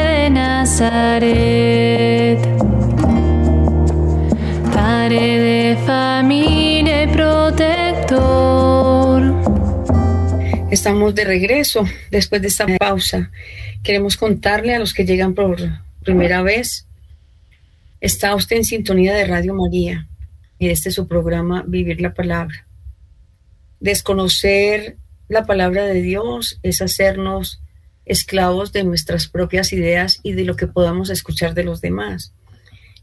Nazaret, 0.62 2.38
Padre 4.72 5.40
de 5.40 5.76
familia 5.88 7.12
protector. 7.12 9.24
Estamos 10.70 11.16
de 11.16 11.26
regreso 11.26 11.84
después 12.12 12.44
de 12.44 12.50
esta 12.50 12.68
pausa. 12.78 13.32
Queremos 13.82 14.18
contarle 14.18 14.76
a 14.76 14.80
los 14.80 14.94
que 14.94 15.04
llegan 15.04 15.34
por 15.34 15.58
primera 16.04 16.44
vez. 16.44 16.86
Está 18.00 18.36
usted 18.36 18.58
en 18.58 18.66
sintonía 18.66 19.16
de 19.16 19.26
Radio 19.26 19.56
María 19.56 20.08
y 20.60 20.70
este 20.70 20.90
es 20.90 20.96
su 20.96 21.08
programa 21.08 21.64
Vivir 21.66 22.02
la 22.02 22.14
Palabra. 22.14 22.68
Desconocer 23.80 24.98
la 25.28 25.48
palabra 25.48 25.86
de 25.86 26.04
Dios 26.04 26.60
es 26.62 26.84
hacernos 26.84 27.64
esclavos 28.06 28.72
de 28.72 28.84
nuestras 28.84 29.28
propias 29.28 29.74
ideas 29.74 30.20
y 30.24 30.34
de 30.34 30.46
lo 30.46 30.56
que 30.56 30.68
podamos 30.68 31.10
escuchar 31.10 31.54
de 31.54 31.64
los 31.64 31.82
demás. 31.82 32.34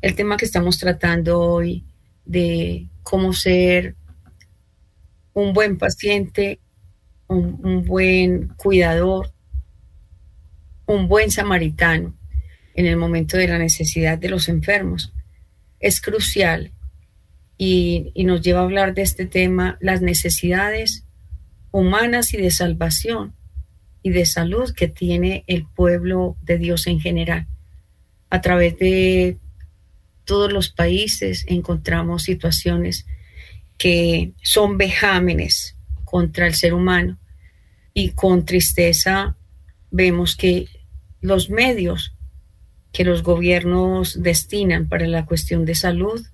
El 0.01 0.15
tema 0.15 0.37
que 0.37 0.45
estamos 0.45 0.79
tratando 0.79 1.41
hoy 1.41 1.85
de 2.25 2.89
cómo 3.03 3.33
ser 3.33 3.97
un 5.33 5.53
buen 5.53 5.79
paciente, 5.79 6.61
un, 7.29 7.85
buen 7.85 8.49
cuidador, 8.57 9.33
un 10.87 11.09
buen 11.09 11.31
samaritano 11.31 12.15
en 12.75 12.87
el 12.87 12.97
momento 12.97 13.37
de 13.37 13.49
la 13.49 13.59
necesidad 13.59 14.19
de 14.19 14.29
los 14.29 14.49
enfermos, 14.49 15.13
es 15.81 16.01
crucial 16.01 16.73
y, 17.57 18.13
nos 18.25 18.41
lleva 18.43 18.61
a 18.61 18.65
hablar 18.65 18.95
de 18.95 19.03
este 19.03 19.27
tema, 19.27 19.79
las 19.81 20.01
necesidades 20.01 21.05
humanas 21.71 22.35
y 22.35 22.39
de 22.39 22.51
salvación 22.51 23.35
y 24.03 24.11
de 24.11 24.27
salud 24.27 24.73
que 24.75 24.89
tiene 24.89 25.45
el 25.47 25.67
pueblo 25.67 26.37
de 26.43 26.59
Dios 26.59 26.87
en 26.87 27.01
general. 27.01 27.47
A 28.31 28.41
través 28.41 28.79
de 28.79 29.39
todos 30.25 30.53
los 30.53 30.69
países 30.69 31.45
encontramos 31.49 32.25
situaciones 32.25 33.07
que 33.79 34.33
son 34.43 34.77
vejámenes 34.77 35.77
contra 36.05 36.47
el 36.47 36.55
ser 36.55 36.75
humano 36.75 37.19
y 37.95 38.11
con 38.11 38.45
tristeza 38.45 39.37
vemos 39.91 40.37
que 40.37 40.69
los 41.21 41.51
medios 41.51 42.15
que 42.93 43.05
los 43.05 43.23
gobiernos 43.23 44.23
destinan 44.23 44.89
para 44.89 45.07
la 45.07 45.27
cuestión 45.27 45.65
de 45.65 45.75
salud 45.75 46.25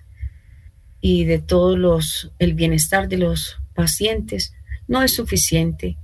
y 1.01 1.25
de 1.25 1.39
todos 1.39 1.77
los 1.77 2.31
el 2.39 2.53
bienestar 2.53 3.07
de 3.07 3.17
los 3.17 3.57
pacientes 3.73 4.53
no 4.87 5.03
es 5.03 5.13
suficiente 5.13 5.97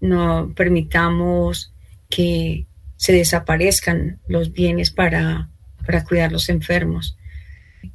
no 0.00 0.52
permitamos 0.54 1.72
que 2.08 2.66
se 2.96 3.12
desaparezcan 3.12 4.20
los 4.28 4.52
bienes 4.52 4.90
para, 4.90 5.50
para 5.84 6.04
cuidar 6.04 6.32
los 6.32 6.48
enfermos. 6.48 7.16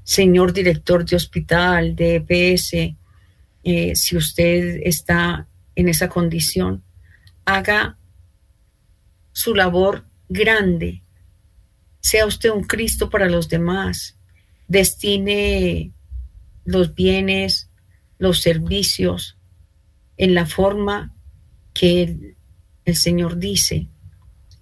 Señor 0.03 0.53
director 0.53 1.05
de 1.05 1.15
hospital, 1.15 1.95
de 1.95 2.15
EPS, 2.15 2.95
eh, 3.63 3.95
si 3.95 4.17
usted 4.17 4.81
está 4.83 5.47
en 5.75 5.89
esa 5.89 6.09
condición, 6.09 6.83
haga 7.45 7.97
su 9.31 9.55
labor 9.55 10.05
grande. 10.29 11.03
Sea 11.99 12.25
usted 12.25 12.51
un 12.51 12.63
Cristo 12.63 13.09
para 13.09 13.29
los 13.29 13.49
demás. 13.49 14.17
Destine 14.67 15.91
los 16.65 16.95
bienes, 16.95 17.69
los 18.17 18.41
servicios 18.41 19.37
en 20.17 20.33
la 20.33 20.45
forma 20.45 21.13
que 21.73 22.35
el, 22.85 22.95
Señor 22.95 23.37
dice. 23.37 23.87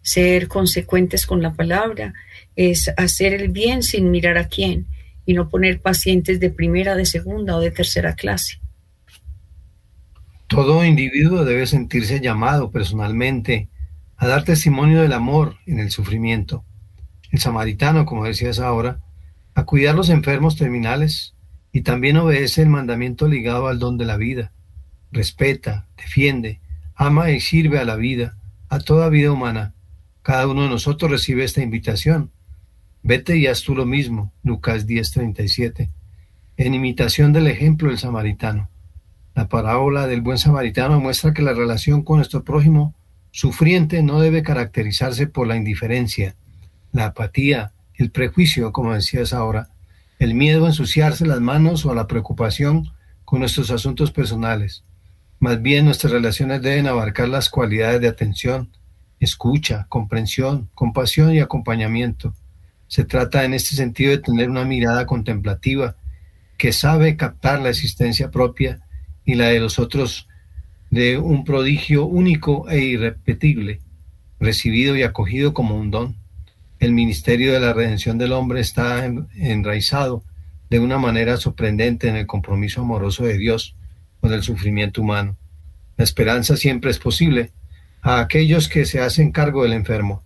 Ser 0.01 0.47
consecuentes 0.47 1.25
con 1.25 1.41
la 1.41 1.53
palabra 1.53 2.13
es 2.55 2.91
hacer 2.97 3.33
el 3.33 3.49
bien 3.49 3.83
sin 3.83 4.09
mirar 4.09 4.37
a 4.37 4.47
quién 4.47 4.87
y 5.25 5.33
no 5.33 5.49
poner 5.49 5.79
pacientes 5.79 6.39
de 6.39 6.49
primera, 6.49 6.95
de 6.95 7.05
segunda 7.05 7.55
o 7.55 7.59
de 7.59 7.71
tercera 7.71 8.15
clase. 8.15 8.59
Todo 10.47 10.83
individuo 10.83 11.45
debe 11.45 11.67
sentirse 11.67 12.19
llamado 12.19 12.71
personalmente 12.71 13.69
a 14.17 14.27
dar 14.27 14.43
testimonio 14.43 15.01
del 15.01 15.13
amor 15.13 15.55
en 15.65 15.79
el 15.79 15.91
sufrimiento. 15.91 16.65
El 17.31 17.39
samaritano, 17.39 18.05
como 18.05 18.25
decías 18.25 18.59
ahora, 18.59 18.99
a 19.55 19.65
cuidar 19.65 19.95
los 19.95 20.09
enfermos 20.09 20.57
terminales 20.57 21.35
y 21.71 21.81
también 21.81 22.17
obedece 22.17 22.61
el 22.61 22.69
mandamiento 22.69 23.27
ligado 23.27 23.67
al 23.67 23.79
don 23.79 23.97
de 23.97 24.05
la 24.05 24.17
vida. 24.17 24.51
Respeta, 25.11 25.87
defiende, 25.97 26.59
ama 27.01 27.31
y 27.31 27.39
sirve 27.39 27.79
a 27.79 27.83
la 27.83 27.95
vida, 27.95 28.37
a 28.69 28.77
toda 28.77 29.09
vida 29.09 29.31
humana. 29.31 29.73
Cada 30.21 30.47
uno 30.47 30.61
de 30.61 30.69
nosotros 30.69 31.09
recibe 31.09 31.43
esta 31.43 31.63
invitación. 31.63 32.29
Vete 33.01 33.37
y 33.37 33.47
haz 33.47 33.63
tú 33.63 33.73
lo 33.73 33.87
mismo, 33.87 34.31
Lucas 34.43 34.85
10:37, 34.85 35.89
en 36.57 36.73
imitación 36.75 37.33
del 37.33 37.47
ejemplo 37.47 37.89
del 37.89 37.97
samaritano. 37.97 38.69
La 39.33 39.49
parábola 39.49 40.05
del 40.05 40.21
buen 40.21 40.37
samaritano 40.37 40.99
muestra 40.99 41.33
que 41.33 41.41
la 41.41 41.53
relación 41.53 42.03
con 42.03 42.17
nuestro 42.17 42.43
prójimo 42.43 42.93
sufriente 43.31 44.03
no 44.03 44.19
debe 44.19 44.43
caracterizarse 44.43 45.25
por 45.25 45.47
la 45.47 45.55
indiferencia, 45.55 46.35
la 46.91 47.05
apatía, 47.05 47.73
el 47.95 48.11
prejuicio, 48.11 48.71
como 48.71 48.93
decías 48.93 49.33
ahora, 49.33 49.69
el 50.19 50.35
miedo 50.35 50.65
a 50.65 50.69
ensuciarse 50.69 51.25
las 51.25 51.41
manos 51.41 51.83
o 51.83 51.95
la 51.95 52.05
preocupación 52.05 52.91
con 53.25 53.39
nuestros 53.39 53.71
asuntos 53.71 54.11
personales. 54.11 54.83
Más 55.41 55.59
bien 55.59 55.85
nuestras 55.85 56.13
relaciones 56.13 56.61
deben 56.61 56.85
abarcar 56.85 57.27
las 57.27 57.49
cualidades 57.49 57.99
de 57.99 58.07
atención, 58.07 58.69
escucha, 59.19 59.87
comprensión, 59.89 60.69
compasión 60.75 61.33
y 61.33 61.39
acompañamiento. 61.39 62.35
Se 62.85 63.05
trata 63.05 63.43
en 63.43 63.55
este 63.55 63.75
sentido 63.75 64.11
de 64.11 64.19
tener 64.19 64.51
una 64.51 64.65
mirada 64.65 65.07
contemplativa 65.07 65.95
que 66.59 66.71
sabe 66.71 67.17
captar 67.17 67.59
la 67.59 67.69
existencia 67.69 68.29
propia 68.29 68.81
y 69.25 69.33
la 69.33 69.47
de 69.47 69.59
los 69.59 69.79
otros 69.79 70.27
de 70.91 71.17
un 71.17 71.43
prodigio 71.43 72.05
único 72.05 72.69
e 72.69 72.77
irrepetible, 72.77 73.79
recibido 74.39 74.95
y 74.95 75.01
acogido 75.01 75.55
como 75.55 75.75
un 75.75 75.89
don. 75.89 76.17
El 76.77 76.91
ministerio 76.91 77.51
de 77.51 77.61
la 77.61 77.73
redención 77.73 78.19
del 78.19 78.33
hombre 78.33 78.59
está 78.59 79.07
enraizado 79.07 80.23
de 80.69 80.79
una 80.79 80.99
manera 80.99 81.37
sorprendente 81.37 82.09
en 82.09 82.15
el 82.15 82.27
compromiso 82.27 82.81
amoroso 82.81 83.23
de 83.23 83.39
Dios 83.39 83.75
con 84.21 84.31
el 84.31 84.43
sufrimiento 84.43 85.01
humano. 85.01 85.35
La 85.97 86.03
esperanza 86.05 86.55
siempre 86.55 86.91
es 86.91 86.99
posible 86.99 87.51
a 88.01 88.19
aquellos 88.19 88.69
que 88.69 88.85
se 88.85 89.01
hacen 89.01 89.31
cargo 89.31 89.63
del 89.63 89.73
enfermo. 89.73 90.23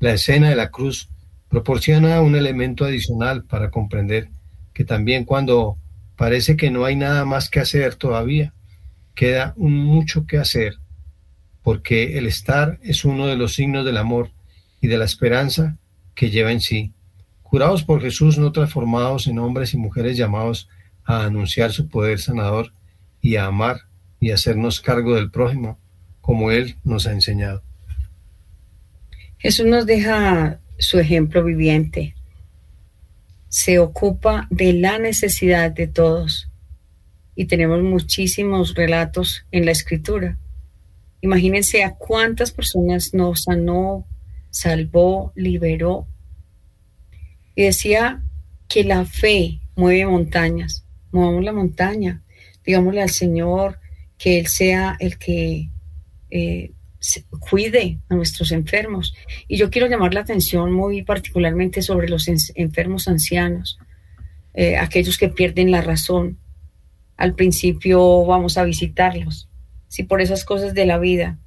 La 0.00 0.12
escena 0.12 0.50
de 0.50 0.56
la 0.56 0.70
cruz 0.70 1.08
proporciona 1.48 2.20
un 2.20 2.36
elemento 2.36 2.84
adicional 2.84 3.44
para 3.44 3.70
comprender 3.70 4.28
que 4.74 4.84
también 4.84 5.24
cuando 5.24 5.76
parece 6.16 6.56
que 6.56 6.70
no 6.70 6.84
hay 6.84 6.96
nada 6.96 7.24
más 7.24 7.48
que 7.48 7.60
hacer 7.60 7.94
todavía, 7.94 8.52
queda 9.14 9.54
un 9.56 9.74
mucho 9.74 10.26
que 10.26 10.38
hacer, 10.38 10.74
porque 11.62 12.18
el 12.18 12.26
estar 12.26 12.78
es 12.82 13.04
uno 13.04 13.26
de 13.26 13.36
los 13.36 13.54
signos 13.54 13.84
del 13.86 13.96
amor 13.96 14.30
y 14.80 14.88
de 14.88 14.98
la 14.98 15.04
esperanza 15.04 15.78
que 16.14 16.30
lleva 16.30 16.52
en 16.52 16.60
sí. 16.60 16.92
Curados 17.42 17.84
por 17.84 18.02
Jesús, 18.02 18.38
no 18.38 18.52
transformados 18.52 19.26
en 19.26 19.38
hombres 19.38 19.72
y 19.72 19.78
mujeres 19.78 20.16
llamados 20.16 20.68
a 21.04 21.24
anunciar 21.24 21.72
su 21.72 21.88
poder 21.88 22.18
sanador 22.18 22.72
y 23.26 23.34
a 23.34 23.46
amar 23.46 23.80
y 24.20 24.30
hacernos 24.30 24.80
cargo 24.80 25.16
del 25.16 25.32
prójimo, 25.32 25.80
como 26.20 26.52
Él 26.52 26.76
nos 26.84 27.08
ha 27.08 27.12
enseñado. 27.12 27.60
Jesús 29.36 29.66
nos 29.66 29.84
deja 29.84 30.60
su 30.78 31.00
ejemplo 31.00 31.42
viviente. 31.42 32.14
Se 33.48 33.80
ocupa 33.80 34.46
de 34.50 34.74
la 34.74 35.00
necesidad 35.00 35.72
de 35.72 35.88
todos. 35.88 36.48
Y 37.34 37.46
tenemos 37.46 37.82
muchísimos 37.82 38.74
relatos 38.74 39.44
en 39.50 39.64
la 39.64 39.72
escritura. 39.72 40.38
Imagínense 41.20 41.82
a 41.82 41.96
cuántas 41.96 42.52
personas 42.52 43.12
nos 43.12 43.42
sanó, 43.42 44.06
salvó, 44.50 45.32
liberó. 45.34 46.06
Y 47.56 47.64
decía 47.64 48.22
que 48.68 48.84
la 48.84 49.04
fe 49.04 49.62
mueve 49.74 50.06
montañas. 50.06 50.84
Movamos 51.10 51.42
la 51.42 51.52
montaña. 51.52 52.22
Digámosle 52.66 53.02
al 53.02 53.10
Señor, 53.10 53.78
que 54.18 54.38
Él 54.38 54.46
sea 54.48 54.96
el 54.98 55.18
que 55.18 55.70
eh, 56.30 56.72
cuide 57.38 58.00
a 58.08 58.14
nuestros 58.14 58.52
enfermos. 58.52 59.14
Y 59.48 59.56
yo 59.56 59.70
quiero 59.70 59.86
llamar 59.86 60.14
la 60.14 60.20
atención 60.20 60.72
muy 60.72 61.02
particularmente 61.02 61.82
sobre 61.82 62.08
los 62.08 62.28
enfermos 62.54 63.08
ancianos, 63.08 63.78
eh, 64.54 64.76
aquellos 64.76 65.18
que 65.18 65.28
pierden 65.28 65.70
la 65.70 65.82
razón. 65.82 66.38
Al 67.16 67.34
principio 67.34 68.24
vamos 68.24 68.58
a 68.58 68.64
visitarlos. 68.64 69.48
Si 69.88 70.02
por 70.02 70.20
esas 70.20 70.44
cosas 70.44 70.74
de 70.74 70.86
la 70.86 70.98
vida 70.98 71.38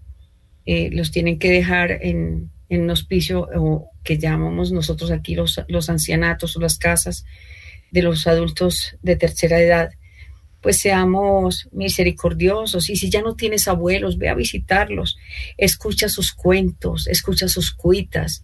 eh, 0.65 0.89
los 0.91 1.11
tienen 1.11 1.39
que 1.39 1.51
dejar 1.51 1.91
en, 1.91 2.51
en 2.69 2.81
un 2.81 2.89
hospicio 2.91 3.49
o 3.55 3.91
que 4.03 4.17
llamamos 4.17 4.71
nosotros 4.71 5.11
aquí 5.11 5.35
los, 5.35 5.61
los 5.67 5.89
ancianatos 5.89 6.55
o 6.55 6.59
las 6.59 6.77
casas 6.77 7.25
de 7.91 8.03
los 8.03 8.27
adultos 8.27 8.97
de 9.01 9.15
tercera 9.15 9.59
edad, 9.59 9.91
pues 10.61 10.77
seamos 10.77 11.67
misericordiosos. 11.71 12.89
Y 12.89 12.95
si 12.95 13.09
ya 13.09 13.21
no 13.21 13.35
tienes 13.35 13.67
abuelos, 13.67 14.17
ve 14.17 14.29
a 14.29 14.35
visitarlos, 14.35 15.17
escucha 15.57 16.09
sus 16.09 16.33
cuentos, 16.33 17.07
escucha 17.07 17.47
sus 17.47 17.71
cuitas. 17.71 18.43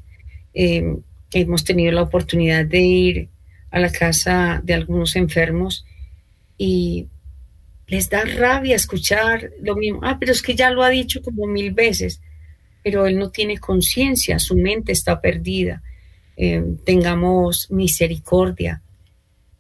Em, 0.54 1.02
hemos 1.32 1.64
tenido 1.64 1.92
la 1.92 2.04
oportunidad 2.04 2.66
de 2.66 2.82
ir 2.82 3.30
a 3.72 3.80
la 3.80 3.92
casa 3.92 4.62
de 4.64 4.74
algunos 4.74 5.16
enfermos 5.16 5.86
y 6.58 7.08
les 7.88 8.10
da 8.10 8.24
rabia 8.24 8.76
escuchar 8.76 9.52
lo 9.62 9.76
mismo. 9.76 10.00
Ah, 10.04 10.18
pero 10.20 10.32
es 10.32 10.42
que 10.42 10.56
ya 10.56 10.72
lo 10.72 10.84
ha 10.84 10.90
dicho 10.90 11.22
como 11.22 11.46
mil 11.46 11.72
veces, 11.72 12.22
pero 12.84 13.06
él 13.06 13.20
no 13.20 13.32
tiene 13.32 13.58
conciencia, 13.58 14.40
su 14.40 14.56
mente 14.56 14.92
está 14.92 15.20
perdida. 15.20 15.84
Em, 16.38 16.78
tengamos 16.78 17.70
misericordia. 17.72 18.82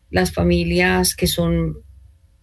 Las 0.10 0.32
familias 0.32 1.16
que 1.16 1.28
son 1.28 1.78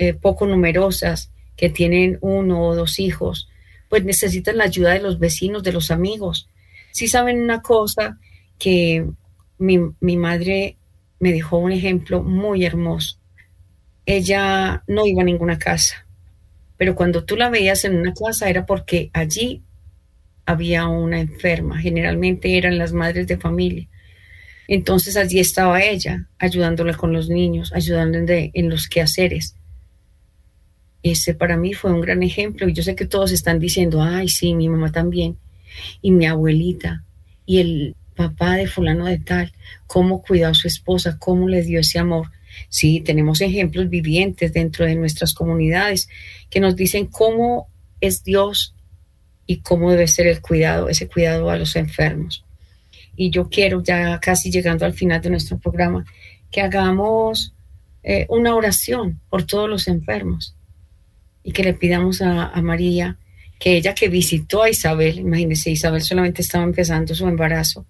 eh, 0.08 0.14
poco 0.14 0.46
numerosas, 0.46 1.30
que 1.56 1.68
tienen 1.68 2.18
uno 2.22 2.66
o 2.66 2.74
dos 2.74 2.98
hijos, 2.98 3.48
pues 3.88 4.04
necesitan 4.04 4.56
la 4.56 4.64
ayuda 4.64 4.94
de 4.94 5.00
los 5.00 5.20
vecinos, 5.20 5.62
de 5.62 5.72
los 5.72 5.92
amigos. 5.92 6.48
Si 6.90 7.06
saben 7.06 7.40
una 7.40 7.62
cosa, 7.62 8.18
que 8.58 9.06
mi, 9.58 9.78
mi 10.00 10.16
madre 10.16 10.76
me 11.20 11.30
dejó 11.30 11.58
un 11.58 11.70
ejemplo 11.70 12.20
muy 12.20 12.64
hermoso. 12.64 13.20
Ella 14.04 14.82
no 14.88 15.06
iba 15.06 15.22
a 15.22 15.24
ninguna 15.24 15.56
casa, 15.56 16.04
pero 16.76 16.96
cuando 16.96 17.22
tú 17.22 17.36
la 17.36 17.48
veías 17.48 17.84
en 17.84 17.94
una 17.94 18.12
casa 18.12 18.50
era 18.50 18.66
porque 18.66 19.10
allí 19.12 19.62
había 20.46 20.88
una 20.88 21.20
enferma, 21.20 21.78
generalmente 21.78 22.58
eran 22.58 22.76
las 22.76 22.92
madres 22.92 23.28
de 23.28 23.36
familia. 23.36 23.86
Entonces 24.66 25.16
allí 25.16 25.38
estaba 25.38 25.80
ella, 25.80 26.26
ayudándola 26.40 26.94
con 26.94 27.12
los 27.12 27.28
niños, 27.28 27.72
ayudándola 27.72 28.50
en 28.52 28.68
los 28.68 28.88
quehaceres 28.88 29.54
ese 31.02 31.34
para 31.34 31.56
mí 31.56 31.74
fue 31.74 31.92
un 31.92 32.00
gran 32.00 32.22
ejemplo 32.22 32.68
y 32.68 32.72
yo 32.72 32.82
sé 32.82 32.94
que 32.94 33.06
todos 33.06 33.32
están 33.32 33.58
diciendo, 33.58 34.02
ay, 34.02 34.28
sí, 34.28 34.54
mi 34.54 34.68
mamá 34.68 34.92
también, 34.92 35.36
y 36.00 36.12
mi 36.12 36.26
abuelita, 36.26 37.04
y 37.44 37.58
el 37.58 37.96
papá 38.14 38.56
de 38.56 38.66
fulano 38.66 39.06
de 39.06 39.18
tal, 39.18 39.52
cómo 39.86 40.22
cuidó 40.22 40.48
a 40.48 40.54
su 40.54 40.68
esposa, 40.68 41.18
cómo 41.18 41.48
le 41.48 41.62
dio 41.62 41.80
ese 41.80 41.98
amor. 41.98 42.30
Sí, 42.68 43.00
tenemos 43.00 43.40
ejemplos 43.40 43.88
vivientes 43.88 44.52
dentro 44.52 44.84
de 44.84 44.94
nuestras 44.94 45.32
comunidades 45.32 46.08
que 46.50 46.60
nos 46.60 46.76
dicen 46.76 47.06
cómo 47.06 47.68
es 48.00 48.22
Dios 48.22 48.74
y 49.46 49.58
cómo 49.58 49.90
debe 49.90 50.06
ser 50.06 50.26
el 50.26 50.40
cuidado, 50.40 50.88
ese 50.88 51.08
cuidado 51.08 51.50
a 51.50 51.56
los 51.56 51.74
enfermos. 51.76 52.44
Y 53.16 53.30
yo 53.30 53.48
quiero, 53.48 53.82
ya 53.82 54.20
casi 54.20 54.50
llegando 54.50 54.84
al 54.84 54.92
final 54.92 55.20
de 55.20 55.30
nuestro 55.30 55.58
programa, 55.58 56.04
que 56.50 56.60
hagamos 56.60 57.54
eh, 58.02 58.26
una 58.28 58.54
oración 58.54 59.20
por 59.30 59.44
todos 59.44 59.68
los 59.68 59.88
enfermos 59.88 60.54
y 61.44 61.52
que 61.52 61.64
le 61.64 61.74
pidamos 61.74 62.22
a, 62.22 62.50
María 62.62 63.18
que 63.58 63.76
ella 63.76 63.94
que 63.94 64.08
visitó 64.08 64.62
a 64.62 64.70
Isabel, 64.70 65.20
imagínense, 65.20 65.70
Isabel 65.70 66.02
solamente 66.02 66.42
estaba 66.42 66.64
empezando 66.64 67.14
su 67.14 67.28
embarazo 67.28 67.86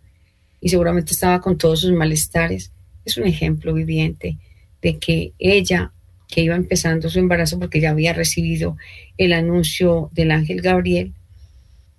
y 0.61 0.69
seguramente 0.69 1.13
estaba 1.13 1.41
con 1.41 1.57
todos 1.57 1.81
sus 1.81 1.93
malestares, 1.93 2.73
es 3.05 3.17
un 3.17 3.27
ejemplo 3.27 3.73
viviente 3.73 4.37
de 4.83 4.99
que 4.99 5.33
ella 5.39 5.93
que 6.29 6.43
iba 6.43 6.57
empezando 6.57 7.09
su 7.09 7.19
embarazo 7.19 7.59
porque 7.59 7.81
ya 7.81 7.91
había 7.91 8.13
recibido 8.13 8.77
el 9.19 9.33
anuncio 9.33 10.11
del 10.13 10.31
ángel 10.31 10.61
Gabriel, 10.61 11.13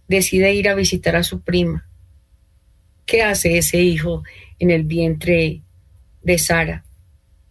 decide 0.08 0.54
ir 0.54 0.70
a 0.70 0.76
visitar 0.76 1.16
a 1.16 1.24
su 1.24 1.42
prima. 1.42 1.88
¿Qué 3.06 3.22
hace 3.22 3.58
ese 3.58 3.82
hijo 3.82 4.24
en 4.60 4.72
el 4.72 4.84
vientre 4.84 5.62
de 6.22 6.38
Sara? 6.40 6.84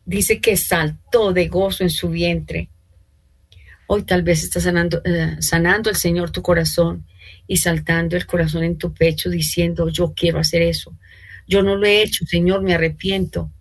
Dice 0.05 0.41
que 0.41 0.57
saltó 0.57 1.33
de 1.33 1.49
gozo 1.49 1.85
en 1.85 1.91
su 1.91 2.09
vientre 2.09 2.69
Hoy 3.95 4.05
tal 4.05 4.22
vez 4.22 4.43
está 4.43 4.59
sanando, 4.59 5.03
eh, 5.05 5.36
sanando 5.40 5.90
el 5.90 5.97
Señor 5.97 6.30
tu 6.30 6.40
corazón 6.40 7.05
y 7.47 7.59
saltando 7.59 8.16
el 8.16 8.24
corazón 8.24 8.64
en 8.64 8.78
tu 8.78 8.95
pecho 8.95 9.28
diciendo, 9.28 9.90
yo 9.90 10.14
quiero 10.16 10.38
hacer 10.38 10.62
eso. 10.62 10.97
Yo 11.47 11.62
no 11.62 11.76
lo 11.76 11.84
he 11.84 12.03
hecho, 12.03 12.24
Señor, 12.24 12.62
me 12.62 12.72
arrepiento. 12.72 13.53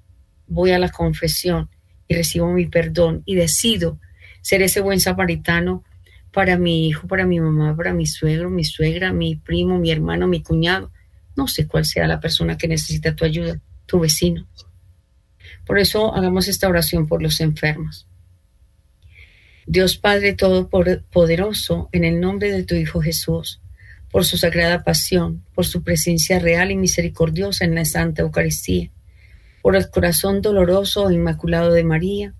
Voy 0.47 0.71
a 0.71 0.79
la 0.79 0.87
confesión 0.87 1.69
y 2.07 2.15
recibo 2.15 2.47
mi 2.53 2.65
perdón 2.67 3.23
y 3.25 3.35
decido 3.35 3.99
ser 4.41 4.61
ese 4.61 4.79
buen 4.79 5.01
samaritano 5.01 5.83
para 6.31 6.57
mi 6.57 6.87
hijo, 6.87 7.07
para 7.07 7.25
mi 7.25 7.41
mamá, 7.41 7.75
para 7.75 7.93
mi 7.93 8.05
suegro, 8.05 8.49
mi 8.49 8.63
suegra, 8.63 9.11
mi 9.11 9.35
primo, 9.35 9.79
mi 9.79 9.91
hermano, 9.91 10.29
mi 10.29 10.41
cuñado. 10.41 10.93
No 11.35 11.49
sé 11.49 11.67
cuál 11.67 11.83
sea 11.83 12.07
la 12.07 12.21
persona 12.21 12.57
que 12.57 12.69
necesita 12.69 13.17
tu 13.17 13.25
ayuda, 13.25 13.59
tu 13.85 13.99
vecino. 13.99 14.47
Por 15.65 15.77
eso 15.77 16.15
hagamos 16.15 16.47
esta 16.47 16.69
oración 16.69 17.05
por 17.05 17.21
los 17.21 17.41
enfermos. 17.41 18.07
Dios 19.67 19.97
Padre 19.97 20.33
Todopoderoso, 20.33 21.89
en 21.91 22.03
el 22.03 22.19
nombre 22.19 22.51
de 22.51 22.63
tu 22.63 22.75
Hijo 22.75 23.01
Jesús, 23.01 23.61
por 24.11 24.25
su 24.25 24.37
sagrada 24.37 24.83
pasión, 24.83 25.43
por 25.53 25.65
su 25.65 25.83
presencia 25.83 26.39
real 26.39 26.71
y 26.71 26.75
misericordiosa 26.75 27.65
en 27.65 27.75
la 27.75 27.85
Santa 27.85 28.23
Eucaristía, 28.23 28.89
por 29.61 29.75
el 29.75 29.89
corazón 29.89 30.41
doloroso 30.41 31.09
e 31.09 31.13
inmaculado 31.13 31.71
de 31.71 31.83
María, 31.83 32.33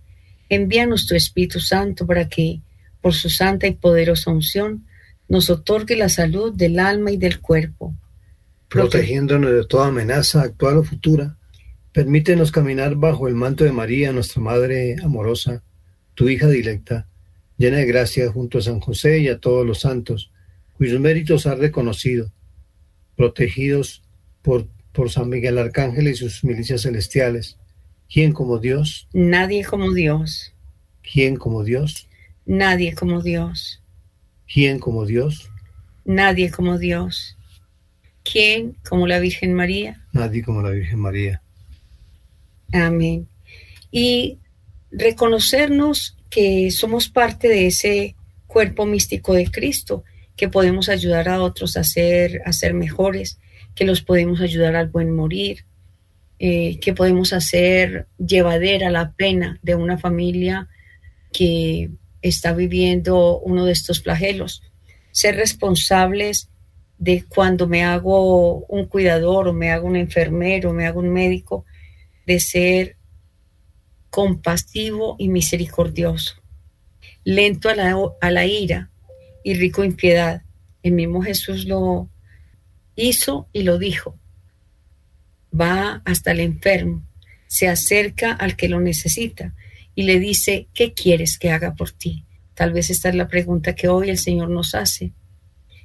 envíanos 0.50 1.06
tu 1.06 1.16
Espíritu 1.16 1.60
Santo 1.60 2.06
para 2.06 2.28
que, 2.28 2.62
por 3.02 3.14
su 3.14 3.30
santa 3.30 3.68
y 3.68 3.74
poderosa 3.74 4.32
unción, 4.32 4.86
nos 5.30 5.50
otorgue 5.50 5.96
la 5.96 6.10
salud 6.10 6.54
del 6.54 6.80
alma 6.80 7.12
y 7.12 7.18
del 7.18 7.40
cuerpo. 7.40 7.96
Protegiéndonos 8.68 9.52
de 9.52 9.66
toda 9.66 9.88
amenaza 9.88 10.42
actual 10.42 10.78
o 10.78 10.84
futura, 10.84 11.38
permítenos 11.94 12.52
caminar 12.52 12.96
bajo 12.96 13.28
el 13.28 13.36
manto 13.36 13.64
de 13.64 13.72
María, 13.72 14.12
nuestra 14.12 14.42
Madre 14.42 14.96
amorosa, 15.04 15.64
tu 16.16 16.28
hija 16.28 16.48
directa, 16.48 17.08
llena 17.62 17.78
de 17.78 17.86
gracia 17.86 18.32
junto 18.32 18.58
a 18.58 18.62
San 18.62 18.80
José 18.80 19.20
y 19.20 19.28
a 19.28 19.40
todos 19.40 19.66
los 19.66 19.82
santos, 19.82 20.32
cuyos 20.78 21.00
méritos 21.00 21.46
has 21.46 21.60
reconocido, 21.60 22.32
protegidos 23.16 24.02
por, 24.42 24.68
por 24.92 25.12
San 25.12 25.30
Miguel 25.30 25.60
Arcángel 25.60 26.08
y 26.08 26.16
sus 26.16 26.44
milicias 26.44 26.82
celestiales. 26.82 27.58
¿Quién 28.12 28.34
como 28.34 28.58
Dios? 28.58 29.08
Nadie 29.14 29.64
como 29.64 29.94
Dios. 29.94 30.54
¿Quién 31.04 31.36
como 31.36 31.64
Dios? 31.64 32.08
Nadie 32.48 32.96
como 32.96 33.22
Dios. 33.22 33.80
¿Quién 34.52 34.80
como 34.80 35.06
Dios? 35.06 35.52
Nadie 36.04 36.50
como 36.50 36.80
Dios. 36.80 37.38
¿Quién 38.24 38.76
como 38.90 39.06
la 39.06 39.20
Virgen 39.20 39.54
María? 39.54 40.02
Nadie 40.14 40.42
como 40.42 40.64
la 40.64 40.72
Virgen 40.72 41.00
María. 41.00 41.44
Amén. 42.74 43.28
Y 43.92 44.40
reconocernos 44.92 46.18
que 46.32 46.72
somos 46.72 47.10
parte 47.10 47.48
de 47.48 47.68
ese 47.68 48.16
cuerpo 48.48 48.88
místico 48.88 49.34
de 49.34 49.52
Cristo, 49.52 50.04
que 50.36 50.50
podemos 50.50 50.90
ayudar 50.90 51.30
a 51.30 51.42
otros 51.42 51.78
a 51.78 51.84
ser, 51.84 52.42
a 52.46 52.54
ser 52.54 52.74
mejores, 52.74 53.38
que 53.76 53.86
los 53.86 54.02
podemos 54.02 54.42
ayudar 54.42 54.76
al 54.76 54.88
buen 54.88 55.12
morir, 55.12 55.66
eh, 56.40 56.80
que 56.80 56.94
podemos 56.94 57.34
hacer 57.34 58.08
llevadera 58.18 58.90
la 58.90 59.12
pena 59.12 59.60
de 59.62 59.76
una 59.76 60.00
familia 60.00 60.68
que 61.32 61.92
está 62.22 62.54
viviendo 62.54 63.40
uno 63.40 63.66
de 63.66 63.74
estos 63.74 64.02
flagelos. 64.02 64.64
Ser 65.12 65.36
responsables 65.36 66.50
de 66.98 67.26
cuando 67.28 67.68
me 67.68 67.84
hago 67.84 68.66
un 68.66 68.86
cuidador 68.86 69.50
o 69.50 69.54
me 69.54 69.70
hago 69.72 69.88
un 69.88 69.98
enfermero, 69.98 70.70
o 70.70 70.74
me 70.74 70.88
hago 70.88 71.00
un 71.02 71.10
médico, 71.10 71.66
de 72.26 72.40
ser 72.40 72.96
compasivo 74.12 75.16
y 75.18 75.30
misericordioso, 75.30 76.36
lento 77.24 77.70
a 77.70 77.76
la, 77.76 77.98
a 78.20 78.30
la 78.30 78.46
ira 78.46 78.92
y 79.44 79.56
rico 79.56 79.84
en 79.84 79.96
piedad. 79.96 80.44
El 80.84 80.92
mismo 80.92 81.24
Jesús 81.24 81.66
lo 81.66 82.10
hizo 82.96 83.48
y 83.54 83.64
lo 83.64 83.80
dijo. 83.80 84.20
Va 85.58 86.02
hasta 86.06 86.32
el 86.32 86.42
enfermo, 86.42 87.04
se 87.48 87.70
acerca 87.70 88.34
al 88.34 88.56
que 88.56 88.68
lo 88.68 88.82
necesita 88.82 89.56
y 89.96 90.04
le 90.04 90.20
dice, 90.20 90.68
¿qué 90.74 90.94
quieres 90.94 91.40
que 91.40 91.52
haga 91.52 91.74
por 91.74 91.92
ti? 91.92 92.26
Tal 92.54 92.74
vez 92.74 92.90
esta 92.90 93.10
es 93.10 93.16
la 93.16 93.30
pregunta 93.30 93.76
que 93.76 93.88
hoy 93.88 94.10
el 94.10 94.18
Señor 94.18 94.50
nos 94.50 94.76
hace. 94.76 95.14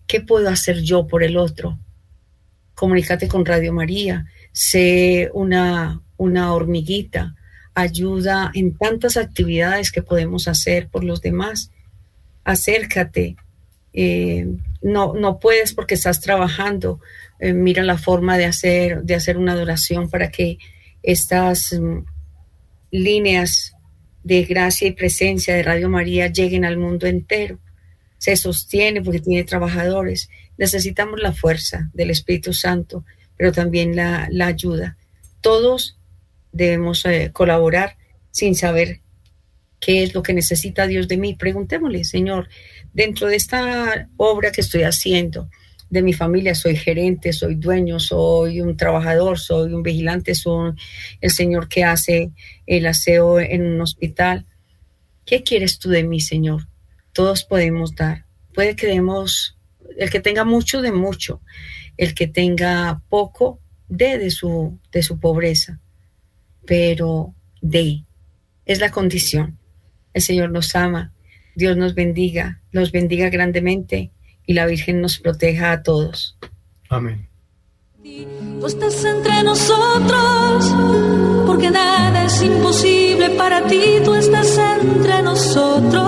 ¿Qué 0.09 0.20
puedo 0.20 0.49
hacer 0.49 0.83
yo 0.83 1.07
por 1.07 1.22
el 1.22 1.37
otro? 1.37 1.79
Comunícate 2.74 3.29
con 3.29 3.47
Radio 3.47 3.72
María, 3.72 4.27
sé 4.51 5.31
una, 5.33 6.03
una 6.16 6.53
hormiguita, 6.53 7.36
ayuda 7.77 8.51
en 8.55 8.74
tantas 8.74 9.18
actividades 9.18 9.93
que 9.93 10.03
podemos 10.03 10.49
hacer 10.49 10.89
por 10.89 11.05
los 11.05 11.20
demás. 11.20 11.70
Acércate. 12.43 13.37
Eh, 13.93 14.47
no, 14.81 15.12
no 15.12 15.39
puedes 15.39 15.74
porque 15.74 15.95
estás 15.95 16.22
trabajando. 16.22 17.01
Eh, 17.39 17.53
mira 17.53 17.83
la 17.83 17.99
forma 17.99 18.39
de 18.39 18.47
hacer, 18.47 19.03
de 19.03 19.14
hacer 19.14 19.37
una 19.37 19.53
adoración 19.53 20.09
para 20.09 20.31
que 20.31 20.57
estas 21.03 21.74
mm, 21.74 21.99
líneas 22.93 23.74
de 24.24 24.45
gracia 24.45 24.89
y 24.89 24.93
presencia 24.93 25.55
de 25.55 25.62
Radio 25.62 25.91
María 25.91 26.29
lleguen 26.29 26.64
al 26.64 26.79
mundo 26.79 27.07
entero. 27.07 27.59
Se 28.16 28.37
sostiene 28.37 29.03
porque 29.03 29.20
tiene 29.20 29.45
trabajadores. 29.45 30.31
Necesitamos 30.57 31.20
la 31.20 31.35
fuerza 31.35 31.91
del 31.93 32.09
Espíritu 32.09 32.55
Santo, 32.55 33.05
pero 33.37 33.53
también 33.53 33.95
la, 33.95 34.29
la 34.31 34.47
ayuda. 34.47 34.97
Todos 35.43 35.95
debemos 36.57 37.04
eh, 37.04 37.30
colaborar 37.32 37.96
sin 38.30 38.54
saber 38.54 39.00
qué 39.80 40.02
es 40.02 40.14
lo 40.14 40.22
que 40.22 40.34
necesita 40.34 40.86
Dios 40.86 41.09
de 41.09 41.16
mí. 41.16 41.34
Preguntémosle, 41.34 42.04
Señor, 42.04 42.48
dentro 42.92 43.28
de 43.28 43.36
esta 43.36 44.09
obra 44.16 44.50
que 44.52 44.62
estoy 44.62 44.82
haciendo, 44.82 45.48
de 45.88 46.02
mi 46.02 46.12
familia, 46.12 46.54
soy 46.54 46.76
gerente, 46.76 47.32
soy 47.32 47.54
dueño, 47.54 48.00
soy 48.00 48.61
un 48.61 48.76
trabajador, 48.76 49.38
soy 49.38 49.72
un 49.72 49.84
vigilante, 49.84 50.34
soy 50.34 50.74
el 51.20 51.30
Señor 51.30 51.68
que 51.68 51.84
hace 51.84 52.32
el 52.66 52.86
aseo 52.86 53.38
en 53.38 53.64
un 53.64 53.80
hospital. 53.80 54.46
¿Qué 55.24 55.44
quieres 55.44 55.78
tú 55.78 55.90
de 55.90 56.02
mí, 56.02 56.20
Señor? 56.20 56.66
Todos 57.12 57.44
podemos 57.44 57.94
dar. 57.94 58.24
Puede 58.52 58.74
que 58.74 58.88
demos, 58.88 59.57
el 59.96 60.11
que 60.11 60.20
tenga 60.20 60.44
mucho, 60.44 60.82
de 60.82 60.90
mucho. 60.90 61.40
El 61.96 62.14
que 62.14 62.26
tenga 62.26 63.00
poco, 63.09 63.61
de 63.88 64.18
de 64.18 64.30
su, 64.30 64.80
de 64.90 65.04
su 65.04 65.20
pobreza 65.20 65.80
pero 66.67 67.35
de. 67.61 68.05
Es 68.64 68.81
la 68.81 68.91
condición. 68.91 69.59
El 70.12 70.23
Señor 70.23 70.51
nos 70.51 70.75
ama, 70.75 71.12
Dios 71.55 71.77
nos 71.77 71.95
bendiga, 71.95 72.61
nos 72.73 72.91
bendiga 72.93 73.31
grandemente 73.31 74.11
y 74.47 74.55
la 74.55 74.67
Virgen 74.67 75.01
nos 75.01 75.19
proteja 75.19 75.73
a 75.73 75.83
todos. 75.83 76.37
Amén. 76.89 77.29
Tú 78.61 78.67
estás 78.67 79.05
entre 79.05 79.43
nosotros, 79.43 80.75
porque 81.47 81.71
nada 81.71 82.25
es 82.25 82.43
imposible 82.43 83.31
para 83.31 83.67
ti, 83.67 84.01
tú 84.05 84.14
estás 84.14 84.59
entre 84.59 85.23
nosotros, 85.23 86.01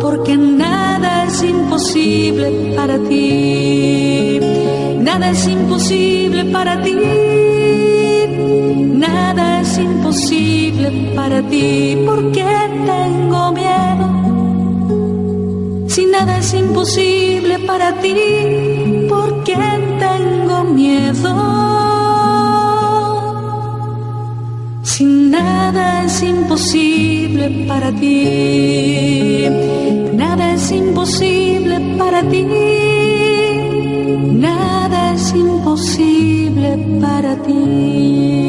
porque 0.00 0.36
nada 0.36 1.24
es 1.24 1.42
imposible 1.42 2.74
para 2.76 2.98
ti, 2.98 4.38
nada 4.98 5.30
es 5.30 5.48
imposible 5.48 6.44
para 6.46 6.82
ti 6.82 7.35
Nada 9.06 9.60
es 9.60 9.78
imposible 9.78 10.90
para 11.14 11.40
ti, 11.42 11.96
porque 12.04 12.44
tengo 12.92 13.52
miedo? 13.52 14.06
Si 15.88 16.06
nada 16.06 16.38
es 16.38 16.52
imposible 16.54 17.58
para 17.60 17.92
ti, 18.00 18.14
¿por 19.08 19.44
qué 19.44 19.56
tengo 20.04 20.64
miedo? 20.64 21.32
Si 24.82 25.04
nada 25.04 26.04
es 26.04 26.22
imposible 26.22 27.66
para 27.68 27.92
ti, 27.92 29.46
nada 30.14 30.54
es 30.54 30.72
imposible 30.72 31.80
para 31.98 32.22
ti, 32.22 32.44
nada 34.46 35.12
es 35.14 35.34
imposible 35.34 36.68
para 37.00 37.36
ti. 37.42 38.45